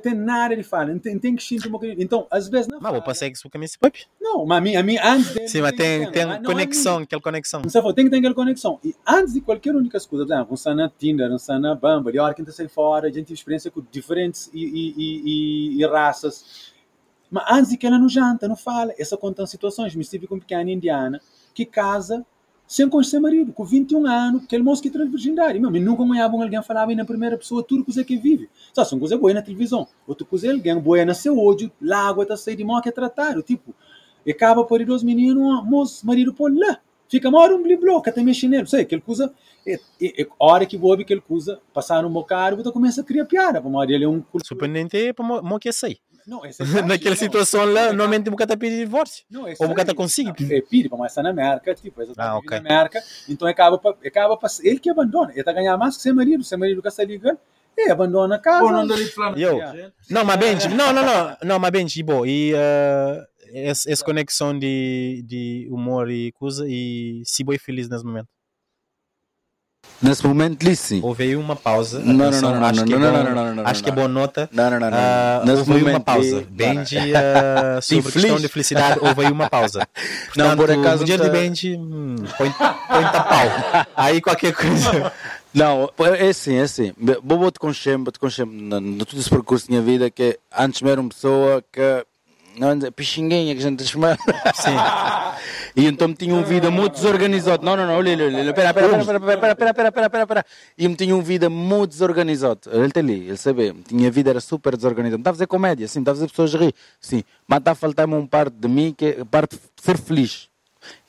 [0.56, 2.00] de falar, não tem, tem que sentir um bocadinho.
[2.00, 3.04] Então, às vezes não Mas vou fala.
[3.04, 4.06] para sexo com esse papi.
[4.20, 5.48] Não, mas a mim, a mim antes dele.
[5.48, 7.62] Sim, mas tem, tem não, a mim- conexão, aquela conexão.
[7.62, 8.78] Não sei, tem que ter aquela conexão.
[8.84, 11.74] E antes de qualquer única coisa, por exemplo, um está na Tinder, um está na
[11.74, 14.50] Bumble, e a hora que a gente sai fora, a gente tem experiência com diferentes
[14.52, 16.72] e, e, e, e, e raças.
[17.30, 19.94] Mas antes de que ela não janta, não fala, essa conta situações.
[19.94, 21.20] Me estive com uma pequena indiana
[21.54, 22.24] que casa
[22.66, 25.58] sem conhecer marido, com 21 anos, aquele moço que traz virgindade.
[25.60, 28.48] Mas nunca ganhava alguém falava na primeira pessoa tudo coisa que vive.
[28.72, 29.86] Só são coisa boa na televisão.
[30.06, 31.36] Outra coisa alguém boa na seu
[31.80, 33.42] lá água está sair de mão que é tratado.
[33.42, 33.74] Tipo,
[34.28, 36.80] acaba por ir os meninos, moço, marido por lá.
[37.08, 38.66] Fica uma um bliblô, que até nele.
[38.66, 39.32] Sei, aquele coisa,
[39.64, 43.24] e, e, e, hora que bobe aquele coisa, passar um bocado, você começa a criar
[43.26, 43.60] piada.
[43.60, 45.98] Para uma hora ele é um Surpreendente para mo que sei.
[46.26, 46.50] Não, é
[46.86, 47.16] Naquela não.
[47.16, 49.24] situação lá, normalmente nunca tá pedindo divórcio.
[49.30, 50.44] Não, Ou o aí- consegue.
[50.44, 52.50] Não, É pire, mas está na América, tipo, ele Ah, está ok.
[52.60, 56.02] na América, então acaba pa- acaba pa- ele que abandona, ele está ganhando mais que
[56.02, 57.38] seu marido, seu marido que está ligando,
[57.78, 58.60] ele abandona a casa.
[58.64, 58.86] Pô, não.
[59.36, 59.58] Eu.
[60.10, 63.22] Não, mas bem, não, não, não, não, mas bem, tipo, e uh,
[63.52, 68.28] essa, essa conexão de, de humor e coisa e se boi feliz nesse momento.
[70.00, 71.00] Nesse momento, sim.
[71.02, 71.98] Houve aí uma pausa.
[72.00, 73.88] Não, não, não, não, acho não, que é não, bom- não, não, não, Acho que
[73.88, 74.48] é boa nota.
[74.52, 74.98] Não, não, não, não.
[74.98, 76.44] Ah, Nesse houve aí uma momento, pausa.
[76.50, 79.88] Benji, ah, sobre questão de felicidade, houve aí uma pausa.
[80.36, 83.86] Não, por acaso O dia de Benji, hum, põe, põe pau.
[83.96, 85.12] Aí qualquer coisa.
[85.54, 86.92] Não, é assim, é assim.
[87.22, 88.12] Vou com sempre
[88.44, 92.04] no, no todo esse percurso da minha vida que antes era uma pessoa que
[92.58, 94.16] não anda, pixinguinha que a gente chama.
[94.54, 94.76] Sim.
[95.76, 97.62] E então tinha uma vida muito desorganizada.
[97.62, 100.26] Não, não, não, olha, olha, olha, pera, pera, pera, pera, pera, pera, pera, pera, pera,
[100.26, 100.46] pera.
[100.78, 102.60] E me tinha uma vida muito desorganizada.
[102.72, 103.74] Ele está ali, ele sabe.
[103.86, 105.18] Tinha vida era super desorganizada.
[105.18, 107.22] Me estava a fazer comédia, sim, me estava a fazer pessoas rir, sim.
[107.46, 110.48] Mas está a faltar-me uma parte de mim que é parte de ser feliz.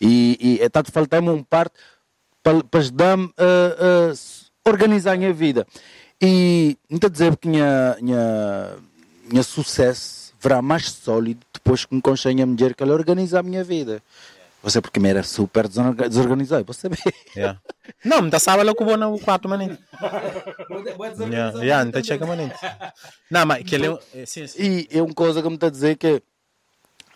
[0.01, 1.73] E, e está a faltar-me uma parte
[2.43, 5.65] para, para ajudar-me a, organizar a minha vida.
[6.21, 8.75] E não estou a dizer que minha, minha,
[9.29, 13.43] minha sucesso verá mais sólido depois que me consciência a mulher que ela organiza a
[13.43, 14.01] minha vida.
[14.63, 16.97] Você porque me era super desorga- desorganizado, você vê.
[17.35, 17.59] Yeah.
[18.03, 19.79] Não, me estava lá com o bono quarto manente.
[21.29, 22.55] Yeah, yeah, não te chega manente.
[23.29, 24.25] Não, mas que ele é.
[24.25, 24.61] Sim, sim.
[24.61, 26.21] E é uma coisa que me está a dizer que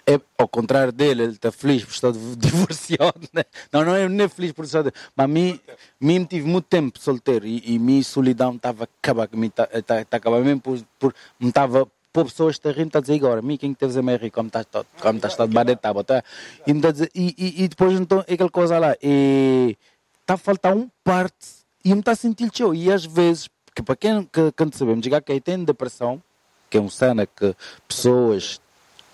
[0.06, 3.44] é ao contrário dele, ele está feliz por estar divorciado, né?
[3.72, 4.84] Não, não é nem feliz por estar,
[5.16, 5.60] mas mim,
[6.00, 10.06] mim tive muito tempo solteiro e, e minha solidão estava a acabar, que está tá,
[10.06, 13.42] tá acabar mesmo por, por me estava por pessoas que rindo, está a dizer agora,
[13.42, 16.22] mim quem que teve a rico, como estás como badetado, tá?
[16.22, 19.78] Tá a dizer, e, e, e depois então é aquela coisa lá, e
[20.20, 23.82] está a faltar um parte e me está a sentir teu e às vezes, que
[23.82, 26.22] para quem que, que sabemos, diga que tem depressão,
[26.70, 27.56] que é um cena que
[27.88, 28.60] pessoas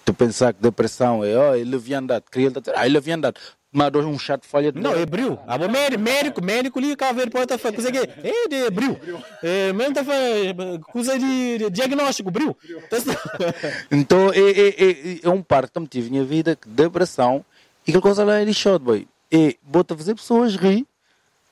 [0.04, 3.38] tu pensar que depressão é, oh, é leviandade, queria ele dizer, ah, é leviandade,
[3.78, 5.38] mas dou um de folha de Não, é bril.
[5.46, 8.98] Ah, médico, médico, médico ali, cá ver, pode estar coisa que é de bril.
[9.44, 12.58] É, mesmo tá falando, coisa de diagnóstico, bril.
[12.90, 12.98] Tá-
[13.92, 17.46] Então é, é, é, é um parte que tive na minha vida, que depressão,
[17.86, 19.08] e aquela coisa lá é lixado, boy.
[19.32, 20.84] E bota fazer pessoas rir,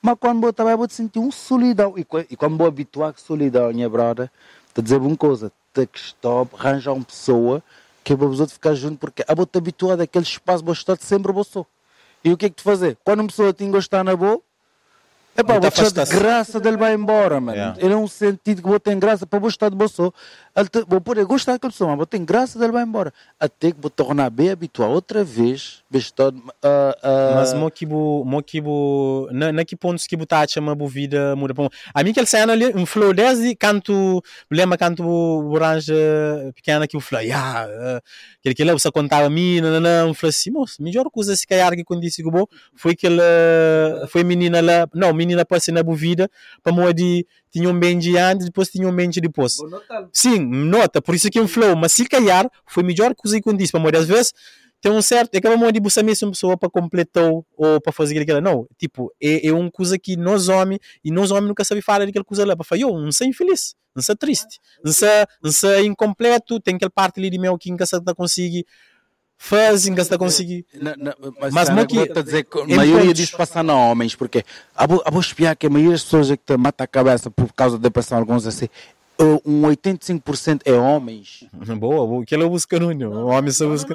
[0.02, 1.94] mas quando trabalhar, vou sentir um solidão.
[1.96, 4.28] E, e quando vou habituar com solidão, minha brother,
[4.74, 7.62] te dizer uma coisa, te que stop, arranjar uma pessoa
[8.02, 10.72] que é para os outros ficar junto, porque a vou te habituar daquele espaço, vou
[10.72, 11.64] estar sempre você.
[12.26, 12.98] E o que é que tu fazer?
[13.04, 14.40] Quando uma pessoa te gostar na boa,
[15.36, 16.08] é pá, vou de afastas.
[16.08, 17.56] graça dele vai embora, mano.
[17.56, 17.78] Yeah.
[17.80, 20.02] Ele é um sentido que vou ter graça para vou estar de bolso.
[20.02, 20.12] Ele
[20.64, 23.12] te, vou poder gostar daquela pessoa, mas vou ter graça dele vai embora.
[23.38, 25.82] Até que vou tornar bem habitual outra vez,
[26.14, 26.42] todo.
[26.62, 30.88] ah, ah, Mas mo kibo, mo kibo, na, na que pontos que botar chama bo
[30.88, 31.68] vida muda bom.
[31.92, 35.92] A mim que ele sai ali, um flow desde canto, lembra canto orange
[36.54, 38.00] pequena que o flow, yeah, uh,
[38.54, 41.46] que ele você contava a mim, não, não, um flow assim, moço, melhor coisa se
[41.46, 43.20] calhar que quando disse que bom, foi que ele,
[44.08, 46.30] foi menina lá, não, menina passei na boa vida,
[46.62, 47.26] para mo de
[47.56, 49.56] tinha um de antes, depois tinha um de depois.
[50.12, 53.72] Sim, nota, por isso que um flow, mas se calhar foi melhor que eu disse,
[53.72, 54.34] para morrer às vezes
[54.78, 57.24] tem um certo, é que vamos de buscar mesmo pessoa para completar
[57.56, 61.30] ou para fazer aquilo, não, tipo, é, é uma coisa que nós homens, e nós
[61.30, 64.14] homens nunca sabemos falar daquela coisa lá, para falar, eu não sei infeliz, não sei
[64.14, 67.98] triste, não sei, não sei incompleto, tem aquela parte ali de meu que nunca está
[69.38, 70.96] fazer, nunca está conseguir, na-
[71.52, 74.86] Mas mo que- que dizer que a maioria pontos- disso passa a homens, porque a
[74.86, 77.30] vou, a vou espiar que a maioria das pessoas é que te mata a cabeça
[77.30, 78.66] por causa da depressão, alguns assim,
[79.20, 81.44] uh, um 85% é homens.
[81.78, 83.94] boa, boa, aquilo eu busco no, o homem só busca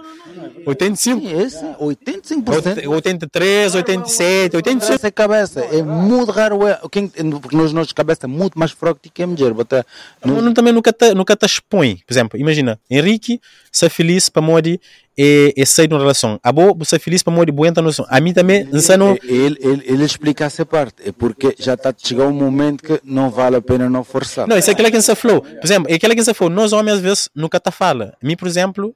[0.66, 2.88] 85, Sim, esse, 85%.
[2.88, 6.68] 83, 87, 85, Essa é cabeça, é muito raro.
[6.68, 9.54] É, quem, porque nós, nossa cabeça é muito mais forte que a mulher.
[9.54, 9.86] Bota,
[10.24, 11.98] não, no, não, também nunca te, nunca te expõe.
[12.06, 13.40] Por exemplo, imagina, Henrique
[13.72, 14.80] ser feliz para Modi
[15.18, 16.40] e, e sair de uma relação.
[16.42, 18.06] A boa ser feliz para Modi, boa entrar no relação.
[18.10, 19.18] A mim também, não não.
[19.24, 23.00] ele, ele, ele explica essa parte, é porque já está a chegar um momento que
[23.04, 24.48] não vale a pena não forçar.
[24.48, 25.42] Não, isso é aquilo que você falou.
[25.42, 26.54] Por exemplo, é aquilo que você falou.
[26.54, 28.16] Nós homens, às vezes, nunca te fala.
[28.22, 28.96] A mim, por exemplo,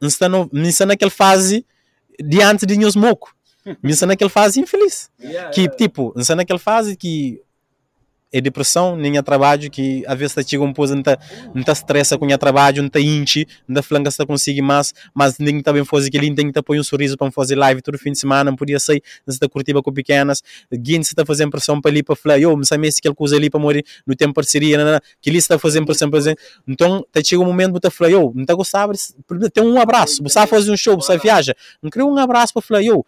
[0.00, 1.64] não está, no, não está naquela fase
[2.20, 3.34] de antes de nós moco.
[3.82, 5.10] Me está naquela fase infeliz.
[5.20, 5.76] Yeah, Que, yeah.
[5.76, 7.40] tipo, não está naquela fase que
[8.32, 11.18] é depressão, nem trabalho, que às vezes está chega um pouco, não está
[11.54, 14.62] não tá estressa com o trabalho, não está inche, não está falando que está conseguir
[14.62, 17.98] mais, mas nem também fazer aquilo, tem que pôr um sorriso para fazer live todo
[17.98, 21.80] fim de semana, não podia sair, não está curtindo com pequenas, Guin está fazendo pressão
[21.80, 24.30] para ali, para falar, eu, me sabe se aquela coisa ali para morrer, não tem
[24.32, 26.18] parceria, não, não, que ele está fazendo pressão para
[26.66, 28.92] então, tá chega um momento, você fala, eu, não está gostando,
[29.52, 32.82] tem um abraço, você fazer um show, você viaja, não queria um abraço para falar,
[32.82, 33.04] eu,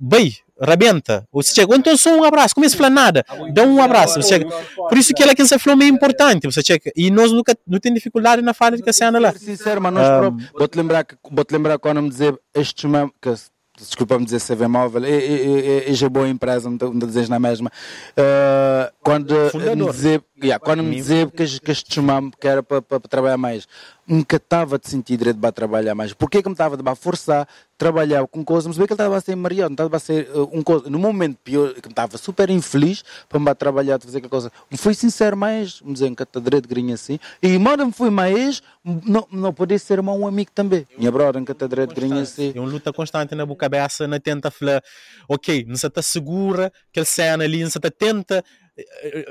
[0.00, 1.26] bem, rebenta.
[1.32, 4.20] Ou se chega, ou então só um abraço, começa a falar nada, dá um abraço.
[4.22, 4.46] Você chega.
[4.76, 6.90] Por isso que ela que você falou meio importante, você chega.
[6.96, 9.32] E nós nunca não tem dificuldade na fala de que a cena lá.
[9.32, 13.12] Sincero, mas nós Ah, próprios- vou-te lembrar, que- vou-te lembrar quando me dizer este mesmo,
[13.20, 13.32] que
[13.78, 17.28] desculpa-me dizer CV móvel, é, é, é, é, é boa empresa, não estou a dizer
[17.28, 17.70] na mesma.
[18.16, 19.34] Ah, quando
[19.76, 22.98] me dizer, yeah, quando me dizer que, este- que este chamam que era para pa,
[22.98, 23.66] pa trabalhar mais,
[24.06, 26.12] nunca estava de sentir direito para trabalhar mais.
[26.12, 27.46] Porquê que me estava de forçar
[27.78, 30.30] trabalhar com coisas, mas bem que ele estava a ser mariado, não estava a ser
[30.30, 30.88] uh, um coisa.
[30.88, 34.52] No momento pior, que me estava super infeliz para me trabalhar, de fazer aquela coisa.
[34.70, 38.10] Me fui sincero mais, me dizendo que está direito grinha assim, e mora me fui
[38.10, 40.86] mais, não, não poder ser irmão um amigo também.
[40.96, 42.52] Minha brother, que está direito grinha assim.
[42.54, 44.82] É uma luta constante na boca cabeça, na tenta falar,
[45.28, 48.44] ok, não se está segura, aquele cena ali, não se está tenta,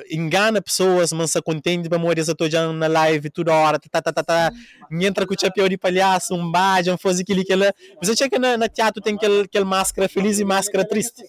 [0.09, 4.11] engana pessoas, mas se contente para morrer, estou já na live toda hora, tá, tá,
[4.11, 4.51] tá, tá,
[4.91, 7.63] entra com o chapéu de palhaço, um bajão, faz aquilo, aquilo.
[7.99, 11.23] Mas eu que na, na teatro tem aquele, aquele máscara feliz e máscara triste.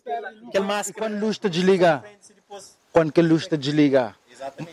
[0.48, 0.98] Aquele E máscara.
[0.98, 2.05] quando luz está a desligar,
[2.93, 4.16] quando que a luz está a desligar,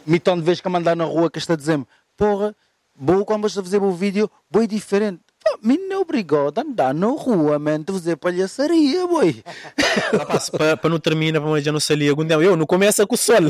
[0.05, 1.79] me de vez que mandar na rua que está a dizer
[2.15, 2.55] porra,
[2.95, 5.19] vou quando você fazer o vídeo, boi diferente.
[5.43, 9.43] Pá, Me não é obrigado a andar na rua, man, de fazer palhaçaria, boi.
[10.17, 12.41] Rapaz, para não terminar, para já não sair algum tempo.
[12.41, 13.41] Eu, não começa com o sol.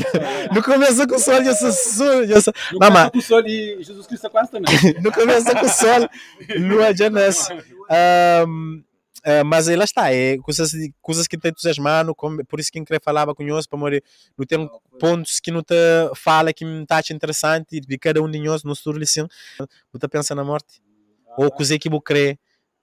[0.54, 2.26] Não começa com o sol, já sou.
[2.26, 2.52] Já sou.
[2.72, 4.74] No Mamá, caso, o Sol e Jesus Cristo quase também.
[5.02, 6.08] não começa com o sol.
[6.58, 7.52] Lua já nasce.
[7.90, 8.82] Ahm,
[9.26, 12.78] ah, mas aí lá está, é coisas, coisas que te entusiasmando, como- por isso que
[12.78, 14.04] eu queria falar conosco, para morrer,
[14.36, 14.68] não tem
[15.00, 15.74] pontos que não te
[16.14, 19.26] fala que me está interessante, de cada um de nós, no estudo assim,
[19.90, 20.82] você pensa na morte,
[21.36, 22.38] ou coisa que crê,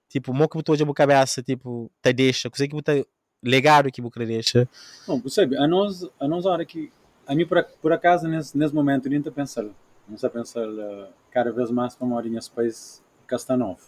[0.10, 3.06] tipo, mo que hoje a cabeça, tipo, te deixa, coisa que você
[3.44, 4.70] legado que você deixa.
[5.08, 5.58] Não, percebe?
[5.58, 6.92] A nós, a nós, hora que.
[7.26, 9.64] A mim, por, por acaso, nesse, nesse momento, nem a pensar.
[9.64, 13.80] Não estou a pensar eh, cada vez mais para uma horinha país que está novo.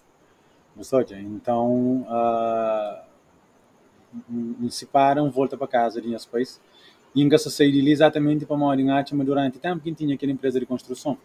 [0.76, 3.04] Não sei, Então, ah,
[4.28, 6.62] me separam, volta para casa, horinha país.
[7.14, 10.16] E engaça sair de ali exatamente para uma horinha, mas durante o tempo que tinha
[10.16, 11.18] aquela empresa de construção.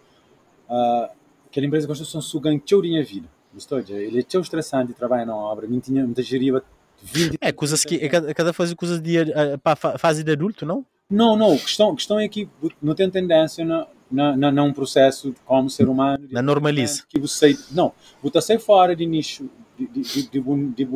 [0.69, 1.10] ah,
[1.50, 3.28] aquela empresa de construção sugan teu dinha vida.
[3.52, 3.78] Gostou?
[3.80, 5.66] Ele é tão estressante de trabalhar na obra.
[5.66, 6.62] Me tinha, me geria
[7.02, 10.66] 20 É, coisas que, é cada, cada fase coisas de, eh, para fase de adulto,
[10.66, 10.84] não?
[11.10, 12.48] Não, não, a questão, questão é que
[12.82, 16.26] não tem tendência na, na, na, na um processo como ser humano.
[16.26, 17.04] de- Na normaliza.
[17.08, 17.92] Que você, não,
[18.22, 19.48] você sai fora de nicho,
[19.78, 20.88] de, de, de, de, de,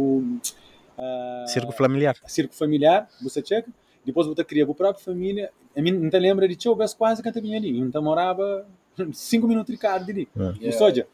[0.98, 2.16] ah, Circo familiar.
[2.26, 3.70] circo familiar, você checa,
[4.04, 5.50] depois você cria a própria família.
[5.76, 7.78] A mim não te lembra de tio, quase que eu vinha ali.
[7.78, 8.66] Então morava
[9.12, 10.28] cinco minutos de carro dali.
[10.36, 10.66] É.
[10.66, 11.06] Ou seja,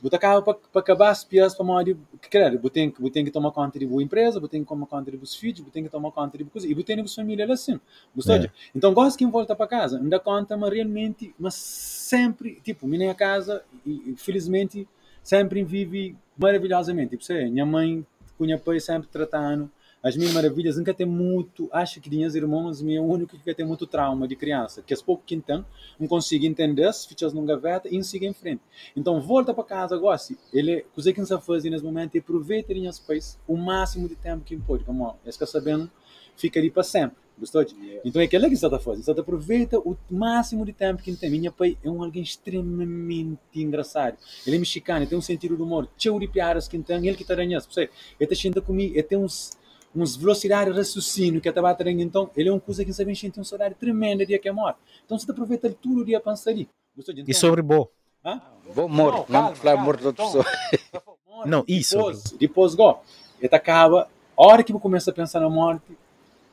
[0.00, 2.90] você acaba para acabar as pias para modo que querer, você tem,
[3.24, 5.90] que tomar conta de boa empresa, tem que tomar conta de seus filhos, tem que
[5.90, 7.78] tomar conta de coisa, e tem que família assim.
[8.16, 12.86] Ou seja, então gosto que volta para casa, ainda conta, mas realmente, mas sempre, tipo,
[12.86, 14.88] minha casa, e, felizmente,
[15.22, 17.10] sempre vive maravilhosamente.
[17.10, 18.06] Tipo, sei, minha mãe,
[18.38, 19.70] com minha pai sempre tratando,
[20.04, 23.86] as minhas maravilhas, nunca tem muito, acho que minhas irmãs, minha única que tem muito
[23.86, 25.64] trauma de criança, que as pouco que tem,
[25.98, 28.60] não consigo entender, se fichas numa gaveta e siga em frente.
[28.94, 30.36] Então, volta para casa, goste.
[30.52, 34.44] Ele, coisa que você faz nesse momento é aproveitar em space o máximo de tempo
[34.44, 34.84] que pode.
[34.84, 35.90] Como, esse que sabendo,
[36.36, 37.16] fica ali para sempre.
[37.38, 37.64] Gostou?
[38.04, 39.04] Então, é aquilo que você está fazendo.
[39.04, 41.30] Você aproveita o máximo de tempo que tem.
[41.30, 44.18] Minha pai é um alguém extremamente engraçado.
[44.46, 47.16] Ele é mexicano, ele tem um sentido de humor, cheio de piadas que tem, ele
[47.16, 47.64] que está ganhando.
[47.74, 47.90] Ele
[48.20, 49.50] está sentindo comigo, ele tem uns
[49.94, 53.14] uns velocidade de raciocínio que estava a então ele é uma coisa que você vem
[53.14, 54.78] sentir um salário tremendo dia que é morto.
[55.04, 56.68] Então você aproveita tudo o dia para pensar ali.
[56.96, 57.12] Gostou?
[57.14, 57.90] Então, E sobre Bo?
[58.24, 58.40] Hã?
[58.72, 60.44] Vou morto, não falar morto de outra pessoa.
[61.46, 61.96] Não, isso.
[61.96, 62.98] Depois, depois go,
[63.40, 65.84] ele acaba, a hora que você começa a pensar na morte,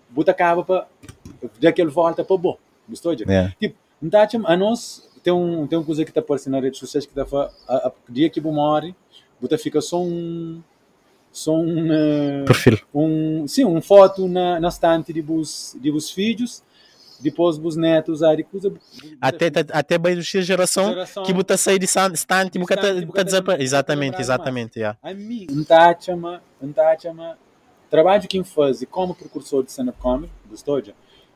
[0.10, 0.88] você acaba para,
[1.62, 2.58] já que ele volta para bom.
[2.90, 3.14] Gostou?
[3.14, 3.54] É.
[3.60, 6.78] Tipo, não tá, a nós, tem, um, tem uma coisa que está aparecendo na rede
[6.78, 8.96] social que está a, a, dia que você morre,
[9.40, 10.62] você fica só um,
[11.32, 12.80] só um, uh, Perfil.
[12.94, 16.62] um sim, um foto na, na estante de vos, de vos filhos,
[17.20, 18.74] depois vos netos, aí coisa.
[19.22, 21.24] Até, até bem do X geração, Geração.
[21.24, 24.80] que você sai de estante, nunca tá, tá tá- Exatamente, exatamente.
[24.80, 24.98] Yeah.
[25.02, 25.64] A mim, um
[26.62, 27.38] um táchama,
[27.90, 30.32] trabalho que faz como precursor de stand-up comedy,
[30.86, 30.94] já?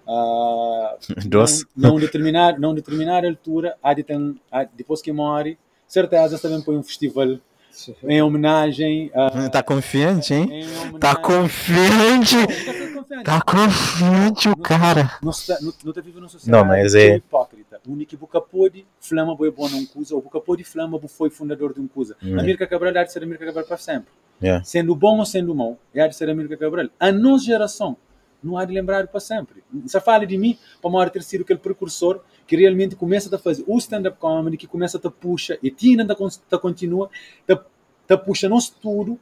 [0.07, 1.65] Ah, Doce.
[1.75, 4.15] não, não determinar não determinar altura há de ter,
[4.51, 5.57] há- depois que morre
[5.87, 7.39] certeza também põe um festival
[8.07, 10.43] em homenagem a Tá confiante, hein?
[10.51, 12.35] em homenagem- Tá confiante!
[12.35, 13.23] Foi confiante.
[13.23, 15.05] Tá confiante o cara.
[15.05, 17.79] Tá vivendo numa sociedade Não, mas é- hipócrita.
[17.87, 21.29] O único que buca pode, flama boi bom num coisa, ou buca pode, flama foi
[21.29, 22.15] fundador de um coisa.
[22.23, 22.39] Hum.
[22.39, 24.11] Amílcar Cabral há de ser Amílcar Cabral para sempre.
[24.41, 24.63] Yeah.
[24.65, 26.87] Sendo bom ou sendo mau, há de ser Amílcar Cabral.
[26.99, 27.95] A nossa geração
[28.45, 29.63] não há de lembrar para sempre.
[29.85, 33.63] Você fala de mim, para maior ter sido aquele precursor que realmente começa a fazer
[33.67, 36.29] o stand-up comedy, que começa a puxa, e Tina ainda con-
[36.61, 37.09] continua,
[38.07, 39.19] tá puxa nós tudo,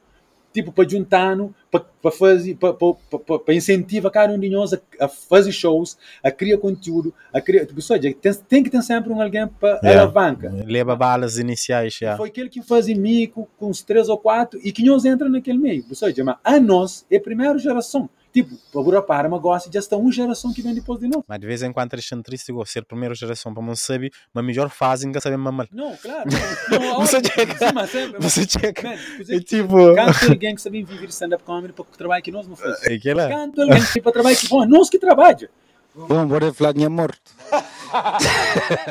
[0.52, 1.36] tipo, para juntar,
[1.70, 7.12] para fazer, para incentivar cada um de nós a, a fazer shows, a criar conteúdo,
[7.32, 10.02] a criar, tipo, só, tem, tem que ter sempre um alguém para Yeah.
[10.02, 10.52] alavanca.
[10.66, 11.98] Leva balas iniciais.
[12.16, 15.58] Foi aquele que fazia mico com uns três ou quatro e que nós entra naquele
[15.58, 15.84] meio.
[15.88, 19.78] Ou seja, mas a nós é a primeira geração tipo, para para uma gosta já
[19.78, 21.22] está uma geração que vem depois de nós.
[21.26, 24.10] Mas de vez em quando eles são tristes, igual ser primeira geração para não saber,
[24.32, 25.68] mas melhor fazem que saber mamar.
[25.72, 26.24] Não, claro.
[26.70, 28.82] Não, não, Você sim, mas sempre- Você checa.
[28.82, 28.94] Man,
[29.28, 29.94] É é, tipo.
[29.94, 32.82] Canto alguém que sabe viver stand-up comedy para o trabalho que nós não fazemos.
[32.84, 33.28] É que lá.
[33.28, 35.48] Canto alguém que para trabalho que bom, nós que trabalhamos.
[35.94, 37.20] Bom, bora falar de minha morte.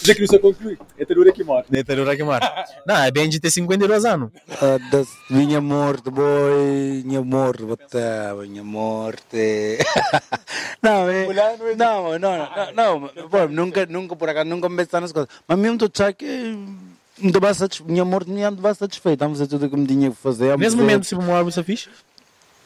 [0.04, 1.66] Já que não se conclui, é terura que morre.
[1.70, 2.66] Deteriora que mora.
[2.86, 4.32] Não, é bem de ter 52 anos.
[4.52, 9.80] Ah, da minha morte, boy, minha morte, botar, minha morte.
[10.82, 11.28] não, é,
[11.76, 15.30] não, não, não, não, bom, nunca, nunca por acaso, nunca me pensar nas coisas.
[15.48, 19.50] Mas mesmo tu achar que me estava satisfeito, minha morte me estava satisfeita, vamos fazer
[19.50, 20.58] tudo o que me tinha que fazer.
[20.58, 21.88] Nesse momento, se uma hora você fiz,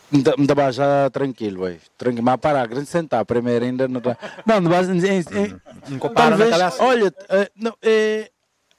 [0.10, 4.18] Me estava já tranquilo, boy, tranquilo, mas para, grande sentar, primeiro ainda não está.
[4.48, 5.26] Não, não dizer,
[5.90, 6.88] não compara Talvez, naquela.
[6.88, 8.32] olha, eh, não, é,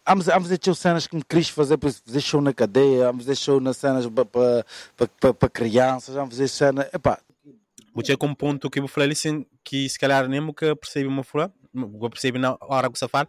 [0.06, 3.24] vamos, vamos ter cenas que me queres fazer, por exemplo, fazer show na cadeia, vamos
[3.24, 7.20] fazer show nas cenas para crianças, vamos fazer cenas, epá,
[7.94, 11.22] Você com um ponto que eu falei assim, que se calhar nem que percebe uma
[11.22, 13.28] flor, eu percebi na hora que você fala,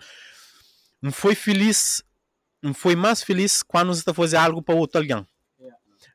[1.02, 2.02] não foi feliz,
[2.62, 5.28] não foi mais feliz quando você está fazendo algo para outro alguém.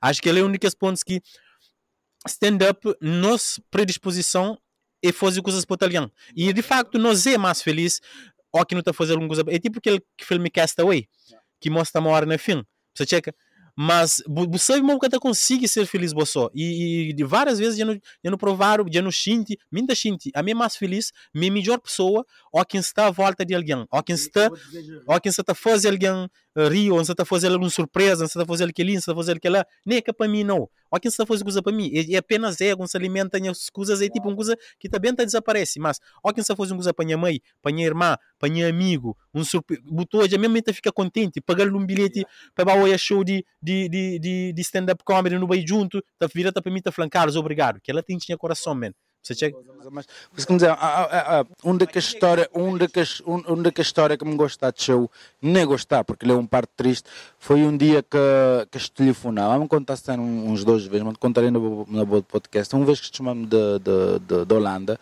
[0.00, 1.22] Acho que ele é um dos pontos que
[2.28, 4.58] stand-up, nossa predisposição
[5.02, 6.10] é fazer coisas para alguém.
[6.34, 8.00] E de facto, nós é mais feliz
[8.52, 9.44] ou que não está fazendo alguma coisa.
[9.48, 11.08] É tipo aquele filme Castaway,
[11.60, 12.64] que mostra uma hora no fim.
[12.94, 13.34] Você checa.
[13.76, 16.38] Mas você não que consegue ser feliz você.
[16.54, 20.30] E, e de várias vezes já não, não provaram, já não shinti, minta shinti.
[20.32, 24.02] A minha mais feliz, minha melhor pessoa, ou quem está à volta de alguém, ou
[24.02, 24.48] quem está
[25.08, 28.42] ou quem está a fazer alguém ou quem está a fazer alguma surpresa, quem está
[28.42, 30.68] a fazer aquele, está a fazer aquele lá, nem é que para mim, não.
[30.90, 33.38] Ou quem está a fazer coisa para mim, é, é apenas é, quando se alimenta
[33.50, 36.56] as coisas, é tipo uma coisa que também está desaparece, mas, ou quem está a
[36.56, 39.80] fazer uma coisa para minha mãe, para minha irmã, para minha amigo, um surpre...
[39.84, 42.24] botou hoje, a minha mãe fica contente, pagar-lhe um bilhete
[42.54, 46.52] para a show de, de, de, de, de stand-up comedy no Bahia junto, tá, vira
[46.52, 48.92] tá para mim, tá falando, Carlos, obrigado, que ela tem tinha coração, man.
[49.24, 49.56] Você chega,
[49.90, 50.06] mas,
[50.44, 54.18] como dizer, ah, ah, ah, ah, um daquelas história, um daquelas, um, um daquelas história
[54.18, 55.10] que me gostar de show,
[55.40, 58.18] nem gostar, porque ele é um parte triste, foi um dia que,
[58.70, 62.74] que este telefonava, vamos contar se uns dois vezes, mas contarei no, no boa podcast,
[62.76, 65.00] uma vez que chamamos de, de, de, de Holanda,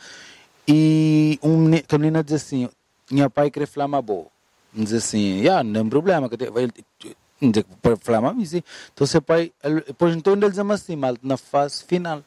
[0.69, 2.69] e um, meni- que a menina diz assim,
[3.11, 4.27] minha pai queria falar uma boa,
[4.73, 8.63] diz assim, yeah, não tem problema, que que para falar sim.
[8.95, 12.23] Então seu pai, ele- depois então ele diz assim, mal na fase final.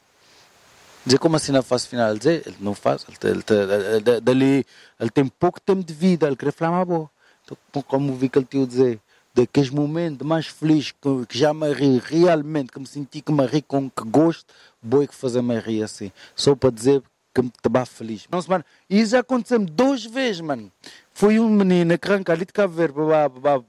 [1.05, 2.15] Dizer como assim na fase final?
[2.17, 4.65] Dizer, ele não faz, ele, ele, ele,
[4.99, 7.09] ele, tem pouco tempo de vida, ele quer falar boa.
[7.43, 8.99] Então, co- como vi que ele a dizer,
[9.33, 13.45] daqueles momentos mais felizes que, que já me ri realmente, que me senti que me
[13.45, 14.51] ri com que gosto,
[14.81, 16.11] boi que fazer me rir assim.
[16.35, 17.03] Só para dizer
[17.33, 18.25] que me estava feliz.
[18.31, 20.71] Não, mano, isso já aconteceu duas vezes, mano.
[21.17, 22.93] Foi um menino que arranca ali de Cabo Verde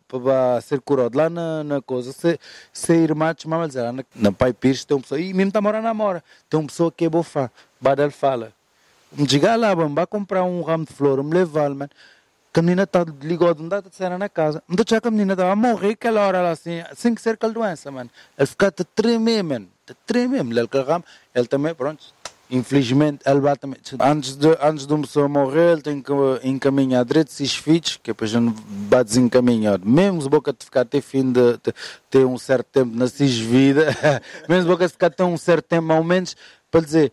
[0.08, 2.12] para, ser curado lá na, na coisa.
[2.12, 2.40] Se,
[2.72, 5.60] se irmã de chamar, dizer, na, na Pai Pires tem uma pessoa, e mesmo está
[5.60, 7.48] morando na mora, tem uma pessoa que é bofá.
[7.80, 8.52] Badal fala,
[9.12, 11.90] me diga lá, vamos vai comprar um ramo de flor, me levar, mano.
[12.52, 14.60] Que a menina está ligada, não dá de na casa.
[14.68, 17.34] Então já que a menina estava a morrer aquela hora lá assim, sem que ser
[17.34, 18.10] aquela doença, mano.
[18.36, 19.68] Ele fica a tremer, mano.
[19.88, 20.44] A tremer,
[21.32, 22.06] ele também, pronto.
[22.50, 23.54] Infelizmente, ele vai.
[24.00, 26.12] Antes de, antes de uma pessoa morrer, ele tem que
[26.44, 28.54] encaminhar direito esses filhos, que depois não
[28.88, 29.80] vai desencaminhar.
[29.84, 31.58] Mesmo se boca de ficar até fim de,
[32.08, 33.86] ter um certo tempo na cis vida,
[34.48, 36.36] mesmo se boca de ficar até um certo tempo, ao menos,
[36.70, 37.12] para dizer,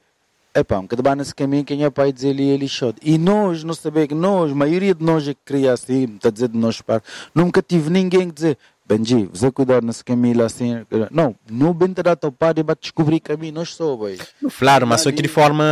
[0.55, 2.97] Epá, um bocadinho nesse caminho, quem é pai dizer ele ele chode.
[3.01, 6.30] E nós, não saber que nós, a maioria de nós é que cria assim, está
[6.30, 7.01] a dizer de nós par,
[7.34, 10.85] nunca tive ninguém que dizer, Benji, você cuidar nesse caminho assim.
[11.10, 14.19] Não, não bem te teu pai e vai descobrir caminho, nós só, boy.
[14.60, 15.64] Claro, mas só que de forma.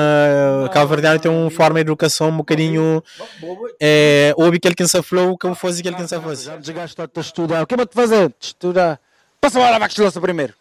[0.73, 3.03] Cabo Verdeano tem uma forma de educação um bocadinho.
[3.81, 6.49] É, ouve aquele que se falou, que eu fosse aquele que se Já fosse.
[6.49, 8.33] me desgaste a estudar, o que é para te fazer?
[8.39, 8.99] Estudar.
[9.41, 10.53] Passa lá, vai que primeiro.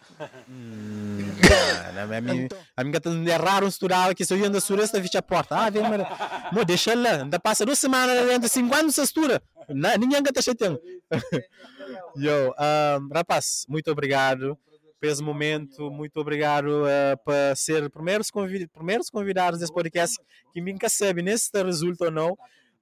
[2.15, 5.21] A minha, a gata é raro estudar que se eu ando a suresta, fecha a
[5.21, 5.55] porta.
[5.55, 6.05] Ah, vem, mano.
[6.51, 7.21] Mo, deixa lá.
[7.23, 9.41] Ainda passa duas semanas, ainda cinco anos estuda.
[9.69, 10.79] Na- Ninguém gata chateando.
[12.15, 14.57] Yo, um, rapaz, muito obrigado
[14.99, 15.89] por esse momento.
[15.91, 20.17] Muito obrigado uh, por ser primeiros, convid primeiros convidados desse podcast
[20.53, 22.31] que nunca sabe se está resulta ou não.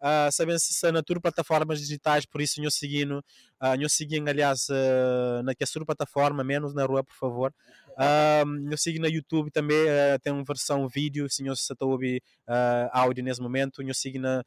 [0.02, 3.19] Uh, sabem se está na tudo plataformas digitais, por isso nos seguindo,
[3.61, 7.53] uh, nos seguem aliás uh, na que é plataforma, menos na rua, por favor.
[7.99, 11.43] Um, eu sigo na YouTube também, uh, tem uma versão vídeo, se
[11.73, 13.81] está a ouvir uh, áudio nesse momento.
[13.81, 14.41] Eu sigo na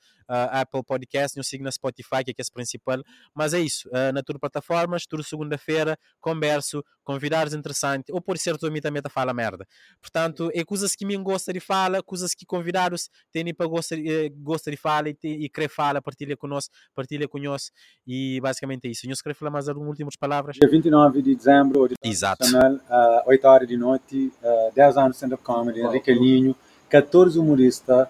[0.51, 3.03] Apple Podcast, eu sigo na Spotify, que é, que é a principal.
[3.35, 8.67] Mas é isso, na tudo plataformas, tudo segunda-feira, converso, convidados interessantes, ou por ser tu
[8.67, 9.67] a mim também fala merda.
[10.01, 14.31] Portanto, é coisas que me gosta de falar, coisas que convidados têm para gosta, eh,
[14.41, 17.75] gosta de falar e, e querer falar, partilha conosco, partilha conosco.
[18.07, 19.07] E basicamente é isso.
[19.07, 20.57] Eu queria falar mais algumas últimas palavras.
[20.57, 22.45] Dia 29 de dezembro, Exato.
[22.47, 25.81] Uh, 8 horas de noite, uh, 10 anos de stand-up comedy.
[25.81, 26.57] Henrique Alinho,
[26.89, 28.09] 14 humoristas.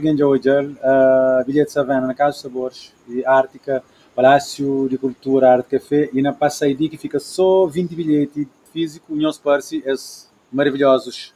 [0.00, 3.82] Que já hoje, uh, bilhete Savana na Casa Sabores e Ártica,
[4.14, 9.32] Palácio de Cultura, Arte Café e na Passaidi que fica só 20 bilhetes físico, União
[9.32, 11.34] Sparsi, esses maravilhosos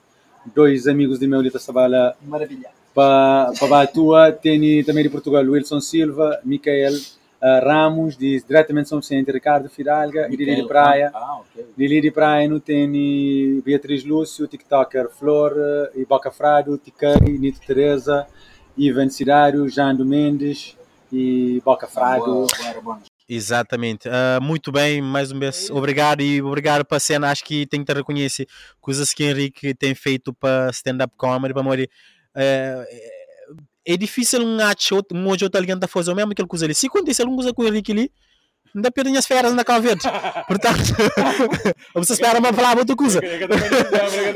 [0.55, 2.16] dois amigos de meu Lita Sabala.
[2.23, 2.70] Maravilha.
[2.94, 3.52] Para
[3.82, 6.94] a tua, tem também de Portugal Wilson Silva, Micael
[7.43, 11.11] uh, Ramos, diz diretamente São Vicente, Ricardo Fidalga, e Lili de Praia.
[11.15, 11.67] Ah, okay.
[11.77, 15.55] Lili de Praia não tem Beatriz Lúcio, TikToker Flor,
[15.95, 18.27] e Boca Frado, Ticari, Nito Teresa,
[18.77, 20.77] Ivan Cirário, Jando Mendes
[21.12, 22.47] e Boca Frado.
[23.29, 24.09] Exatamente.
[24.09, 27.31] Uh, muito bem, mais uma vez, obrigado e obrigado para a cena.
[27.31, 28.47] Acho que tem que reconhecer
[28.81, 31.89] coisas que o Henrique tem feito para stand-up comedy, para morrer.
[32.35, 33.20] Uh,
[33.86, 36.74] é difícil um acho um outro alguém a fazer o mesmo que ele ali.
[36.74, 38.12] Se acontecer alguma coisa com o Henrique ali,
[38.75, 40.03] ainda perdem as férias na Verde.
[40.47, 40.79] Portanto,
[41.95, 43.21] você espera para falar outra coisa.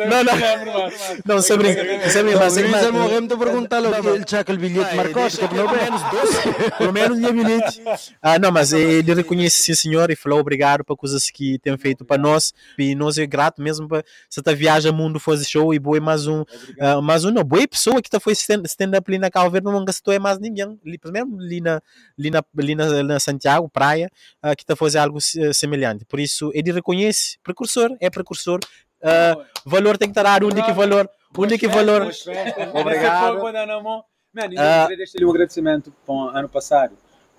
[0.09, 0.90] não, não,
[1.24, 2.11] não, sem brincar.
[2.11, 2.40] Sem brincar.
[2.40, 6.93] Mas Luís morreu-me de perguntar ele tinha aquele bilhete marcado, que pelo menos dois, pelo
[6.93, 7.82] menos tinha bilhete.
[8.23, 12.05] Ah, não, mas ele reconhece sim, senhor, e falou obrigado para coisas que tem feito
[12.05, 12.52] para nós.
[12.78, 16.27] E nós é grato mesmo para se tá viaja mundo fazer show e boa mais
[16.27, 19.66] um, uh, mais um, não, boa pessoa que tá foi stand-up ali na Cabo Verde,
[19.70, 20.78] não gastou mais ninguém.
[21.01, 21.81] Primeiro ali na,
[22.19, 24.11] ali na, ali na, na Santiago, praia
[24.42, 25.18] uh, que está a fazer algo
[25.52, 26.05] semelhante.
[26.05, 28.60] Por isso, ele reconhece, precursor, é precursor,
[29.02, 32.10] uh, valor tem que estar onde que valor, onde que valor.
[32.74, 33.40] Obrigado.
[33.40, 36.96] Mano, eu queria deixar um agradecimento para o ano passado,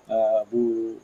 [0.08, 0.98] uh,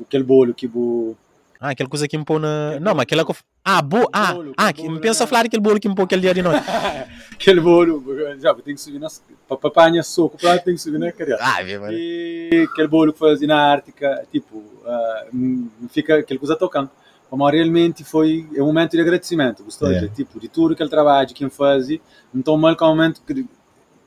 [0.00, 1.16] aquele bolo que o
[1.60, 2.78] ah, aquela coisa que me na.
[2.80, 3.24] Não, mas aquela.
[3.64, 4.08] Ah, bo...
[4.12, 6.42] ah, bolo, ah, que me pensa falar aquele bolo que me pôs aquele dia de
[6.42, 6.64] noite.
[7.32, 8.02] aquele bolo,
[8.40, 9.08] já tem que subir na.
[9.48, 11.38] Papanha soco, prato tem que subir na carreira.
[11.40, 11.92] Ah, viu, mano.
[11.92, 16.90] E aquele bolo que fazia na Ártica, tipo, uh, fica aquele coisa tocando.
[17.30, 19.90] Mas realmente foi é um momento de agradecimento, gostou?
[19.90, 20.00] É.
[20.00, 22.00] De, tipo, de tudo aquele trabalho que quem fazia,
[22.32, 23.46] não tão mal com um momento que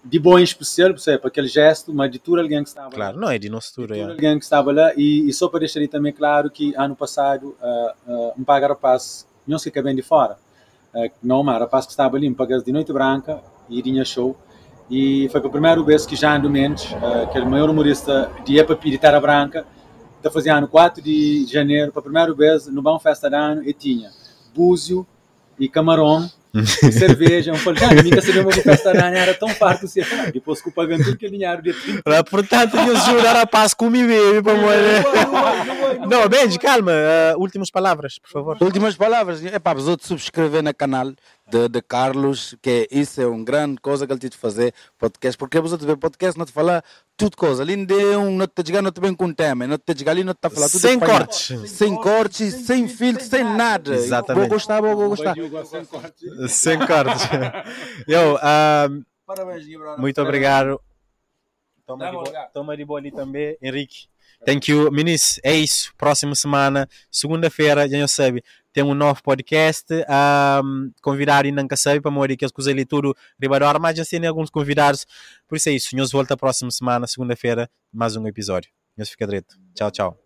[0.04, 3.22] de bom em especial, para aquele gesto, mas de tudo alguém que estava claro, lá.
[3.22, 4.02] não é de nosso tudo, é.
[4.02, 8.12] alguém que estava lá e, e só para deixar também claro que ano passado uh,
[8.12, 10.38] uh, um paga rapaz, não sei que vem de fora,
[10.94, 14.36] uh, não, mas rapaz que estava ali, um paga de noite branca e tinha show
[14.90, 18.58] e foi a primeira vez que Jean Mendes, uh, que é o maior humorista de
[18.58, 19.66] Epapi de Terra Branca,
[20.18, 23.74] está fazendo 4 de janeiro, para a primeira vez no Bom Festa de Ano e
[23.74, 24.12] tinha
[24.54, 25.08] búzio
[25.58, 26.30] e camarão
[26.92, 27.52] cerveja.
[27.52, 30.02] Eu falei, já, a minha cerveja uma festa era tão farto assim.
[30.34, 31.74] Depois com pagando tudo que dinheiro de
[32.30, 35.06] Portanto, Deus jurar a paz com me bebe, para morrer.
[36.08, 36.92] Não, Benji, calma.
[36.92, 38.58] Uh, últimas palavras, por favor.
[38.62, 39.44] Últimas palavras.
[39.46, 41.14] É para os outros subscrever no canal
[41.52, 45.38] de, de Carlos, que isso é uma grande coisa que ele tem de fazer, podcast,
[45.38, 46.82] porque você vê podcast, não te fala
[47.18, 50.14] tudo coisa, ali não, não te chegar, não te vem com tema, não te chegar
[50.14, 51.70] ali, não te fala tudo Sem cortes.
[51.70, 53.94] Sem cortes, sem filtro, sem nada.
[53.94, 54.48] Exatamente.
[54.48, 55.36] Vou gostar, vou, gostar.
[56.48, 57.22] Sem cortes.
[58.08, 59.66] Eu, um, Parabéns,
[59.98, 60.82] Muito obrigado.
[61.86, 64.08] Toma de, boa, toma de boa ali também, Henrique.
[64.46, 65.40] Thank you, Minis.
[65.44, 65.94] É isso.
[65.98, 69.86] Próxima semana, segunda-feira, já sabe, tem um novo podcast.
[70.64, 74.06] Um, convidar e nunca sabe para morrer que as coisas ali tudo ribador, mas já
[74.06, 75.06] tem alguns convidados.
[75.48, 75.96] Por isso é isso.
[75.96, 78.72] Nós volta próxima semana, segunda-feira, mais um episódio.
[78.98, 79.56] Nós fica direito.
[79.74, 80.21] Tchau, tchau.